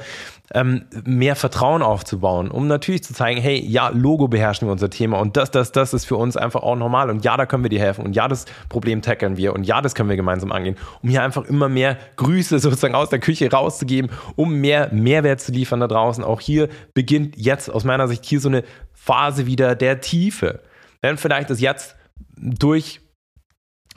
ähm, 0.52 0.86
mehr 1.04 1.36
Vertrauen 1.36 1.82
aufzubauen, 1.82 2.50
um 2.50 2.66
natürlich 2.66 3.04
zu 3.04 3.14
zeigen, 3.14 3.40
hey, 3.40 3.64
ja, 3.64 3.88
Logo 3.90 4.26
beherrschen 4.26 4.66
wir 4.66 4.72
unser 4.72 4.90
Thema 4.90 5.18
und 5.18 5.36
das, 5.36 5.52
das, 5.52 5.70
das 5.70 5.94
ist 5.94 6.04
für 6.04 6.16
uns 6.16 6.36
einfach 6.36 6.62
auch 6.62 6.74
normal 6.74 7.10
und 7.10 7.24
ja, 7.24 7.36
da 7.36 7.46
können 7.46 7.62
wir 7.62 7.70
dir 7.70 7.78
helfen 7.78 8.04
und 8.04 8.16
ja, 8.16 8.26
das 8.26 8.46
Problem 8.68 9.02
tackeln 9.02 9.36
wir 9.36 9.54
und 9.54 9.64
ja, 9.64 9.80
das 9.80 9.94
können 9.94 10.08
wir 10.08 10.16
gemeinsam 10.16 10.50
angehen, 10.50 10.76
um 11.02 11.08
hier 11.08 11.22
einfach 11.22 11.44
immer 11.44 11.68
mehr 11.68 11.96
Grüße 12.16 12.58
sozusagen 12.58 12.96
aus 12.96 13.08
der 13.08 13.20
Küche 13.20 13.50
rauszugeben, 13.50 14.10
um 14.34 14.54
mehr 14.54 14.92
Mehrwert 14.92 15.40
zu 15.40 15.52
liefern 15.52 15.78
da 15.78 15.86
draußen. 15.86 16.24
Auch 16.24 16.40
hier 16.40 16.68
beginnt 16.92 17.36
jetzt 17.36 17.68
aus 17.68 17.84
meiner 17.84 18.08
Sicht 18.08 18.24
hier 18.24 18.40
so 18.40 18.48
eine 18.48 18.64
Phase 18.92 19.46
wieder 19.46 19.76
der 19.76 20.00
Tiefe. 20.00 20.60
Denn 21.02 21.16
vielleicht 21.16 21.50
ist 21.50 21.60
jetzt 21.60 21.96
durch 22.36 23.00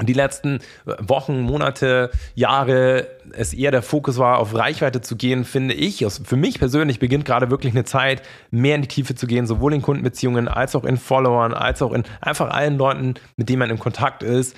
die 0.01 0.13
letzten 0.13 0.59
Wochen, 0.85 1.41
Monate, 1.41 2.09
Jahre 2.33 3.07
es 3.33 3.53
eher 3.53 3.69
der 3.69 3.83
Fokus 3.83 4.17
war, 4.17 4.39
auf 4.39 4.55
Reichweite 4.55 5.01
zu 5.01 5.15
gehen, 5.15 5.45
finde 5.45 5.75
ich, 5.75 6.05
für 6.23 6.35
mich 6.35 6.57
persönlich 6.57 6.99
beginnt 6.99 7.25
gerade 7.25 7.51
wirklich 7.51 7.73
eine 7.73 7.85
Zeit, 7.85 8.23
mehr 8.49 8.75
in 8.75 8.81
die 8.81 8.87
Tiefe 8.87 9.13
zu 9.13 9.27
gehen, 9.27 9.45
sowohl 9.45 9.73
in 9.73 9.83
Kundenbeziehungen 9.83 10.47
als 10.47 10.75
auch 10.75 10.83
in 10.83 10.97
Followern, 10.97 11.53
als 11.53 11.81
auch 11.83 11.93
in 11.93 12.03
einfach 12.21 12.49
allen 12.49 12.77
Leuten, 12.77 13.13
mit 13.37 13.49
denen 13.49 13.59
man 13.59 13.69
im 13.69 13.79
Kontakt 13.79 14.23
ist. 14.23 14.55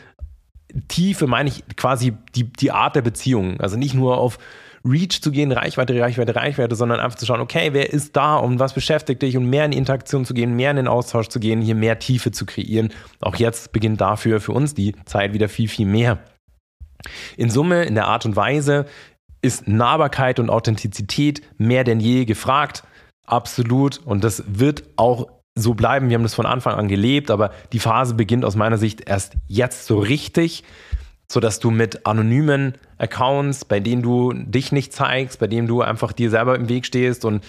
Tiefe 0.88 1.28
meine 1.28 1.50
ich 1.50 1.64
quasi 1.76 2.14
die, 2.34 2.52
die 2.52 2.72
Art 2.72 2.96
der 2.96 3.02
Beziehung. 3.02 3.60
Also 3.60 3.78
nicht 3.78 3.94
nur 3.94 4.18
auf 4.18 4.40
Reach 4.86 5.22
zu 5.22 5.32
gehen, 5.32 5.52
Reichweite, 5.52 6.00
Reichweite, 6.00 6.36
Reichweite, 6.36 6.76
sondern 6.76 7.00
einfach 7.00 7.18
zu 7.18 7.26
schauen, 7.26 7.42
okay, 7.42 7.70
wer 7.74 7.92
ist 7.92 8.16
da 8.16 8.38
und 8.38 8.60
was 8.60 8.74
beschäftigt 8.74 9.22
dich 9.22 9.36
und 9.36 9.50
mehr 9.50 9.66
in 9.66 9.72
die 9.72 9.78
Interaktion 9.78 10.26
zu 10.26 10.34
gehen, 10.34 10.56
mehr 10.56 10.72
in 10.72 10.78
den 10.78 10.88
Austausch 10.88 11.28
zu 11.28 11.40
gehen, 11.40 11.62
hier 11.62 11.76
mehr 11.76 12.00
Tiefe 12.00 12.32
zu 12.32 12.46
kreieren. 12.46 12.90
Auch 13.22 13.36
jetzt 13.36 13.72
beginnt 13.72 14.00
dafür 14.00 14.40
für 14.40 14.52
uns 14.52 14.74
die 14.74 14.96
Zeit 15.06 15.34
wieder 15.34 15.50
viel, 15.50 15.68
viel 15.68 15.88
mehr. 15.88 16.20
In 17.36 17.50
Summe, 17.50 17.84
in 17.86 17.96
der 17.96 18.08
Art 18.08 18.26
und 18.26 18.36
Weise 18.36 18.86
ist 19.42 19.68
Nahbarkeit 19.68 20.40
und 20.40 20.50
Authentizität 20.50 21.42
mehr 21.58 21.84
denn 21.84 22.00
je 22.00 22.26
gefragt. 22.26 22.84
Absolut. 23.26 23.98
Und 24.06 24.24
das 24.24 24.44
wird 24.48 24.84
auch 24.96 25.28
so 25.56 25.74
bleiben. 25.74 26.10
Wir 26.10 26.16
haben 26.16 26.24
das 26.24 26.36
von 26.36 26.46
Anfang 26.46 26.76
an 26.76 26.88
gelebt, 26.88 27.32
aber 27.32 27.52
die 27.74 27.80
Phase 27.80 28.14
beginnt 28.14 28.46
aus 28.46 28.56
meiner 28.56 28.78
Sicht 28.78 29.08
erst 29.08 29.34
jetzt 29.48 29.88
so 29.88 30.00
richtig 30.00 30.64
sodass 31.28 31.60
du 31.60 31.72
mit 31.72 32.06
anonymen 32.06 32.76
Accounts, 32.98 33.66
bei 33.66 33.80
denen 33.80 34.02
du 34.02 34.34
dich 34.34 34.72
nicht 34.72 34.94
zeigst, 34.94 35.40
bei 35.40 35.48
denen 35.48 35.68
du 35.68 35.82
einfach 35.82 36.14
dir 36.14 36.30
selber 36.30 36.56
im 36.56 36.70
Weg 36.70 36.86
stehst 36.86 37.26
und 37.26 37.44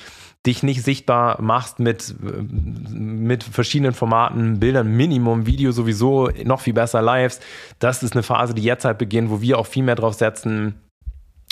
dich 0.47 0.63
nicht 0.63 0.83
sichtbar 0.85 1.41
machst 1.43 1.81
mit, 1.81 2.15
mit 2.21 3.43
verschiedenen 3.43 3.95
Formaten, 3.95 4.61
Bildern, 4.61 4.89
Minimum, 4.97 5.47
Video 5.47 5.73
sowieso, 5.73 6.31
noch 6.45 6.61
viel 6.61 6.73
besser 6.73 7.03
Lives. 7.03 7.41
Das 7.81 8.03
ist 8.03 8.13
eine 8.13 8.23
Phase, 8.23 8.55
die 8.55 8.63
jetzt 8.63 8.85
halt 8.85 8.99
beginnt, 8.99 9.31
wo 9.31 9.41
wir 9.41 9.59
auch 9.59 9.67
viel 9.67 9.83
mehr 9.83 9.97
drauf 9.97 10.15
setzen, 10.15 10.81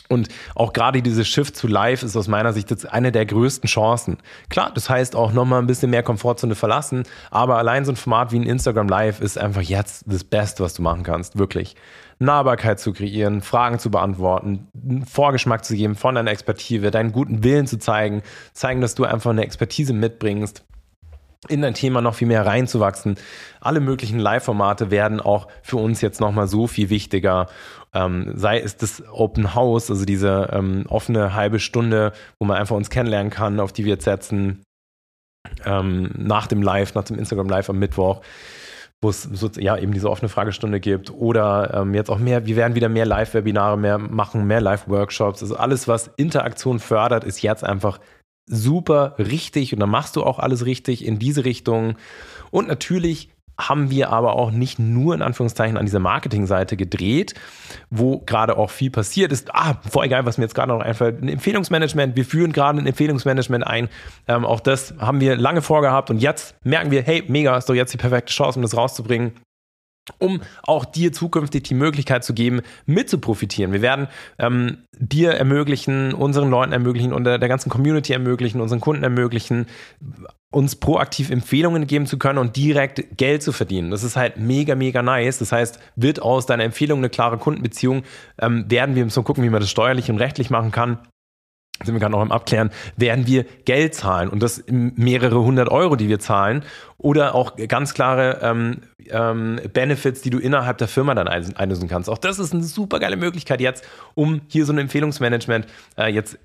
und 0.08 0.28
auch 0.54 0.72
gerade 0.72 1.00
dieses 1.00 1.26
Shift 1.26 1.56
zu 1.56 1.66
Live 1.66 2.02
ist 2.02 2.16
aus 2.16 2.28
meiner 2.28 2.52
Sicht 2.52 2.70
jetzt 2.70 2.90
eine 2.90 3.10
der 3.10 3.24
größten 3.24 3.68
Chancen. 3.68 4.18
Klar, 4.50 4.70
das 4.74 4.90
heißt 4.90 5.16
auch 5.16 5.32
nochmal 5.32 5.60
ein 5.60 5.66
bisschen 5.66 5.90
mehr 5.90 6.02
Komfortzone 6.02 6.54
verlassen, 6.54 7.04
aber 7.30 7.56
allein 7.56 7.84
so 7.84 7.92
ein 7.92 7.96
Format 7.96 8.30
wie 8.30 8.38
ein 8.38 8.42
Instagram 8.44 8.88
Live 8.88 9.20
ist 9.20 9.38
einfach 9.38 9.62
jetzt 9.62 10.04
das 10.06 10.22
Beste, 10.22 10.62
was 10.62 10.74
du 10.74 10.82
machen 10.82 11.04
kannst, 11.04 11.38
wirklich. 11.38 11.74
Nahbarkeit 12.18 12.80
zu 12.80 12.92
kreieren, 12.92 13.40
Fragen 13.40 13.78
zu 13.78 13.90
beantworten, 13.90 14.68
einen 14.74 15.06
Vorgeschmack 15.06 15.64
zu 15.64 15.74
geben 15.74 15.94
von 15.94 16.14
deiner 16.14 16.30
Expertise, 16.30 16.90
deinen 16.90 17.12
guten 17.12 17.44
Willen 17.44 17.66
zu 17.66 17.78
zeigen, 17.78 18.22
zeigen, 18.52 18.80
dass 18.80 18.94
du 18.94 19.04
einfach 19.04 19.30
eine 19.30 19.44
Expertise 19.44 19.92
mitbringst 19.92 20.64
in 21.48 21.62
dein 21.62 21.74
Thema 21.74 22.00
noch 22.00 22.14
viel 22.14 22.28
mehr 22.28 22.46
reinzuwachsen. 22.46 23.16
Alle 23.60 23.80
möglichen 23.80 24.18
Live-Formate 24.18 24.90
werden 24.90 25.20
auch 25.20 25.48
für 25.62 25.76
uns 25.76 26.00
jetzt 26.00 26.20
nochmal 26.20 26.48
so 26.48 26.66
viel 26.66 26.90
wichtiger. 26.90 27.48
Ähm, 27.92 28.32
sei 28.34 28.60
es 28.60 28.76
das 28.76 29.02
Open 29.12 29.54
House, 29.54 29.90
also 29.90 30.04
diese 30.04 30.48
ähm, 30.52 30.84
offene 30.88 31.34
halbe 31.34 31.60
Stunde, 31.60 32.12
wo 32.38 32.46
man 32.46 32.56
einfach 32.56 32.76
uns 32.76 32.90
kennenlernen 32.90 33.30
kann, 33.30 33.60
auf 33.60 33.72
die 33.72 33.84
wir 33.84 33.92
jetzt 33.92 34.04
setzen, 34.04 34.62
ähm, 35.64 36.10
nach 36.16 36.46
dem 36.46 36.62
Live, 36.62 36.94
nach 36.94 37.04
dem 37.04 37.18
Instagram 37.18 37.48
Live 37.48 37.68
am 37.68 37.78
Mittwoch 37.78 38.22
wo 39.04 39.10
es 39.10 39.22
so, 39.22 39.48
ja 39.58 39.76
eben 39.76 39.92
diese 39.92 40.10
offene 40.10 40.28
Fragestunde 40.28 40.80
gibt 40.80 41.12
oder 41.12 41.72
ähm, 41.74 41.94
jetzt 41.94 42.10
auch 42.10 42.18
mehr, 42.18 42.46
wir 42.46 42.56
werden 42.56 42.74
wieder 42.74 42.88
mehr 42.88 43.06
Live-Webinare 43.06 43.78
mehr 43.78 43.98
machen, 43.98 44.46
mehr 44.46 44.60
Live-Workshops. 44.60 45.42
Also 45.42 45.56
alles, 45.56 45.86
was 45.86 46.10
Interaktion 46.16 46.80
fördert, 46.80 47.22
ist 47.22 47.42
jetzt 47.42 47.62
einfach 47.62 48.00
super 48.46 49.14
richtig 49.18 49.72
und 49.72 49.80
dann 49.80 49.90
machst 49.90 50.16
du 50.16 50.24
auch 50.24 50.38
alles 50.38 50.66
richtig 50.66 51.04
in 51.04 51.18
diese 51.18 51.44
Richtung. 51.44 51.96
Und 52.50 52.66
natürlich 52.66 53.28
haben 53.58 53.90
wir 53.90 54.10
aber 54.10 54.34
auch 54.34 54.50
nicht 54.50 54.78
nur 54.78 55.14
in 55.14 55.22
Anführungszeichen 55.22 55.76
an 55.76 55.86
dieser 55.86 56.00
Marketingseite 56.00 56.76
gedreht, 56.76 57.34
wo 57.90 58.18
gerade 58.18 58.56
auch 58.56 58.70
viel 58.70 58.90
passiert 58.90 59.32
ist. 59.32 59.54
Ah, 59.54 59.76
voll 59.88 60.06
egal, 60.06 60.26
was 60.26 60.38
mir 60.38 60.44
jetzt 60.44 60.54
gerade 60.54 60.72
noch 60.72 60.80
einfällt. 60.80 61.22
Ein 61.22 61.28
Empfehlungsmanagement. 61.28 62.16
Wir 62.16 62.24
führen 62.24 62.52
gerade 62.52 62.78
ein 62.78 62.86
Empfehlungsmanagement 62.86 63.66
ein. 63.66 63.88
Ähm, 64.26 64.44
auch 64.44 64.60
das 64.60 64.94
haben 64.98 65.20
wir 65.20 65.36
lange 65.36 65.62
vorgehabt 65.62 66.10
und 66.10 66.18
jetzt 66.18 66.56
merken 66.64 66.90
wir, 66.90 67.02
hey, 67.02 67.22
mega, 67.28 67.56
ist 67.56 67.68
doch 67.68 67.74
jetzt 67.74 67.92
die 67.92 67.98
perfekte 67.98 68.32
Chance, 68.32 68.58
um 68.58 68.62
das 68.62 68.76
rauszubringen 68.76 69.32
um 70.18 70.40
auch 70.62 70.84
dir 70.84 71.12
zukünftig 71.12 71.62
die 71.64 71.74
Möglichkeit 71.74 72.24
zu 72.24 72.34
geben, 72.34 72.60
mit 72.86 73.08
zu 73.08 73.18
profitieren. 73.18 73.72
Wir 73.72 73.82
werden 73.82 74.08
ähm, 74.38 74.78
dir 74.98 75.32
ermöglichen, 75.32 76.12
unseren 76.12 76.50
Leuten 76.50 76.72
ermöglichen 76.72 77.12
und 77.12 77.24
der, 77.24 77.38
der 77.38 77.48
ganzen 77.48 77.70
Community 77.70 78.12
ermöglichen, 78.12 78.60
unseren 78.60 78.80
Kunden 78.80 79.02
ermöglichen, 79.02 79.66
uns 80.50 80.76
proaktiv 80.76 81.30
Empfehlungen 81.30 81.86
geben 81.86 82.06
zu 82.06 82.18
können 82.18 82.38
und 82.38 82.56
direkt 82.56 83.16
Geld 83.16 83.42
zu 83.42 83.52
verdienen. 83.52 83.90
Das 83.90 84.04
ist 84.04 84.16
halt 84.16 84.36
mega, 84.36 84.74
mega 84.74 85.02
nice. 85.02 85.38
Das 85.38 85.50
heißt, 85.50 85.80
wird 85.96 86.22
aus 86.22 86.46
deiner 86.46 86.64
Empfehlung 86.64 86.98
eine 86.98 87.10
klare 87.10 87.38
Kundenbeziehung, 87.38 88.04
ähm, 88.40 88.70
werden 88.70 88.94
wir 88.94 89.08
so 89.10 89.22
gucken, 89.22 89.42
wie 89.42 89.50
man 89.50 89.60
das 89.60 89.70
steuerlich 89.70 90.10
und 90.10 90.18
rechtlich 90.18 90.50
machen 90.50 90.70
kann 90.70 90.98
sind 91.82 91.94
wir 91.94 92.00
gerade 92.00 92.12
noch 92.12 92.20
am 92.20 92.30
Abklären, 92.30 92.70
werden 92.96 93.26
wir 93.26 93.44
Geld 93.64 93.94
zahlen 93.94 94.28
und 94.28 94.42
das 94.42 94.62
mehrere 94.68 95.42
hundert 95.42 95.68
Euro, 95.68 95.96
die 95.96 96.08
wir 96.08 96.20
zahlen 96.20 96.64
oder 96.98 97.34
auch 97.34 97.56
ganz 97.68 97.94
klare 97.94 98.38
ähm, 98.42 98.82
ähm, 99.10 99.60
Benefits, 99.72 100.22
die 100.22 100.30
du 100.30 100.38
innerhalb 100.38 100.78
der 100.78 100.88
Firma 100.88 101.14
dann 101.14 101.26
einlösen 101.26 101.88
kannst. 101.88 102.08
Auch 102.08 102.18
das 102.18 102.38
ist 102.38 102.54
eine 102.54 102.62
super 102.62 103.00
geile 103.00 103.16
Möglichkeit 103.16 103.60
jetzt, 103.60 103.84
um 104.14 104.42
hier 104.48 104.66
so 104.66 104.72
ein 104.72 104.78
Empfehlungsmanagement 104.78 105.66
äh, 105.98 106.12
jetzt 106.12 106.38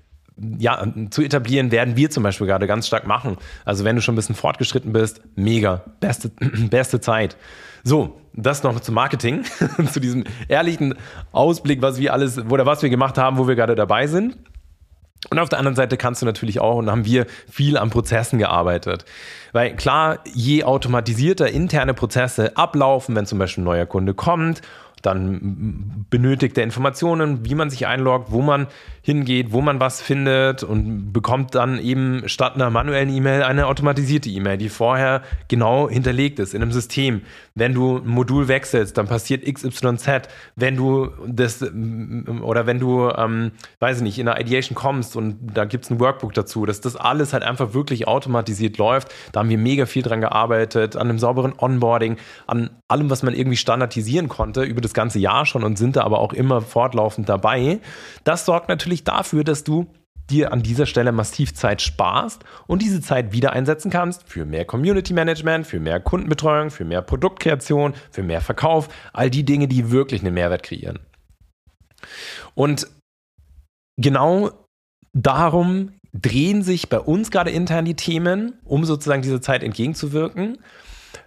ja, 0.58 0.86
zu 1.10 1.22
etablieren, 1.22 1.70
werden 1.70 1.96
wir 1.96 2.10
zum 2.10 2.22
Beispiel 2.22 2.46
gerade 2.46 2.66
ganz 2.66 2.86
stark 2.86 3.06
machen. 3.06 3.36
Also 3.64 3.84
wenn 3.84 3.96
du 3.96 4.02
schon 4.02 4.14
ein 4.14 4.16
bisschen 4.16 4.34
fortgeschritten 4.34 4.92
bist, 4.92 5.20
mega, 5.36 5.84
beste, 6.00 6.30
beste 6.70 7.00
Zeit. 7.00 7.36
So, 7.82 8.20
das 8.32 8.62
noch 8.62 8.80
zum 8.80 8.94
Marketing, 8.94 9.44
zu 9.92 10.00
diesem 10.00 10.24
ehrlichen 10.48 10.94
Ausblick, 11.32 11.82
was 11.82 11.98
wir 11.98 12.12
alles, 12.12 12.38
oder 12.38 12.66
was 12.66 12.82
wir 12.82 12.90
gemacht 12.90 13.18
haben, 13.18 13.38
wo 13.38 13.48
wir 13.48 13.54
gerade 13.54 13.74
dabei 13.74 14.06
sind. 14.06 14.36
Und 15.28 15.38
auf 15.38 15.50
der 15.50 15.58
anderen 15.58 15.76
Seite 15.76 15.96
kannst 15.98 16.22
du 16.22 16.26
natürlich 16.26 16.60
auch, 16.60 16.76
und 16.76 16.90
haben 16.90 17.04
wir 17.04 17.26
viel 17.50 17.76
an 17.76 17.90
Prozessen 17.90 18.38
gearbeitet. 18.38 19.04
Weil 19.52 19.76
klar, 19.76 20.20
je 20.32 20.64
automatisierter 20.64 21.50
interne 21.50 21.92
Prozesse 21.92 22.56
ablaufen, 22.56 23.14
wenn 23.14 23.26
zum 23.26 23.38
Beispiel 23.38 23.62
ein 23.62 23.66
neuer 23.66 23.86
Kunde 23.86 24.14
kommt 24.14 24.62
dann 25.02 26.06
benötigt 26.10 26.58
er 26.58 26.64
Informationen, 26.64 27.44
wie 27.44 27.54
man 27.54 27.70
sich 27.70 27.86
einloggt, 27.86 28.30
wo 28.30 28.42
man 28.42 28.66
hingeht, 29.02 29.52
wo 29.52 29.60
man 29.60 29.80
was 29.80 30.02
findet 30.02 30.62
und 30.62 31.12
bekommt 31.12 31.54
dann 31.54 31.78
eben 31.78 32.28
statt 32.28 32.54
einer 32.54 32.70
manuellen 32.70 33.08
E-Mail 33.08 33.42
eine 33.42 33.66
automatisierte 33.66 34.28
E-Mail, 34.28 34.58
die 34.58 34.68
vorher 34.68 35.22
genau 35.48 35.88
hinterlegt 35.88 36.38
ist 36.38 36.54
in 36.54 36.62
einem 36.62 36.72
System. 36.72 37.22
Wenn 37.54 37.72
du 37.74 37.98
ein 37.98 38.06
Modul 38.06 38.48
wechselst, 38.48 38.98
dann 38.98 39.06
passiert 39.06 39.44
XYZ. 39.44 40.28
Wenn 40.54 40.76
du 40.76 41.08
das 41.26 41.62
oder 41.62 42.66
wenn 42.66 42.78
du, 42.78 43.10
ähm, 43.10 43.52
weiß 43.78 43.98
ich 43.98 44.02
nicht, 44.02 44.18
in 44.18 44.28
eine 44.28 44.40
Ideation 44.40 44.74
kommst 44.74 45.16
und 45.16 45.38
da 45.54 45.64
gibt 45.64 45.84
es 45.84 45.90
ein 45.90 45.98
Workbook 45.98 46.34
dazu, 46.34 46.66
dass 46.66 46.80
das 46.80 46.96
alles 46.96 47.32
halt 47.32 47.42
einfach 47.42 47.72
wirklich 47.72 48.06
automatisiert 48.06 48.78
läuft. 48.78 49.08
Da 49.32 49.40
haben 49.40 49.48
wir 49.48 49.58
mega 49.58 49.86
viel 49.86 50.02
dran 50.02 50.20
gearbeitet, 50.20 50.96
an 50.96 51.08
einem 51.08 51.18
sauberen 51.18 51.54
Onboarding, 51.56 52.16
an 52.46 52.70
allem, 52.88 53.08
was 53.08 53.22
man 53.22 53.34
irgendwie 53.34 53.56
standardisieren 53.56 54.28
konnte 54.28 54.62
über 54.62 54.80
das 54.80 54.89
das 54.90 54.94
ganze 54.94 55.18
Jahr 55.18 55.46
schon 55.46 55.64
und 55.64 55.78
sind 55.78 55.96
da 55.96 56.02
aber 56.02 56.18
auch 56.18 56.32
immer 56.32 56.60
fortlaufend 56.60 57.28
dabei. 57.28 57.78
Das 58.24 58.44
sorgt 58.44 58.68
natürlich 58.68 59.04
dafür, 59.04 59.44
dass 59.44 59.64
du 59.64 59.86
dir 60.28 60.52
an 60.52 60.62
dieser 60.62 60.86
Stelle 60.86 61.12
massiv 61.12 61.54
Zeit 61.54 61.82
sparst 61.82 62.44
und 62.66 62.82
diese 62.82 63.00
Zeit 63.00 63.32
wieder 63.32 63.52
einsetzen 63.52 63.90
kannst 63.90 64.28
für 64.28 64.44
mehr 64.44 64.64
Community 64.64 65.12
Management, 65.12 65.66
für 65.66 65.80
mehr 65.80 66.00
Kundenbetreuung, 66.00 66.70
für 66.70 66.84
mehr 66.84 67.02
Produktkreation, 67.02 67.94
für 68.10 68.22
mehr 68.22 68.40
Verkauf, 68.40 68.88
all 69.12 69.30
die 69.30 69.44
Dinge, 69.44 69.68
die 69.68 69.90
wirklich 69.90 70.22
einen 70.22 70.34
Mehrwert 70.34 70.62
kreieren. 70.62 71.00
Und 72.54 72.86
genau 73.96 74.50
darum 75.12 75.92
drehen 76.12 76.62
sich 76.62 76.88
bei 76.88 76.98
uns 76.98 77.30
gerade 77.30 77.50
intern 77.50 77.84
die 77.84 77.94
Themen, 77.94 78.54
um 78.64 78.84
sozusagen 78.84 79.22
dieser 79.22 79.40
Zeit 79.40 79.62
entgegenzuwirken 79.62 80.58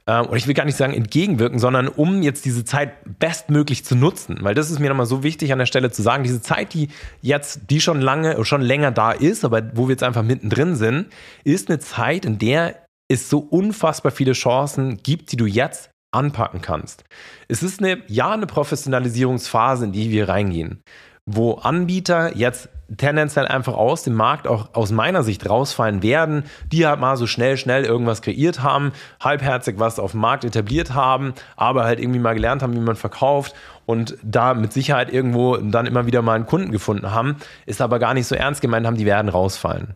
ähm, 0.08 0.26
und 0.26 0.38
ich 0.38 0.48
will 0.48 0.54
gar 0.54 0.66
nicht 0.66 0.78
sagen 0.78 0.94
entgegenwirken, 0.94 1.60
sondern 1.60 1.88
um 1.88 2.22
jetzt 2.22 2.46
diese 2.46 2.66
Zeit 2.66 2.94
bestmöglich 3.20 3.86
zu 3.86 3.96
nutzen. 3.96 4.40
Weil 4.42 4.56
das 4.56 4.70
ist 4.70 4.80
mir 4.80 4.90
nochmal 4.90 5.06
so 5.06 5.24
wichtig 5.24 5.54
an 5.54 5.60
der 5.60 5.66
Stelle 5.66 5.92
zu 5.92 6.02
sagen, 6.02 6.24
diese 6.24 6.42
Zeit, 6.42 6.74
die 6.74 6.90
jetzt, 7.22 7.62
die 7.70 7.80
schon 7.80 8.02
lange, 8.02 8.44
schon 8.46 8.62
länger 8.62 8.92
da 8.92 9.12
ist, 9.12 9.46
aber 9.46 9.76
wo 9.76 9.88
wir 9.88 9.94
jetzt 9.94 10.04
einfach 10.04 10.24
mittendrin 10.24 10.76
sind, 10.76 11.08
ist 11.44 11.70
eine 11.70 11.80
Zeit, 11.80 12.26
in 12.26 12.38
der 12.38 12.84
es 13.10 13.30
so 13.30 13.40
unfassbar 13.40 14.12
viele 14.12 14.34
Chancen 14.34 14.98
gibt, 15.04 15.32
die 15.32 15.38
du 15.38 15.46
jetzt 15.46 15.90
anpacken 16.14 16.62
kannst. 16.62 17.04
Es 17.48 17.64
ist 17.64 17.80
eine, 17.80 18.04
ja, 18.08 18.32
eine 18.32 18.46
Professionalisierungsphase, 18.46 19.86
in 19.86 19.92
die 19.92 20.12
wir 20.12 20.30
reingehen, 20.30 20.82
wo 21.26 21.54
Anbieter 21.56 22.36
jetzt 22.36 22.70
tendenziell 22.98 23.48
einfach 23.48 23.74
aus 23.74 24.04
dem 24.04 24.14
Markt 24.14 24.48
auch 24.48 24.74
aus 24.74 24.92
meiner 24.92 25.24
Sicht 25.24 25.50
rausfallen 25.50 26.04
werden, 26.04 26.44
die 26.72 26.86
halt 26.86 27.00
mal 27.00 27.18
so 27.18 27.28
schnell, 27.28 27.58
schnell 27.58 27.86
irgendwas 27.86 28.22
kreiert 28.22 28.62
haben, 28.62 28.92
halbherzig 29.20 29.80
was 29.80 30.00
auf 30.00 30.12
dem 30.12 30.20
Markt 30.20 30.44
etabliert 30.44 30.94
haben, 30.94 31.34
aber 31.56 31.86
halt 31.86 32.00
irgendwie 32.00 32.20
mal 32.20 32.34
gelernt 32.34 32.62
haben, 32.62 32.76
wie 32.76 32.80
man 32.80 32.96
verkauft 32.96 33.56
und 33.86 34.18
da 34.22 34.54
mit 34.54 34.74
Sicherheit 34.74 35.12
irgendwo 35.12 35.58
dann 35.58 35.86
immer 35.86 36.06
wieder 36.06 36.22
mal 36.22 36.36
einen 36.36 36.46
Kunden 36.46 36.72
gefunden 36.72 37.12
haben, 37.12 37.38
ist 37.66 37.82
aber 37.82 38.00
gar 38.00 38.14
nicht 38.14 38.28
so 38.28 38.36
ernst 38.36 38.62
gemeint 38.62 38.86
haben, 38.86 38.98
die 38.98 39.06
werden 39.06 39.30
rausfallen. 39.30 39.96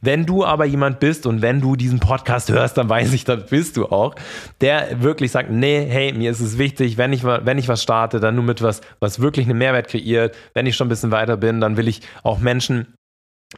Wenn 0.00 0.26
du 0.26 0.44
aber 0.44 0.64
jemand 0.64 1.00
bist 1.00 1.26
und 1.26 1.42
wenn 1.42 1.60
du 1.60 1.76
diesen 1.76 2.00
Podcast 2.00 2.50
hörst, 2.50 2.78
dann 2.78 2.88
weiß 2.88 3.12
ich, 3.12 3.24
das 3.24 3.46
bist 3.46 3.76
du 3.76 3.86
auch, 3.86 4.14
der 4.60 5.02
wirklich 5.02 5.30
sagt, 5.30 5.50
nee, 5.50 5.86
hey, 5.88 6.12
mir 6.12 6.30
ist 6.30 6.40
es 6.40 6.58
wichtig, 6.58 6.98
wenn 6.98 7.12
ich, 7.12 7.24
wenn 7.24 7.58
ich 7.58 7.68
was 7.68 7.82
starte, 7.82 8.20
dann 8.20 8.34
nur 8.34 8.44
mit 8.44 8.62
was, 8.62 8.80
was 9.00 9.20
wirklich 9.20 9.46
einen 9.48 9.58
Mehrwert 9.58 9.88
kreiert. 9.88 10.36
Wenn 10.54 10.66
ich 10.66 10.76
schon 10.76 10.86
ein 10.86 10.90
bisschen 10.90 11.10
weiter 11.10 11.36
bin, 11.36 11.60
dann 11.60 11.76
will 11.76 11.88
ich 11.88 12.02
auch 12.22 12.38
Menschen 12.38 12.86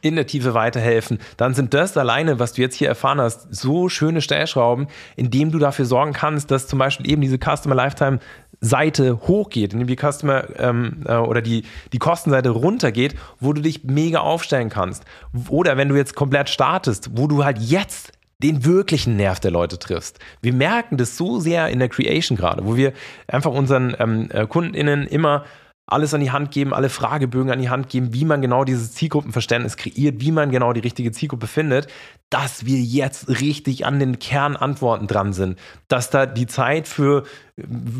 in 0.01 0.15
der 0.15 0.25
Tiefe 0.25 0.53
weiterhelfen, 0.53 1.19
dann 1.37 1.53
sind 1.53 1.73
das 1.73 1.95
alleine, 1.97 2.39
was 2.39 2.53
du 2.53 2.61
jetzt 2.61 2.75
hier 2.75 2.87
erfahren 2.87 3.21
hast, 3.21 3.53
so 3.53 3.89
schöne 3.89 4.21
Stellschrauben, 4.21 4.87
indem 5.15 5.51
du 5.51 5.59
dafür 5.59 5.85
sorgen 5.85 6.13
kannst, 6.13 6.49
dass 6.49 6.67
zum 6.67 6.79
Beispiel 6.79 7.09
eben 7.09 7.21
diese 7.21 7.37
Customer 7.37 7.75
Lifetime 7.75 8.19
Seite 8.59 9.19
hochgeht, 9.27 9.73
indem 9.73 9.87
die 9.87 9.97
Customer 9.97 10.45
ähm, 10.57 11.03
äh, 11.05 11.15
oder 11.15 11.41
die, 11.41 11.63
die 11.91 11.99
Kostenseite 11.99 12.49
runtergeht, 12.49 13.15
wo 13.39 13.53
du 13.53 13.61
dich 13.61 13.83
mega 13.83 14.21
aufstellen 14.21 14.69
kannst. 14.69 15.03
Oder 15.49 15.77
wenn 15.77 15.89
du 15.89 15.95
jetzt 15.95 16.15
komplett 16.15 16.49
startest, 16.49 17.11
wo 17.13 17.27
du 17.27 17.43
halt 17.43 17.59
jetzt 17.59 18.13
den 18.41 18.65
wirklichen 18.65 19.15
Nerv 19.15 19.39
der 19.39 19.51
Leute 19.51 19.79
triffst. 19.79 20.19
Wir 20.41 20.53
merken 20.53 20.97
das 20.97 21.17
so 21.17 21.39
sehr 21.39 21.69
in 21.69 21.79
der 21.79 21.87
Creation 21.87 22.37
gerade, 22.37 22.65
wo 22.65 22.75
wir 22.75 22.93
einfach 23.27 23.51
unseren 23.51 23.95
ähm, 23.99 24.29
äh, 24.31 24.47
KundInnen 24.47 25.07
immer 25.07 25.45
alles 25.85 26.13
an 26.13 26.21
die 26.21 26.31
Hand 26.31 26.51
geben, 26.51 26.73
alle 26.73 26.89
Fragebögen 26.89 27.51
an 27.51 27.59
die 27.59 27.69
Hand 27.69 27.89
geben, 27.89 28.13
wie 28.13 28.23
man 28.23 28.41
genau 28.41 28.63
dieses 28.63 28.93
Zielgruppenverständnis 28.93 29.75
kreiert, 29.75 30.21
wie 30.21 30.31
man 30.31 30.49
genau 30.49 30.71
die 30.71 30.79
richtige 30.79 31.11
Zielgruppe 31.11 31.47
findet, 31.47 31.87
dass 32.29 32.65
wir 32.65 32.79
jetzt 32.79 33.27
richtig 33.27 33.85
an 33.85 33.99
den 33.99 34.17
Kernantworten 34.17 35.07
dran 35.07 35.33
sind, 35.33 35.59
dass 35.89 36.09
da 36.09 36.25
die 36.25 36.47
Zeit 36.47 36.87
für 36.87 37.23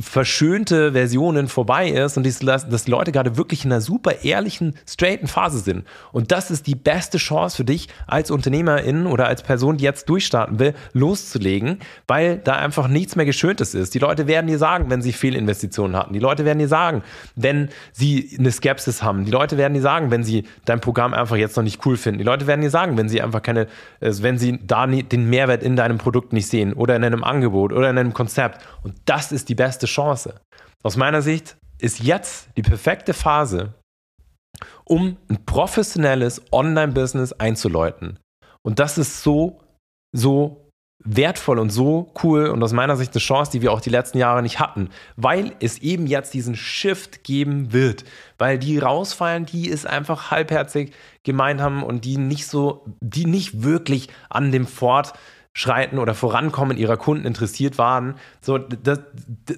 verschönte 0.01 0.93
Versionen 0.93 1.47
vorbei 1.47 1.89
ist 1.89 2.17
und 2.17 2.25
dass 2.43 2.87
Leute 2.87 3.11
gerade 3.11 3.37
wirklich 3.37 3.63
in 3.63 3.71
einer 3.71 3.81
super 3.81 4.23
ehrlichen, 4.23 4.73
straighten 4.89 5.27
Phase 5.27 5.59
sind. 5.59 5.85
Und 6.11 6.31
das 6.31 6.49
ist 6.49 6.65
die 6.65 6.73
beste 6.73 7.19
Chance 7.19 7.57
für 7.57 7.63
dich 7.63 7.87
als 8.07 8.31
Unternehmerin 8.31 9.05
oder 9.05 9.27
als 9.27 9.43
Person, 9.43 9.77
die 9.77 9.83
jetzt 9.83 10.09
durchstarten 10.09 10.57
will, 10.57 10.73
loszulegen, 10.93 11.77
weil 12.07 12.37
da 12.37 12.53
einfach 12.53 12.87
nichts 12.87 13.15
mehr 13.15 13.27
Geschöntes 13.27 13.75
ist. 13.75 13.93
Die 13.93 13.99
Leute 13.99 14.25
werden 14.25 14.47
dir 14.47 14.57
sagen, 14.57 14.89
wenn 14.89 15.03
sie 15.03 15.13
Fehlinvestitionen 15.13 15.95
hatten. 15.95 16.13
Die 16.13 16.19
Leute 16.19 16.45
werden 16.45 16.57
dir 16.57 16.67
sagen, 16.67 17.03
wenn 17.35 17.69
sie 17.91 18.35
eine 18.39 18.51
Skepsis 18.51 19.03
haben. 19.03 19.23
Die 19.23 19.31
Leute 19.31 19.57
werden 19.57 19.75
dir 19.75 19.81
sagen, 19.81 20.09
wenn 20.09 20.23
sie 20.23 20.45
dein 20.65 20.81
Programm 20.81 21.13
einfach 21.13 21.35
jetzt 21.35 21.55
noch 21.57 21.63
nicht 21.63 21.85
cool 21.85 21.95
finden. 21.95 22.17
Die 22.17 22.25
Leute 22.25 22.47
werden 22.47 22.61
dir 22.61 22.71
sagen, 22.71 22.97
wenn 22.97 23.07
sie 23.07 23.21
einfach 23.21 23.43
keine, 23.43 23.67
äh, 23.99 24.11
wenn 24.21 24.39
sie 24.39 24.59
da 24.65 24.87
den 24.87 25.29
Mehrwert 25.29 25.61
in 25.61 25.75
deinem 25.75 25.99
Produkt 25.99 26.33
nicht 26.33 26.47
sehen 26.47 26.73
oder 26.73 26.95
in 26.95 27.03
einem 27.03 27.23
Angebot 27.23 27.71
oder 27.71 27.91
in 27.91 27.99
einem 27.99 28.13
Konzept. 28.15 28.65
Und 28.81 28.95
das 29.05 29.31
ist 29.31 29.42
die 29.49 29.55
beste 29.55 29.85
Chance. 29.85 30.35
Aus 30.83 30.97
meiner 30.97 31.21
Sicht 31.21 31.55
ist 31.79 31.99
jetzt 31.99 32.49
die 32.57 32.61
perfekte 32.61 33.13
Phase, 33.13 33.73
um 34.85 35.17
ein 35.29 35.45
professionelles 35.45 36.41
Online-Business 36.51 37.33
einzuläuten. 37.33 38.19
Und 38.61 38.79
das 38.79 38.97
ist 38.97 39.23
so, 39.23 39.59
so 40.15 40.63
wertvoll 41.05 41.59
und 41.59 41.69
so 41.69 42.13
cool 42.23 42.47
und 42.47 42.63
aus 42.63 42.71
meiner 42.71 42.95
Sicht 42.95 43.13
eine 43.13 43.19
Chance, 43.19 43.51
die 43.51 43.61
wir 43.61 43.73
auch 43.73 43.81
die 43.81 43.89
letzten 43.89 44.17
Jahre 44.17 44.41
nicht 44.41 44.59
hatten, 44.59 44.89
weil 45.17 45.53
es 45.59 45.79
eben 45.79 46.07
jetzt 46.07 46.33
diesen 46.33 46.55
Shift 46.55 47.23
geben 47.23 47.73
wird, 47.73 48.05
weil 48.37 48.57
die 48.57 48.79
rausfallen, 48.79 49.45
die 49.45 49.69
es 49.69 49.85
einfach 49.85 50.31
halbherzig 50.31 50.93
gemeint 51.23 51.59
haben 51.59 51.83
und 51.83 52.05
die 52.05 52.17
nicht 52.17 52.47
so, 52.47 52.85
die 53.01 53.25
nicht 53.25 53.63
wirklich 53.63 54.09
an 54.29 54.51
dem 54.51 54.65
Fortschreiten 55.53 55.99
oder 55.99 56.15
Vorankommen 56.15 56.77
ihrer 56.77 56.97
Kunden 56.97 57.25
interessiert 57.25 57.77
waren. 57.77 58.15
So, 58.41 58.57
das, 58.57 59.01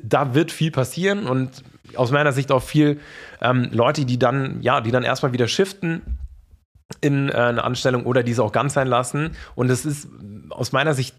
da 0.03 0.33
wird 0.33 0.51
viel 0.51 0.71
passieren 0.71 1.25
und 1.25 1.63
aus 1.95 2.11
meiner 2.11 2.33
Sicht 2.33 2.51
auch 2.51 2.63
viel 2.63 2.99
ähm, 3.41 3.69
Leute, 3.71 4.05
die 4.05 4.19
dann, 4.19 4.61
ja, 4.61 4.81
die 4.81 4.91
dann 4.91 5.03
erstmal 5.03 5.31
wieder 5.31 5.47
shiften 5.47 6.01
in 7.01 7.29
äh, 7.29 7.33
eine 7.33 7.63
Anstellung 7.63 8.05
oder 8.05 8.23
diese 8.23 8.43
auch 8.43 8.51
ganz 8.51 8.73
sein 8.73 8.87
lassen. 8.87 9.31
Und 9.55 9.69
es 9.69 9.85
ist 9.85 10.09
aus 10.49 10.71
meiner 10.71 10.93
Sicht 10.93 11.15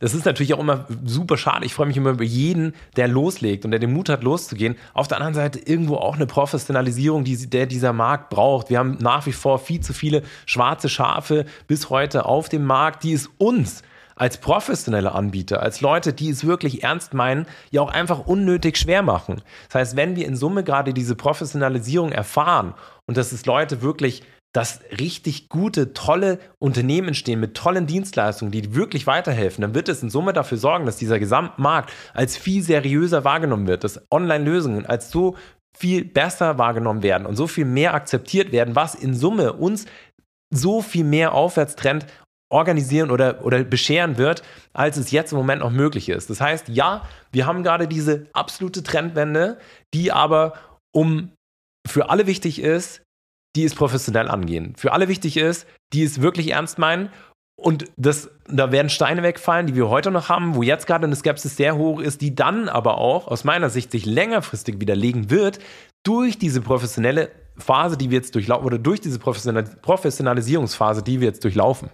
das 0.00 0.14
ist 0.14 0.26
natürlich 0.26 0.52
auch 0.52 0.58
immer 0.58 0.86
super 1.04 1.36
schade. 1.36 1.64
Ich 1.64 1.74
freue 1.74 1.86
mich 1.86 1.96
immer 1.96 2.10
über 2.10 2.24
jeden, 2.24 2.74
der 2.96 3.06
loslegt 3.06 3.64
und 3.64 3.70
der 3.70 3.78
den 3.78 3.92
Mut 3.92 4.08
hat, 4.08 4.24
loszugehen. 4.24 4.74
Auf 4.92 5.06
der 5.06 5.18
anderen 5.18 5.34
Seite 5.34 5.60
irgendwo 5.60 5.94
auch 5.94 6.16
eine 6.16 6.26
Professionalisierung, 6.26 7.22
die 7.22 7.48
der 7.48 7.66
dieser 7.66 7.92
Markt 7.92 8.28
braucht. 8.28 8.68
Wir 8.68 8.80
haben 8.80 8.98
nach 9.00 9.24
wie 9.26 9.32
vor 9.32 9.60
viel 9.60 9.80
zu 9.80 9.92
viele 9.92 10.22
schwarze 10.44 10.88
Schafe 10.88 11.46
bis 11.68 11.88
heute 11.88 12.26
auf 12.26 12.48
dem 12.48 12.64
Markt, 12.64 13.04
die 13.04 13.12
es 13.12 13.30
uns 13.38 13.84
als 14.16 14.38
professionelle 14.38 15.12
Anbieter, 15.12 15.62
als 15.62 15.80
Leute, 15.80 16.12
die 16.12 16.30
es 16.30 16.46
wirklich 16.46 16.82
ernst 16.82 17.14
meinen, 17.14 17.46
ja 17.70 17.80
auch 17.80 17.90
einfach 17.90 18.26
unnötig 18.26 18.76
schwer 18.76 19.02
machen. 19.02 19.42
Das 19.68 19.80
heißt, 19.80 19.96
wenn 19.96 20.16
wir 20.16 20.26
in 20.26 20.36
Summe 20.36 20.64
gerade 20.64 20.94
diese 20.94 21.14
Professionalisierung 21.14 22.12
erfahren 22.12 22.74
und 23.06 23.16
dass 23.16 23.32
es 23.32 23.46
Leute 23.46 23.82
wirklich 23.82 24.22
dass 24.52 24.80
richtig 25.00 25.48
gute, 25.48 25.94
tolle 25.94 26.38
Unternehmen 26.58 27.08
entstehen 27.08 27.40
mit 27.40 27.56
tollen 27.56 27.86
Dienstleistungen, 27.86 28.52
die 28.52 28.74
wirklich 28.74 29.06
weiterhelfen, 29.06 29.62
dann 29.62 29.74
wird 29.74 29.88
es 29.88 30.02
in 30.02 30.10
Summe 30.10 30.34
dafür 30.34 30.58
sorgen, 30.58 30.84
dass 30.84 30.98
dieser 30.98 31.18
Gesamtmarkt 31.18 31.90
als 32.12 32.36
viel 32.36 32.62
seriöser 32.62 33.24
wahrgenommen 33.24 33.66
wird, 33.66 33.82
dass 33.82 34.02
Online-Lösungen 34.10 34.84
als 34.84 35.10
so 35.10 35.36
viel 35.74 36.04
besser 36.04 36.58
wahrgenommen 36.58 37.02
werden 37.02 37.26
und 37.26 37.36
so 37.36 37.46
viel 37.46 37.64
mehr 37.64 37.94
akzeptiert 37.94 38.52
werden, 38.52 38.76
was 38.76 38.94
in 38.94 39.14
Summe 39.14 39.54
uns 39.54 39.86
so 40.50 40.82
viel 40.82 41.04
mehr 41.04 41.32
Aufwärtstrend 41.32 42.04
organisieren 42.52 43.10
oder, 43.10 43.44
oder 43.44 43.64
bescheren 43.64 44.18
wird, 44.18 44.42
als 44.72 44.96
es 44.96 45.10
jetzt 45.10 45.32
im 45.32 45.38
Moment 45.38 45.62
noch 45.62 45.70
möglich 45.70 46.08
ist. 46.08 46.30
Das 46.30 46.40
heißt, 46.40 46.68
ja, 46.68 47.02
wir 47.32 47.46
haben 47.46 47.62
gerade 47.62 47.88
diese 47.88 48.26
absolute 48.32 48.82
Trendwende, 48.82 49.58
die 49.94 50.12
aber 50.12 50.54
um 50.94 51.32
für 51.88 52.10
alle 52.10 52.26
wichtig 52.26 52.60
ist, 52.60 53.02
die 53.56 53.64
es 53.64 53.74
professionell 53.74 54.28
angehen. 54.28 54.74
Für 54.76 54.92
alle 54.92 55.08
wichtig 55.08 55.36
ist, 55.36 55.66
die 55.92 56.04
es 56.04 56.22
wirklich 56.22 56.52
ernst 56.52 56.78
meinen. 56.78 57.10
Und 57.60 57.86
das, 57.96 58.30
da 58.48 58.72
werden 58.72 58.88
Steine 58.88 59.22
wegfallen, 59.22 59.66
die 59.66 59.74
wir 59.74 59.88
heute 59.88 60.10
noch 60.10 60.28
haben, 60.28 60.54
wo 60.54 60.62
jetzt 60.62 60.86
gerade 60.86 61.06
eine 61.06 61.16
Skepsis 61.16 61.56
sehr 61.56 61.76
hoch 61.76 62.00
ist, 62.00 62.20
die 62.20 62.34
dann 62.34 62.68
aber 62.68 62.98
auch 62.98 63.28
aus 63.28 63.44
meiner 63.44 63.70
Sicht 63.70 63.90
sich 63.90 64.06
längerfristig 64.06 64.80
widerlegen 64.80 65.30
wird 65.30 65.58
durch 66.04 66.38
diese 66.38 66.60
professionelle 66.60 67.30
Phase, 67.58 67.96
die 67.96 68.10
wir 68.10 68.18
jetzt 68.18 68.34
durchlaufen, 68.34 68.66
oder 68.66 68.78
durch 68.78 69.00
diese 69.00 69.18
Professionalisierungsphase, 69.18 71.02
die 71.02 71.20
wir 71.20 71.28
jetzt 71.28 71.44
durchlaufen. 71.44 71.90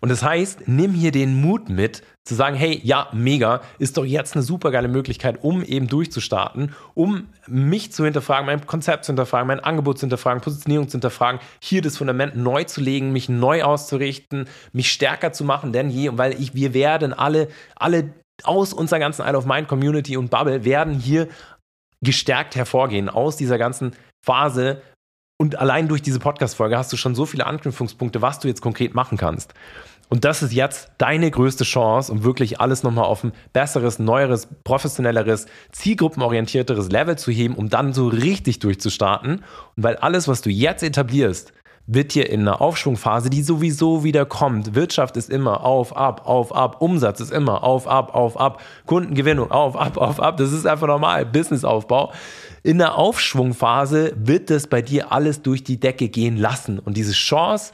Und 0.00 0.08
das 0.08 0.22
heißt, 0.22 0.66
nimm 0.66 0.92
hier 0.92 1.12
den 1.12 1.40
Mut 1.40 1.68
mit, 1.68 2.02
zu 2.24 2.34
sagen, 2.34 2.56
hey, 2.56 2.80
ja, 2.82 3.08
mega, 3.12 3.62
ist 3.78 3.96
doch 3.96 4.04
jetzt 4.04 4.34
eine 4.34 4.42
super 4.42 4.70
geile 4.70 4.88
Möglichkeit, 4.88 5.42
um 5.42 5.62
eben 5.62 5.88
durchzustarten, 5.88 6.74
um 6.94 7.28
mich 7.46 7.92
zu 7.92 8.04
hinterfragen, 8.04 8.46
mein 8.46 8.66
Konzept 8.66 9.04
zu 9.04 9.10
hinterfragen, 9.10 9.48
mein 9.48 9.60
Angebot 9.60 9.98
zu 9.98 10.02
hinterfragen, 10.02 10.40
Positionierung 10.42 10.88
zu 10.88 10.96
hinterfragen, 10.96 11.40
hier 11.60 11.82
das 11.82 11.98
Fundament 11.98 12.36
neu 12.36 12.64
zu 12.64 12.80
legen, 12.80 13.12
mich 13.12 13.28
neu 13.28 13.62
auszurichten, 13.62 14.48
mich 14.72 14.90
stärker 14.90 15.32
zu 15.32 15.44
machen 15.44 15.72
denn 15.72 15.90
je, 15.90 16.10
weil 16.14 16.40
ich, 16.40 16.54
wir 16.54 16.74
werden 16.74 17.12
alle, 17.12 17.48
alle 17.76 18.12
aus 18.44 18.72
unserer 18.72 19.00
ganzen 19.00 19.26
Isle 19.26 19.38
of 19.38 19.46
Mind 19.46 19.68
Community 19.68 20.16
und 20.16 20.30
Bubble 20.30 20.64
werden 20.64 20.94
hier 20.94 21.28
gestärkt 22.04 22.56
hervorgehen 22.56 23.08
aus 23.08 23.36
dieser 23.36 23.58
ganzen 23.58 23.94
Phase, 24.24 24.82
und 25.42 25.58
allein 25.58 25.88
durch 25.88 26.02
diese 26.02 26.20
Podcast-Folge 26.20 26.78
hast 26.78 26.92
du 26.92 26.96
schon 26.96 27.16
so 27.16 27.26
viele 27.26 27.48
Anknüpfungspunkte, 27.48 28.22
was 28.22 28.38
du 28.38 28.46
jetzt 28.46 28.60
konkret 28.60 28.94
machen 28.94 29.18
kannst. 29.18 29.54
Und 30.08 30.24
das 30.24 30.40
ist 30.40 30.52
jetzt 30.52 30.92
deine 30.98 31.28
größte 31.28 31.64
Chance, 31.64 32.12
um 32.12 32.22
wirklich 32.22 32.60
alles 32.60 32.84
nochmal 32.84 33.06
auf 33.06 33.24
ein 33.24 33.32
besseres, 33.52 33.98
neueres, 33.98 34.46
professionelleres, 34.62 35.46
zielgruppenorientierteres 35.72 36.92
Level 36.92 37.18
zu 37.18 37.32
heben, 37.32 37.56
um 37.56 37.68
dann 37.68 37.92
so 37.92 38.06
richtig 38.06 38.60
durchzustarten. 38.60 39.42
Und 39.76 39.82
weil 39.82 39.96
alles, 39.96 40.28
was 40.28 40.42
du 40.42 40.50
jetzt 40.50 40.84
etablierst, 40.84 41.52
wird 41.86 42.14
dir 42.14 42.30
in 42.30 42.42
einer 42.42 42.60
Aufschwungphase, 42.60 43.28
die 43.28 43.42
sowieso 43.42 44.04
wieder 44.04 44.24
kommt. 44.24 44.76
Wirtschaft 44.76 45.16
ist 45.16 45.28
immer 45.28 45.64
auf, 45.64 45.96
ab, 45.96 46.22
auf, 46.24 46.54
ab. 46.54 46.80
Umsatz 46.80 47.18
ist 47.18 47.32
immer 47.32 47.64
auf, 47.64 47.88
ab, 47.88 48.14
auf, 48.14 48.38
ab. 48.38 48.62
Kundengewinnung 48.86 49.50
auf, 49.50 49.76
ab, 49.76 49.96
auf, 49.96 50.20
ab. 50.20 50.36
Das 50.36 50.52
ist 50.52 50.66
einfach 50.66 50.86
normal. 50.86 51.26
Businessaufbau. 51.26 52.12
In 52.62 52.78
der 52.78 52.96
Aufschwungphase 52.96 54.12
wird 54.16 54.50
das 54.50 54.68
bei 54.68 54.82
dir 54.82 55.10
alles 55.10 55.42
durch 55.42 55.64
die 55.64 55.80
Decke 55.80 56.08
gehen 56.08 56.36
lassen. 56.36 56.78
Und 56.78 56.96
diese 56.96 57.12
Chance 57.12 57.72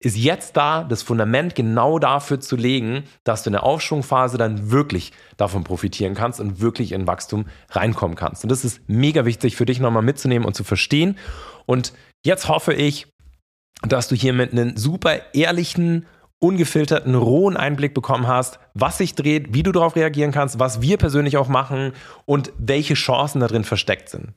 ist 0.00 0.16
jetzt 0.16 0.56
da, 0.56 0.84
das 0.84 1.02
Fundament 1.02 1.54
genau 1.54 1.98
dafür 1.98 2.40
zu 2.40 2.56
legen, 2.56 3.04
dass 3.24 3.42
du 3.42 3.50
in 3.50 3.52
der 3.52 3.62
Aufschwungphase 3.62 4.36
dann 4.36 4.70
wirklich 4.70 5.12
davon 5.36 5.64
profitieren 5.64 6.14
kannst 6.14 6.40
und 6.40 6.60
wirklich 6.60 6.92
in 6.92 7.06
Wachstum 7.06 7.46
reinkommen 7.70 8.16
kannst. 8.16 8.42
Und 8.42 8.50
das 8.50 8.64
ist 8.64 8.80
mega 8.88 9.24
wichtig 9.24 9.54
für 9.54 9.66
dich 9.66 9.80
nochmal 9.80 10.02
mitzunehmen 10.02 10.46
und 10.46 10.54
zu 10.54 10.64
verstehen. 10.64 11.16
Und 11.66 11.92
jetzt 12.24 12.48
hoffe 12.48 12.74
ich, 12.74 13.06
dass 13.82 14.08
du 14.08 14.14
hier 14.14 14.32
mit 14.32 14.52
einem 14.52 14.76
super 14.76 15.34
ehrlichen, 15.34 16.06
ungefilterten, 16.42 17.14
rohen 17.14 17.56
Einblick 17.56 17.94
bekommen 17.94 18.26
hast, 18.26 18.58
was 18.74 18.98
sich 18.98 19.14
dreht, 19.14 19.54
wie 19.54 19.62
du 19.62 19.72
darauf 19.72 19.96
reagieren 19.96 20.32
kannst, 20.32 20.58
was 20.58 20.82
wir 20.82 20.96
persönlich 20.96 21.36
auch 21.36 21.48
machen 21.48 21.92
und 22.26 22.52
welche 22.58 22.94
Chancen 22.94 23.40
da 23.40 23.46
drin 23.46 23.64
versteckt 23.64 24.08
sind. 24.08 24.34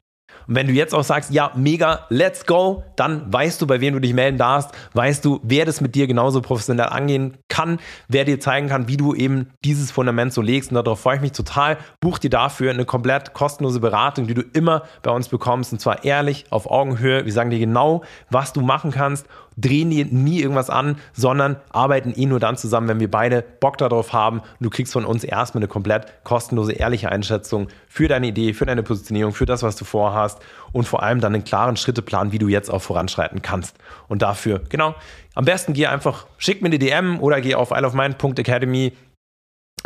Und 0.47 0.55
wenn 0.55 0.67
du 0.67 0.73
jetzt 0.73 0.93
auch 0.93 1.03
sagst, 1.03 1.31
ja, 1.31 1.51
mega, 1.55 2.05
let's 2.09 2.45
go, 2.45 2.83
dann 2.95 3.31
weißt 3.33 3.61
du, 3.61 3.67
bei 3.67 3.81
wem 3.81 3.93
du 3.95 3.99
dich 3.99 4.13
melden 4.13 4.37
darfst, 4.37 4.71
weißt 4.93 5.25
du, 5.25 5.39
wer 5.43 5.65
das 5.65 5.81
mit 5.81 5.95
dir 5.95 6.07
genauso 6.07 6.41
professionell 6.41 6.87
angehen 6.87 7.37
kann, 7.49 7.79
wer 8.07 8.25
dir 8.25 8.39
zeigen 8.39 8.67
kann, 8.67 8.87
wie 8.87 8.97
du 8.97 9.15
eben 9.15 9.49
dieses 9.63 9.91
Fundament 9.91 10.33
so 10.33 10.41
legst. 10.41 10.71
Und 10.71 10.75
darauf 10.75 10.99
freue 10.99 11.15
ich 11.15 11.21
mich 11.21 11.31
total. 11.31 11.77
Buch 11.99 12.19
dir 12.19 12.29
dafür 12.29 12.71
eine 12.71 12.85
komplett 12.85 13.33
kostenlose 13.33 13.79
Beratung, 13.79 14.27
die 14.27 14.33
du 14.33 14.41
immer 14.41 14.83
bei 15.01 15.11
uns 15.11 15.29
bekommst. 15.29 15.73
Und 15.73 15.79
zwar 15.79 16.03
ehrlich, 16.03 16.45
auf 16.51 16.69
Augenhöhe. 16.69 17.25
Wir 17.25 17.33
sagen 17.33 17.49
dir 17.49 17.59
genau, 17.59 18.03
was 18.29 18.53
du 18.53 18.61
machen 18.61 18.91
kannst 18.91 19.27
drehen 19.57 19.89
dir 19.89 20.05
nie 20.05 20.41
irgendwas 20.41 20.69
an, 20.69 20.97
sondern 21.13 21.57
arbeiten 21.69 22.13
eh 22.15 22.25
nur 22.25 22.39
dann 22.39 22.57
zusammen, 22.57 22.87
wenn 22.87 22.99
wir 22.99 23.09
beide 23.09 23.43
Bock 23.59 23.77
darauf 23.77 24.13
haben. 24.13 24.41
Du 24.59 24.69
kriegst 24.69 24.93
von 24.93 25.05
uns 25.05 25.23
erstmal 25.23 25.59
eine 25.59 25.67
komplett 25.67 26.23
kostenlose, 26.23 26.73
ehrliche 26.73 27.11
Einschätzung 27.11 27.67
für 27.87 28.07
deine 28.07 28.27
Idee, 28.27 28.53
für 28.53 28.65
deine 28.65 28.83
Positionierung, 28.83 29.33
für 29.33 29.45
das, 29.45 29.63
was 29.63 29.75
du 29.75 29.85
vorhast 29.85 30.39
und 30.71 30.87
vor 30.87 31.03
allem 31.03 31.21
dann 31.21 31.33
einen 31.33 31.43
klaren 31.43 31.77
Schritteplan, 31.77 32.31
wie 32.31 32.39
du 32.39 32.47
jetzt 32.47 32.69
auch 32.69 32.81
voranschreiten 32.81 33.41
kannst. 33.41 33.77
Und 34.07 34.21
dafür, 34.21 34.61
genau, 34.69 34.95
am 35.33 35.45
besten 35.45 35.73
geh 35.73 35.87
einfach, 35.87 36.27
schick 36.37 36.61
mir 36.61 36.67
eine 36.67 36.79
DM 36.79 37.19
oder 37.19 37.41
geh 37.41 37.55
auf 37.55 37.71
isleofmind.academy 37.71 38.93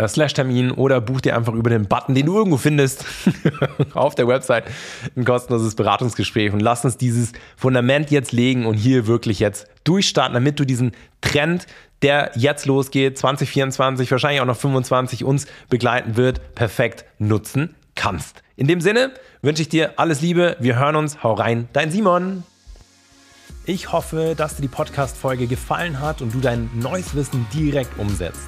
Slash-Termin 0.07 0.71
oder 0.71 1.01
buch 1.01 1.21
dir 1.21 1.35
einfach 1.35 1.53
über 1.53 1.69
den 1.69 1.87
Button, 1.87 2.15
den 2.15 2.25
du 2.25 2.37
irgendwo 2.37 2.57
findest, 2.57 3.05
auf 3.93 4.15
der 4.15 4.27
Website 4.27 4.65
ein 5.15 5.25
kostenloses 5.25 5.75
Beratungsgespräch 5.75 6.53
und 6.53 6.59
lass 6.59 6.85
uns 6.85 6.97
dieses 6.97 7.33
Fundament 7.57 8.11
jetzt 8.11 8.31
legen 8.31 8.65
und 8.65 8.75
hier 8.75 9.07
wirklich 9.07 9.39
jetzt 9.39 9.67
durchstarten, 9.83 10.33
damit 10.33 10.59
du 10.59 10.65
diesen 10.65 10.93
Trend, 11.21 11.67
der 12.01 12.31
jetzt 12.35 12.65
losgeht, 12.65 13.17
2024, 13.17 14.09
wahrscheinlich 14.11 14.41
auch 14.41 14.45
noch 14.45 14.57
25 14.57 15.23
uns 15.23 15.47
begleiten 15.69 16.15
wird, 16.15 16.55
perfekt 16.55 17.05
nutzen 17.17 17.75
kannst. 17.95 18.41
In 18.55 18.67
dem 18.67 18.81
Sinne 18.81 19.11
wünsche 19.41 19.61
ich 19.61 19.69
dir 19.69 19.93
alles 19.97 20.21
Liebe. 20.21 20.55
Wir 20.59 20.77
hören 20.79 20.95
uns. 20.95 21.23
Hau 21.23 21.33
rein. 21.33 21.67
Dein 21.73 21.91
Simon. 21.91 22.43
Ich 23.65 23.91
hoffe, 23.91 24.33
dass 24.35 24.55
dir 24.55 24.63
die 24.63 24.67
Podcast-Folge 24.67 25.47
gefallen 25.47 25.99
hat 25.99 26.21
und 26.21 26.33
du 26.33 26.39
dein 26.39 26.69
neues 26.73 27.13
Wissen 27.15 27.45
direkt 27.53 27.99
umsetzt. 27.99 28.47